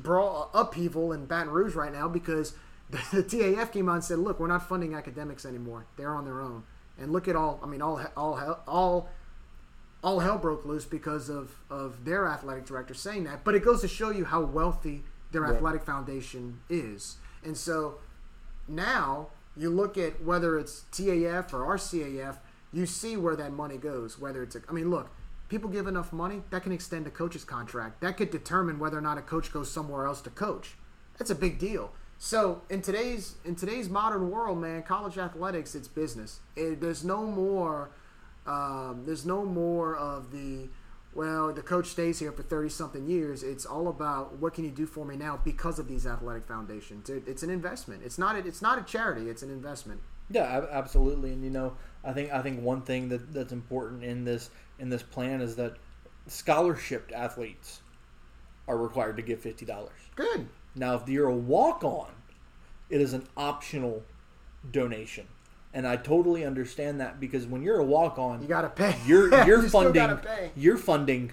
brawl 0.02 0.50
upheaval 0.54 1.12
in 1.14 1.26
Baton 1.26 1.52
Rouge 1.52 1.76
right 1.76 1.92
now 1.92 2.08
because 2.08 2.54
the, 2.92 3.24
TAF 3.24 3.72
came 3.72 3.90
out 3.90 3.96
and 3.96 4.04
said, 4.04 4.20
"Look, 4.20 4.40
we're 4.40 4.48
not 4.48 4.68
funding 4.68 4.94
academics 4.94 5.46
anymore. 5.46 5.86
They're 5.98 6.16
on 6.16 6.26
their 6.26 6.42
own." 6.42 6.64
And 7.00 7.12
look 7.12 7.28
at 7.28 7.36
all. 7.36 7.60
I 7.64 7.68
mean, 7.68 7.82
all 7.82 8.02
all 8.16 8.36
hell, 8.36 8.64
all 8.68 9.10
all 10.04 10.20
hell 10.20 10.38
broke 10.38 10.66
loose 10.66 10.86
because 10.86 11.30
of 11.30 11.56
of 11.70 12.06
their 12.06 12.28
athletic 12.28 12.66
director 12.66 12.94
saying 12.94 13.24
that. 13.26 13.44
But 13.44 13.56
it 13.56 13.64
goes 13.64 13.82
to 13.82 13.88
show 13.88 14.10
you 14.10 14.26
how 14.26 14.42
wealthy 14.42 15.04
their 15.32 15.46
athletic 15.46 15.84
foundation 15.84 16.60
is. 16.70 17.18
And 17.44 17.58
so 17.58 17.96
now 18.68 19.30
you 19.56 19.70
look 19.70 19.98
at 19.98 20.24
whether 20.24 20.58
it's 20.58 20.86
TAF 20.92 21.54
or 21.54 21.78
RCAF, 21.78 22.38
you 22.72 22.86
see 22.86 23.18
where 23.18 23.36
that 23.36 23.52
money 23.52 23.78
goes. 23.78 24.20
Whether 24.20 24.44
it's, 24.44 24.56
a, 24.56 24.62
I 24.70 24.72
mean, 24.72 24.90
look, 24.90 25.10
people 25.50 25.70
give 25.70 25.88
enough 25.88 26.14
money 26.14 26.44
that 26.50 26.64
can 26.64 26.72
extend 26.72 27.08
a 27.08 27.10
coach's 27.10 27.44
contract. 27.44 28.02
That 28.02 28.18
could 28.18 28.32
determine 28.32 28.80
whether 28.80 28.98
or 28.98 29.02
not 29.02 29.18
a 29.18 29.22
coach 29.22 29.52
goes 29.52 29.72
somewhere 29.72 30.06
else 30.06 30.22
to 30.22 30.30
coach. 30.30 30.76
That's 31.18 31.32
a 31.32 31.36
big 31.36 31.60
deal. 31.60 31.92
So 32.24 32.62
in 32.70 32.84
today's 32.84 33.34
in 33.44 33.56
today's 33.56 33.90
modern 33.90 34.30
world, 34.30 34.60
man, 34.60 34.84
college 34.84 35.18
athletics 35.18 35.74
it's 35.74 35.88
business. 35.88 36.40
It, 36.56 36.80
there's 36.80 37.04
no 37.04 37.26
more. 37.26 37.90
Um, 38.46 39.02
there's 39.08 39.26
no 39.26 39.44
more 39.44 39.96
of 39.96 40.32
the 40.32 40.70
well, 41.16 41.52
the 41.52 41.64
coach 41.64 41.88
stays 41.88 42.20
here 42.20 42.32
for 42.32 42.44
30 42.44 42.70
something 42.70 43.08
years. 43.08 43.42
It's 43.42 43.66
all 43.66 43.88
about 43.88 44.38
what 44.38 44.54
can 44.54 44.66
you 44.66 44.70
do 44.70 44.86
for 44.86 45.04
me 45.04 45.18
now 45.18 45.40
because 45.44 45.80
of 45.80 45.88
these 45.88 46.06
athletic 46.06 46.46
foundations. 46.46 47.10
It, 47.10 47.24
it's 47.26 47.42
an 47.42 47.50
investment. 47.50 48.04
It's 48.06 48.20
not 48.20 48.36
a, 48.36 48.46
it's 48.46 48.62
not 48.62 48.78
a 48.78 48.84
charity, 48.84 49.28
it's 49.28 49.42
an 49.42 49.50
investment. 49.50 50.00
Yeah, 50.30 50.68
absolutely. 50.70 51.34
And 51.34 51.44
you 51.44 51.50
know, 51.50 51.76
I 52.04 52.14
think 52.14 52.32
I 52.32 52.44
think 52.44 52.62
one 52.62 52.84
thing 52.84 53.10
that, 53.10 53.34
that's 53.34 53.52
important 53.52 54.04
in 54.04 54.26
this 54.26 54.52
in 54.78 54.92
this 54.92 55.02
plan 55.02 55.42
is 55.42 55.56
that 55.56 55.74
scholarship 56.28 57.12
athletes 57.16 57.82
are 58.68 58.78
required 58.78 59.18
to 59.18 59.24
give 59.24 59.40
fifty 59.40 59.66
dollars. 59.66 59.98
Good. 60.16 60.48
Now, 60.76 60.96
if 60.96 61.08
you're 61.10 61.28
a 61.28 61.36
walk 61.36 61.84
on, 61.84 62.10
it 62.90 63.02
is 63.02 63.14
an 63.14 63.28
optional 63.36 64.04
donation. 64.72 65.28
And 65.74 65.88
I 65.88 65.96
totally 65.96 66.44
understand 66.46 67.00
that 67.00 67.20
because 67.20 67.46
when 67.46 67.62
you're 67.62 67.80
a 67.80 67.84
walk 67.86 68.18
on, 68.18 68.40
You 68.40 68.44
on, 68.44 68.48
got 68.50 68.62
to 68.64 68.70
pay. 68.70 68.96
you're 69.06 69.30
you're 69.46 69.64
You 69.64 69.70
funding 69.70 69.94
gotta 69.94 70.50
you're 70.56 70.78
funding 70.78 71.32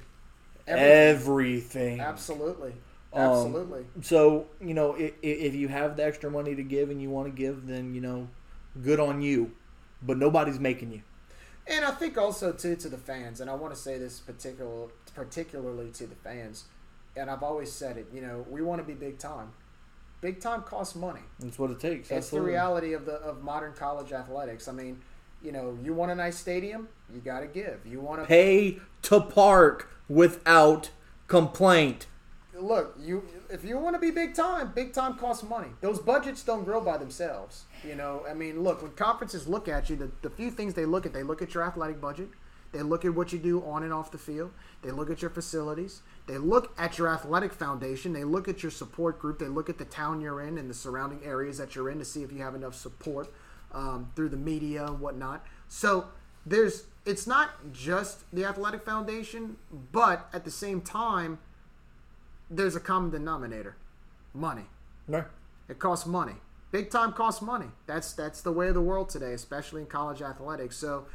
Everything. 0.67 1.17
everything. 1.17 2.01
Absolutely. 2.01 2.73
Um, 3.13 3.23
Absolutely. 3.23 3.87
So 4.03 4.47
you 4.61 4.75
know, 4.75 4.95
if, 4.95 5.15
if 5.23 5.55
you 5.55 5.69
have 5.69 5.97
the 5.97 6.05
extra 6.05 6.31
money 6.31 6.55
to 6.55 6.63
give 6.63 6.91
and 6.91 7.01
you 7.03 7.11
want 7.11 7.27
to 7.27 7.33
give, 7.33 7.67
then 7.67 7.95
you 7.95 8.01
know, 8.01 8.29
good 8.83 9.01
on 9.01 9.23
you. 9.23 9.53
But 10.03 10.19
nobody's 10.19 10.61
making 10.61 10.93
you. 10.93 11.03
And 11.67 11.85
I 11.85 11.91
think 11.91 12.17
also 12.17 12.53
too 12.53 12.77
to 12.77 12.89
the 12.89 12.97
fans, 12.99 13.41
and 13.41 13.51
I 13.51 13.55
want 13.55 13.75
to 13.75 13.81
say 13.81 13.99
this 13.99 14.21
particular 14.21 14.89
particularly 15.15 15.91
to 15.93 16.07
the 16.07 16.15
fans, 16.15 16.65
and 17.19 17.31
I've 17.31 17.43
always 17.43 17.71
said 17.73 17.97
it. 17.97 18.07
You 18.13 18.21
know, 18.21 18.47
we 18.49 18.63
want 18.63 18.81
to 18.81 18.87
be 18.87 18.95
big 18.95 19.19
time. 19.19 19.53
Big 20.21 20.41
time 20.41 20.63
costs 20.63 20.97
money. 20.97 21.21
That's 21.39 21.59
what 21.59 21.71
it 21.71 21.79
takes. 21.81 22.11
It's 22.11 22.31
the 22.31 22.41
reality 22.41 22.93
of 22.93 23.05
the 23.05 23.15
of 23.15 23.43
modern 23.43 23.73
college 23.73 24.13
athletics. 24.13 24.67
I 24.67 24.73
mean, 24.73 25.01
you 25.43 25.53
know, 25.53 25.79
you 25.83 25.93
want 25.95 26.11
a 26.11 26.15
nice 26.15 26.37
stadium, 26.37 26.89
you 27.13 27.21
got 27.21 27.41
to 27.41 27.47
give. 27.47 27.87
You 27.87 28.01
want 28.01 28.21
to 28.23 28.27
Pay 28.27 28.81
to 29.03 29.21
park 29.21 29.91
without 30.09 30.91
complaint. 31.29 32.07
look. 32.59 32.97
You 33.01 33.23
if 33.49 33.65
you 33.65 33.79
want 33.79 33.95
to 33.95 34.01
be 34.01 34.11
big 34.11 34.35
time, 34.35 34.73
big 34.75 34.93
time 34.93 35.15
costs 35.15 35.45
money. 35.45 35.69
Those 35.81 36.01
budgets 36.01 36.43
don't 36.43 36.65
grow 36.65 36.81
by 36.81 36.99
themselves. 36.99 37.65
You 37.87 37.95
know, 37.95 38.25
I 38.29 38.35
mean, 38.35 38.65
look 38.65 38.83
when 38.83 38.91
conferences 38.93 39.47
look 39.47 39.69
at 39.69 39.89
you, 39.89 39.95
the, 39.95 40.11
the 40.23 40.31
few 40.31 40.51
things 40.51 40.75
they 40.75 40.85
look 40.85 41.07
at, 41.07 41.13
they 41.13 41.23
look 41.23 41.43
at 41.43 41.55
your 41.55 41.63
athletic 41.63 42.01
budget. 42.01 42.31
They 42.73 42.83
look 42.83 43.05
at 43.05 43.15
what 43.15 43.33
you 43.33 43.39
do 43.39 43.65
on 43.65 43.83
and 43.83 43.93
off 43.93 44.11
the 44.11 44.19
field. 44.19 44.53
They 44.83 44.91
look 44.91 45.11
at 45.11 45.23
your 45.23 45.31
facilities. 45.31 46.03
They 46.27 46.37
look 46.37 46.73
at 46.79 46.99
your 46.99 47.09
athletic 47.09 47.53
foundation. 47.53 48.13
They 48.13 48.25
look 48.25 48.49
at 48.49 48.63
your 48.63 48.71
support 48.71 49.19
group. 49.19 49.39
They 49.39 49.49
look 49.49 49.71
at 49.71 49.79
the 49.79 49.87
town 49.87 50.21
you're 50.21 50.43
in 50.43 50.59
and 50.59 50.69
the 50.69 50.75
surrounding 50.75 51.25
areas 51.25 51.59
that 51.59 51.75
you're 51.75 51.89
in 51.89 51.99
to 51.99 52.05
see 52.05 52.23
if 52.23 52.31
you 52.31 52.43
have 52.43 52.55
enough 52.55 52.75
support 52.75 53.33
um, 53.73 54.11
through 54.15 54.29
the 54.29 54.37
media 54.37 54.85
and 54.87 55.01
whatnot. 55.01 55.45
So 55.69 56.09
there's 56.45 56.85
it's 57.07 57.27
not 57.27 57.73
just 57.73 58.31
the 58.35 58.45
athletic 58.45 58.85
foundation, 58.85 59.57
but 59.93 60.29
at 60.35 60.45
the 60.45 60.51
same 60.51 60.83
time, 60.83 61.39
there's 62.51 62.77
a 62.77 62.81
common 62.81 63.11
denominator: 63.11 63.77
money. 64.35 64.67
No. 65.07 65.25
It 65.69 65.79
costs 65.79 66.07
money. 66.07 66.35
big 66.71 66.91
time 66.91 67.13
costs 67.13 67.43
money. 67.43 67.69
That's 67.87 68.13
that's 68.13 68.43
the 68.43 68.53
way 68.53 68.69
of 68.69 68.75
the 68.75 68.81
world 68.81 69.09
today, 69.09 69.33
especially 69.33 69.83
in 69.83 69.87
college 69.87 70.23
athletics. 70.23 70.77
So, 70.77 71.07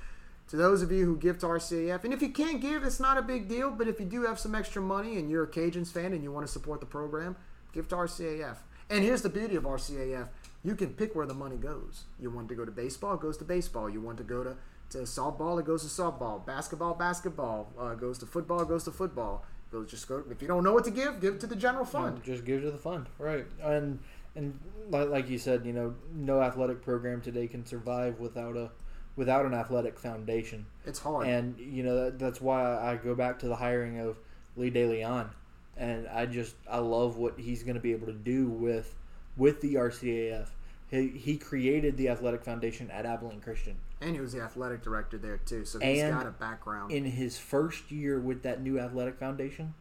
to 0.48 0.56
those 0.56 0.82
of 0.82 0.92
you 0.92 1.06
who 1.06 1.18
give 1.18 1.40
to 1.40 1.48
RCAF, 1.48 2.04
and 2.04 2.14
if 2.14 2.22
you 2.22 2.30
can't 2.30 2.62
give, 2.62 2.84
it's 2.84 3.00
not 3.00 3.18
a 3.18 3.22
big 3.22 3.48
deal. 3.48 3.72
But 3.72 3.88
if 3.88 4.00
you 4.00 4.06
do 4.06 4.24
have 4.24 4.40
some 4.40 4.56
extra 4.56 4.82
money 4.82 5.18
and 5.18 5.30
you're 5.30 5.44
a 5.44 5.48
Cajuns 5.48 5.92
fan 5.92 6.14
and 6.14 6.24
you 6.24 6.32
want 6.32 6.46
to 6.46 6.52
support 6.52 6.80
the 6.80 6.86
program, 6.86 7.36
give 7.74 7.88
to 7.90 7.96
RCAF. 7.96 8.58
And 8.90 9.04
here's 9.04 9.22
the 9.22 9.30
beauty 9.30 9.56
of 9.56 9.64
RCAF: 9.64 10.28
you 10.64 10.76
can 10.76 10.94
pick 10.94 11.16
where 11.16 11.26
the 11.26 11.34
money 11.34 11.58
goes. 11.58 12.04
You 12.20 12.30
want 12.30 12.50
to 12.50 12.56
go 12.56 12.66
to 12.66 12.72
baseball, 12.72 13.16
it 13.16 13.22
goes 13.22 13.38
to 13.38 13.46
baseball. 13.46 13.90
You 13.90 14.02
want 14.02 14.18
to 14.18 14.24
go 14.24 14.44
to 14.44 14.56
to 14.92 15.00
softball, 15.00 15.60
it 15.60 15.66
goes 15.66 15.82
to 15.82 16.02
softball. 16.02 16.46
Basketball, 16.46 16.94
basketball. 16.94 17.72
Uh, 17.80 17.96
goes 17.96 18.20
to 18.20 18.26
football, 18.26 18.62
it 18.62 18.68
goes 18.68 18.84
to 18.84 18.92
football. 18.92 19.46
Goes 19.72 19.90
just 19.90 20.08
go. 20.08 20.24
If 20.30 20.42
you 20.42 20.48
don't 20.48 20.64
know 20.64 20.74
what 20.74 20.84
to 20.86 20.92
give, 20.92 21.20
give 21.20 21.40
to 21.40 21.48
the 21.48 21.56
general 21.56 21.86
fund. 21.86 22.24
Just 22.24 22.46
give 22.46 22.62
to 22.62 22.70
the 22.70 22.78
fund, 22.78 23.08
right? 23.18 23.46
And 23.62 24.00
and 24.36 24.60
like, 24.90 25.10
like 25.10 25.30
you 25.30 25.40
said, 25.40 25.66
you 25.66 25.74
know, 25.74 25.96
no 26.14 26.42
athletic 26.42 26.84
program 26.84 27.22
today 27.22 27.48
can 27.48 27.66
survive 27.66 28.20
without 28.20 28.56
a 28.56 28.70
without 29.16 29.46
an 29.46 29.54
athletic 29.54 30.00
foundation. 30.00 30.66
It's 30.86 31.00
hard. 31.00 31.28
And 31.28 31.58
you 31.60 31.84
know 31.84 32.06
that, 32.06 32.20
that's 32.20 32.42
why 32.42 32.64
I 32.64 32.96
go 32.96 33.16
back 33.16 33.40
to 33.40 33.48
the 33.48 33.56
hiring 33.56 34.00
of 34.00 34.18
Lee 34.56 34.72
DeLeon, 34.72 35.30
and 35.78 36.08
I 36.08 36.26
just 36.26 36.56
I 36.70 36.80
love 36.80 37.18
what 37.18 37.40
he's 37.40 37.64
going 37.64 37.76
to 37.76 37.82
be 37.82 37.92
able 37.92 38.08
to 38.08 38.14
do 38.14 38.48
with 38.48 38.96
with 39.38 39.62
the 39.62 39.76
RCAF. 39.76 40.48
He, 40.90 41.08
he 41.08 41.38
created 41.38 41.98
the 41.98 42.10
athletic 42.10 42.44
foundation 42.44 42.92
at 42.92 43.08
Abilene 43.08 43.42
Christian. 43.42 43.78
And 44.00 44.14
he 44.14 44.22
was 44.22 44.32
the 44.32 44.42
athletic 44.42 44.84
director 44.84 45.18
there 45.18 45.38
too, 45.38 45.66
so 45.66 45.80
he's 45.80 46.04
And 46.04 46.14
got 46.14 46.28
a 46.28 46.32
background. 46.32 46.92
In 46.92 47.04
his 47.06 47.40
first 47.40 47.90
year 47.92 48.20
with 48.20 48.44
that 48.44 48.62
new 48.62 48.80
athletic 48.80 49.18
foundation, 49.18 49.74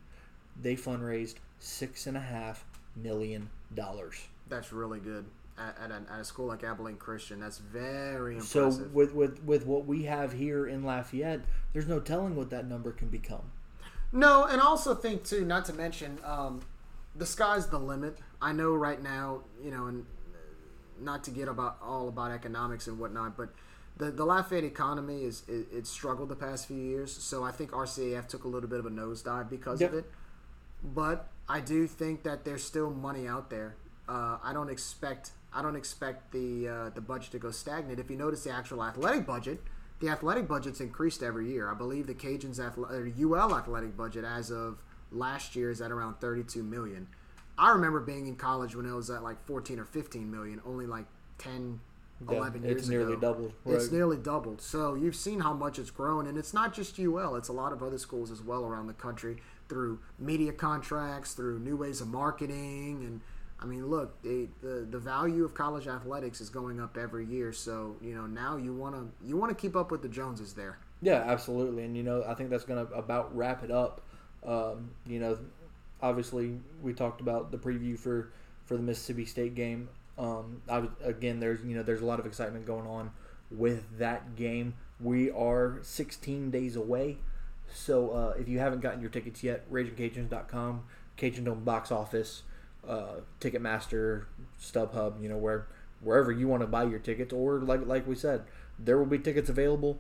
they 0.59 0.75
fundraised 0.75 1.35
six 1.59 2.07
and 2.07 2.17
a 2.17 2.21
half 2.21 2.65
million 2.97 3.51
dollars. 3.75 4.27
That's 4.49 4.73
really 4.73 5.01
good 5.01 5.27
at, 5.69 5.77
at, 5.85 5.91
a, 5.91 6.13
at 6.13 6.21
a 6.21 6.25
school 6.25 6.47
like 6.47 6.65
Abilene 6.65 6.97
Christian. 6.97 7.41
That's 7.41 7.59
very 7.59 8.35
impressive. 8.35 8.75
So 8.75 8.89
with, 8.93 9.15
with 9.15 9.43
with 9.45 9.67
what 9.67 9.87
we 9.87 10.05
have 10.05 10.33
here 10.33 10.67
in 10.67 10.85
Lafayette, 10.85 11.41
there's 11.73 11.87
no 11.87 12.01
telling 12.01 12.37
what 12.37 12.51
that 12.51 12.67
number 12.67 12.93
can 12.93 13.09
become. 13.09 13.53
no, 14.13 14.45
and 14.45 14.61
I 14.61 14.65
also 14.65 14.95
think 14.95 15.25
too, 15.25 15.45
not 15.45 15.65
to 15.67 15.73
mention, 15.73 16.19
um, 16.25 16.63
the 17.17 17.27
sky's 17.27 17.67
the 17.69 17.79
limit. 17.79 18.19
I 18.41 18.53
know 18.53 18.75
right 18.75 19.03
now, 19.03 19.43
you 19.63 19.71
know, 19.71 19.87
and 19.87 20.07
not 21.01 21.25
to 21.25 21.31
get 21.31 21.49
about 21.49 21.79
all 21.83 22.09
about 22.09 22.31
economics 22.31 22.87
and 22.87 22.99
whatnot, 22.99 23.37
but 23.37 23.51
the 23.97 24.11
the 24.11 24.25
Lafayette 24.25 24.65
economy 24.65 25.25
is 25.25 25.43
it, 25.49 25.67
it's 25.73 25.91
struggled 25.91 26.29
the 26.29 26.37
past 26.37 26.67
few 26.67 26.77
years. 26.77 27.13
So 27.13 27.45
I 27.45 27.53
think 27.53 27.71
RCAF 27.71 28.27
took 28.29 28.45
a 28.45 28.49
little 28.49 28.69
bit 28.69 28.79
of 28.79 28.87
a 28.87 28.91
nosedive 28.91 29.49
because 29.51 29.81
of 29.81 29.95
it. 29.95 30.11
But 30.83 31.29
I 31.49 31.61
do 31.61 31.87
think 31.87 32.23
that 32.25 32.45
there's 32.45 32.65
still 32.65 32.91
money 32.91 33.29
out 33.29 33.51
there. 33.51 33.77
Uh, 34.09 34.39
I 34.43 34.53
don't 34.53 34.69
expect 34.71 35.31
I 35.55 35.63
don't 35.63 35.77
expect 35.77 36.33
the 36.33 36.69
uh, 36.69 36.91
the 36.91 37.01
budget 37.01 37.33
to 37.33 37.39
go 37.39 37.51
stagnant. 37.51 38.01
If 38.01 38.11
you 38.11 38.17
notice 38.17 38.45
the 38.45 38.51
actual 38.51 38.83
athletic 38.83 39.27
budget, 39.27 39.63
the 40.01 40.09
athletic 40.09 40.49
budget's 40.49 40.81
increased 40.81 41.23
every 41.23 41.51
year. 41.51 41.71
I 41.71 41.75
believe 41.75 42.07
the 42.07 42.15
Cajuns 42.15 42.59
athle- 42.59 42.91
or 42.91 43.07
UL 43.07 43.55
athletic 43.57 43.97
budget 43.97 44.25
as 44.25 44.51
of 44.51 44.83
last 45.11 45.55
year 45.55 45.71
is 45.71 45.81
at 45.81 45.91
around 45.93 46.21
32 46.21 46.63
million. 46.63 47.07
I 47.59 47.71
remember 47.71 48.01
being 48.01 48.27
in 48.27 48.37
college 48.37 48.75
when 48.75 48.87
it 48.87 48.93
was 48.95 49.11
at 49.11 49.23
like 49.23 49.45
14 49.47 49.79
or 49.79 49.85
15 49.85 50.31
million, 50.31 50.61
only 50.65 50.87
like 50.87 51.05
10, 51.37 51.81
Yeah, 52.31 52.39
11 52.39 52.65
it's 52.65 52.71
years 52.71 52.89
nearly 52.89 53.13
ago. 53.13 53.21
doubled, 53.21 53.53
It's 53.67 53.93
nearly 53.93 54.17
doubled. 54.17 54.63
So 54.63 54.95
you've 54.95 55.15
seen 55.15 55.41
how 55.41 55.53
much 55.53 55.79
it's 55.79 55.91
grown, 55.91 56.27
and 56.27 56.39
it's 56.39 56.55
not 56.55 56.73
just 56.73 56.99
UL. 56.99 57.37
It's 57.37 57.49
a 57.49 57.53
lot 57.53 57.73
of 57.75 57.83
other 57.83 57.99
schools 57.99 58.31
as 58.31 58.41
well 58.41 58.65
around 58.65 58.87
the 58.87 58.95
country 58.95 59.37
through 59.69 59.99
media 60.19 60.53
contracts, 60.53 61.35
through 61.35 61.59
new 61.59 61.77
ways 61.77 62.01
of 62.01 62.09
marketing, 62.09 63.05
and 63.05 63.21
I 63.63 63.67
mean, 63.67 63.87
look, 63.87 64.21
the 64.23 64.49
the, 64.61 64.87
the 64.91 64.99
value 64.99 65.45
of 65.45 65.55
college 65.55 65.87
athletics 65.87 66.41
is 66.41 66.51
going 66.51 66.81
up 66.81 66.97
every 66.97 67.25
year. 67.27 67.53
So 67.53 67.97
you 68.01 68.15
know 68.15 68.27
now 68.27 68.57
you 68.57 68.75
want 68.75 68.95
to 68.95 69.27
you 69.27 69.37
want 69.37 69.57
to 69.57 69.61
keep 69.61 69.77
up 69.77 69.91
with 69.91 70.03
the 70.03 70.09
Joneses 70.09 70.55
there. 70.55 70.79
Yeah, 71.01 71.25
absolutely. 71.27 71.85
And 71.85 71.97
you 71.97 72.03
know, 72.03 72.25
I 72.27 72.35
think 72.35 72.51
that's 72.51 72.65
going 72.65 72.87
to 72.87 72.93
about 72.95 73.37
wrap 73.37 73.65
it 73.65 73.71
up. 73.71 74.03
Um, 74.45 74.91
you 75.07 75.21
know, 75.21 75.39
obviously 76.01 76.59
we 76.83 76.93
talked 76.93 77.21
about 77.21 77.51
the 77.51 77.59
preview 77.59 77.99
for 77.99 78.33
for 78.65 78.77
the 78.77 78.83
Mississippi 78.83 79.25
State 79.25 79.55
game. 79.55 79.89
Um, 80.19 80.63
I, 80.69 80.89
again, 81.03 81.41
there's 81.41 81.65
you 81.65 81.77
know 81.77 81.83
there's 81.83 82.03
a 82.03 82.07
lot 82.07 82.21
of 82.21 82.27
excitement 82.27 82.67
going 82.67 82.87
on 82.87 83.11
with 83.51 83.99
that 83.99 84.37
game. 84.37 84.75
We 85.01 85.31
are 85.31 85.79
16 85.83 86.51
days 86.51 86.77
away, 86.77 87.19
so 87.73 88.11
uh, 88.11 88.35
if 88.39 88.49
you 88.49 88.59
haven't 88.59 88.81
gotten 88.81 89.01
your 89.01 89.11
tickets 89.11 89.43
yet, 89.43 89.71
RaginCajuns.com, 89.71 90.85
Cajun 91.17 91.45
Dome 91.45 91.65
box 91.65 91.91
office, 91.91 92.43
uh, 92.87 93.21
Ticketmaster, 93.41 94.25
StubHub, 94.61 95.23
you 95.23 95.29
know 95.29 95.37
where 95.37 95.69
wherever 96.01 96.33
you 96.33 96.49
want 96.49 96.63
to 96.63 96.67
buy 96.67 96.85
your 96.85 96.99
tickets, 96.99 97.33
or 97.33 97.61
like 97.61 97.87
like 97.87 98.07
we 98.07 98.15
said, 98.15 98.43
there 98.79 98.99
will 98.99 99.07
be 99.07 99.19
tickets 99.19 99.49
available 99.49 99.99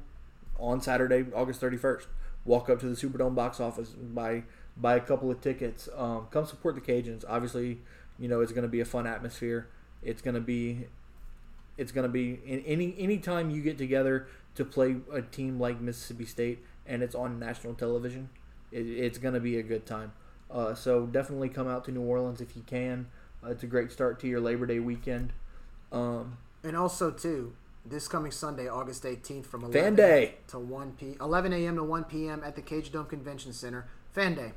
on 0.58 0.80
Saturday, 0.80 1.24
August 1.34 1.60
31st. 1.60 2.06
Walk 2.44 2.68
up 2.68 2.80
to 2.80 2.86
the 2.86 2.96
Superdome 2.96 3.34
box 3.34 3.60
office 3.60 3.90
buy 3.90 4.42
buy 4.76 4.96
a 4.96 5.00
couple 5.00 5.30
of 5.30 5.40
tickets. 5.40 5.88
Um, 5.96 6.26
come 6.30 6.46
support 6.46 6.74
the 6.74 6.80
Cajuns. 6.80 7.24
Obviously, 7.28 7.80
you 8.18 8.28
know 8.28 8.40
it's 8.40 8.52
going 8.52 8.62
to 8.62 8.68
be 8.68 8.80
a 8.80 8.84
fun 8.84 9.06
atmosphere. 9.06 9.68
It's 10.02 10.22
going 10.22 10.34
to 10.34 10.40
be 10.40 10.86
it's 11.78 11.92
going 11.92 12.06
to 12.06 12.12
be 12.12 12.40
in 12.44 12.60
any 12.60 12.94
any 12.98 13.18
time 13.18 13.50
you 13.50 13.62
get 13.62 13.78
together 13.78 14.26
to 14.54 14.64
play 14.64 14.96
a 15.12 15.22
team 15.22 15.58
like 15.58 15.80
Mississippi 15.80 16.26
State 16.26 16.64
and 16.86 17.02
it's 17.02 17.14
on 17.14 17.38
national 17.38 17.74
television, 17.74 18.28
it, 18.70 18.86
it's 18.86 19.18
going 19.18 19.34
to 19.34 19.40
be 19.40 19.58
a 19.58 19.62
good 19.62 19.86
time. 19.86 20.12
Uh, 20.52 20.74
so 20.74 21.06
definitely 21.06 21.48
come 21.48 21.66
out 21.66 21.84
to 21.86 21.90
New 21.92 22.02
Orleans 22.02 22.40
if 22.40 22.54
you 22.56 22.62
can. 22.66 23.06
Uh, 23.44 23.50
it's 23.50 23.62
a 23.62 23.66
great 23.66 23.90
start 23.90 24.20
to 24.20 24.28
your 24.28 24.40
Labor 24.40 24.66
Day 24.66 24.78
weekend. 24.80 25.32
Um, 25.90 26.36
And 26.62 26.76
also 26.76 27.10
too, 27.10 27.54
this 27.86 28.06
coming 28.06 28.30
Sunday, 28.30 28.68
August 28.68 29.04
18th, 29.04 29.46
from 29.46 29.64
11 29.64 29.82
Fan 29.82 29.94
Day. 29.96 30.34
to 30.48 30.58
1 30.58 30.92
p 30.92 31.16
11 31.20 31.52
a.m. 31.52 31.76
to 31.76 31.84
1 31.84 32.04
p.m. 32.04 32.42
at 32.44 32.54
the 32.54 32.62
Cajundome 32.62 33.08
Convention 33.08 33.52
Center. 33.52 33.86
Fan 34.12 34.34
Day. 34.34 34.52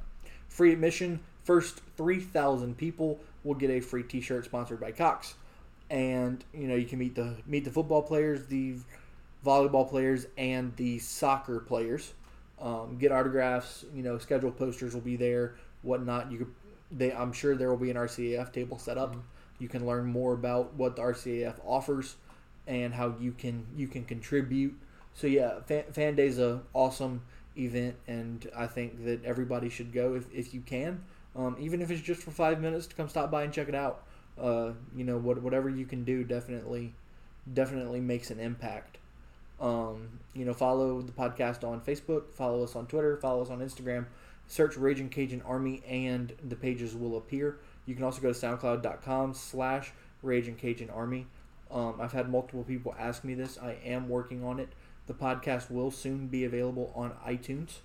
free 0.50 0.74
admission. 0.74 1.22
First 1.44 1.82
3,000 1.98 2.76
people 2.78 3.20
will 3.44 3.54
get 3.56 3.70
a 3.70 3.80
free 3.80 4.04
T-shirt 4.04 4.46
sponsored 4.46 4.80
by 4.80 4.92
Cox, 4.92 5.36
and 5.90 6.44
you 6.54 6.68
know 6.68 6.76
you 6.76 6.86
can 6.86 6.98
meet 7.00 7.16
the 7.16 7.38
meet 7.46 7.64
the 7.64 7.72
football 7.72 8.02
players, 8.02 8.48
the 8.48 8.76
volleyball 9.46 9.88
players, 9.90 10.26
and 10.38 10.76
the 10.76 11.00
soccer 11.00 11.60
players. 11.60 12.14
Um, 12.60 12.98
get 12.98 13.12
autographs. 13.12 13.86
You 13.94 14.02
know, 14.04 14.18
scheduled 14.18 14.58
posters 14.58 14.94
will 14.94 15.02
be 15.02 15.16
there, 15.18 15.56
whatnot. 15.86 16.32
You 16.32 16.38
could, 16.40 16.54
they, 16.92 17.14
I'm 17.14 17.32
sure 17.32 17.56
there 17.56 17.70
will 17.70 17.78
be 17.78 17.92
an 17.92 17.98
RCAF 17.98 18.52
table 18.52 18.78
set 18.78 18.98
up. 18.98 19.16
You 19.60 19.68
can 19.70 19.86
learn 19.86 20.06
more 20.06 20.34
about 20.34 20.74
what 20.74 20.96
the 20.96 21.02
RCAF 21.02 21.56
offers 21.66 22.16
and 22.68 22.94
how 22.94 23.16
you 23.20 23.32
can 23.32 23.66
you 23.76 23.88
can 23.88 24.04
contribute. 24.06 24.76
So 25.14 25.28
yeah, 25.28 25.62
Fan, 25.62 25.84
Fan 25.92 26.16
Day's 26.16 26.40
a 26.40 26.62
awesome 26.74 27.22
event, 27.58 27.96
and 28.08 28.50
I 28.56 28.68
think 28.68 29.06
that 29.06 29.24
everybody 29.24 29.70
should 29.70 29.94
go 29.94 30.16
if, 30.16 30.26
if 30.34 30.54
you 30.54 30.62
can, 30.62 31.04
um, 31.36 31.56
even 31.60 31.82
if 31.82 31.90
it's 31.90 32.02
just 32.02 32.22
for 32.22 32.32
five 32.32 32.60
minutes 32.60 32.88
to 32.88 32.96
come 32.96 33.08
stop 33.08 33.32
by 33.32 33.44
and 33.44 33.54
check 33.54 33.70
it 33.70 33.76
out. 33.76 34.04
Uh, 34.38 34.74
you 34.94 35.06
know, 35.06 35.18
what, 35.18 35.42
whatever 35.42 35.70
you 35.70 35.86
can 35.86 36.04
do 36.04 36.24
definitely 36.24 36.94
definitely 37.54 38.02
makes 38.02 38.32
an 38.32 38.40
impact. 38.40 38.98
Um, 39.62 40.20
you 40.34 40.44
know, 40.44 40.54
follow 40.54 41.02
the 41.02 41.14
podcast 41.14 41.64
on 41.64 41.80
Facebook, 41.80 42.34
follow 42.34 42.64
us 42.64 42.76
on 42.76 42.88
Twitter, 42.88 43.16
follow 43.18 43.42
us 43.42 43.50
on 43.50 43.60
Instagram. 43.60 44.08
Search 44.48 44.78
Ragin' 44.78 45.10
Cajun 45.10 45.42
Army, 45.42 45.84
and 45.88 46.34
the 46.48 46.56
pages 46.56 46.96
will 46.96 47.18
appear. 47.18 47.58
You 47.86 47.96
can 47.96 48.04
also 48.04 48.22
go 48.22 48.32
to 48.32 48.40
SoundCloud.com 48.40 49.34
slash 49.34 49.92
Raging 50.22 50.56
Cajun 50.56 50.90
Army. 50.90 51.28
Um, 51.72 51.96
I've 52.00 52.14
had 52.14 52.30
multiple 52.30 52.64
people 52.64 52.96
ask 52.98 53.24
me 53.24 53.34
this. 53.34 53.58
I 53.58 53.78
am 53.84 54.08
working 54.08 54.44
on 54.44 54.60
it. 54.60 54.70
The 55.08 55.14
podcast 55.14 55.70
will 55.70 55.92
soon 55.92 56.28
be 56.28 56.46
available 56.46 56.92
on 56.96 57.14
iTunes. 57.28 57.80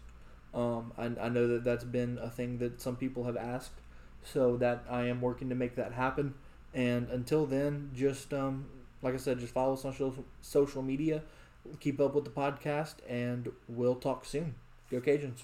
Um, 0.54 0.92
I, 0.98 1.04
I 1.26 1.28
know 1.28 1.46
that 1.48 1.64
that's 1.64 1.84
been 1.84 2.18
a 2.20 2.30
thing 2.30 2.58
that 2.58 2.80
some 2.80 2.96
people 2.96 3.24
have 3.24 3.36
asked, 3.36 3.80
so 4.22 4.56
that 4.58 4.84
I 4.88 5.04
am 5.04 5.20
working 5.20 5.48
to 5.48 5.54
make 5.54 5.76
that 5.76 5.92
happen. 5.92 6.34
And 6.74 7.08
until 7.08 7.46
then, 7.46 7.90
just 7.94 8.32
um, 8.32 8.66
like 9.02 9.14
I 9.14 9.16
said, 9.16 9.38
just 9.38 9.54
follow 9.54 9.74
us 9.74 9.84
on 9.84 9.92
social, 9.92 10.24
social 10.40 10.82
media, 10.82 11.22
keep 11.78 12.00
up 12.00 12.14
with 12.14 12.24
the 12.24 12.30
podcast, 12.30 12.96
and 13.08 13.50
we'll 13.68 13.96
talk 13.96 14.24
soon. 14.24 14.54
Go 14.90 15.00
Cajuns! 15.00 15.42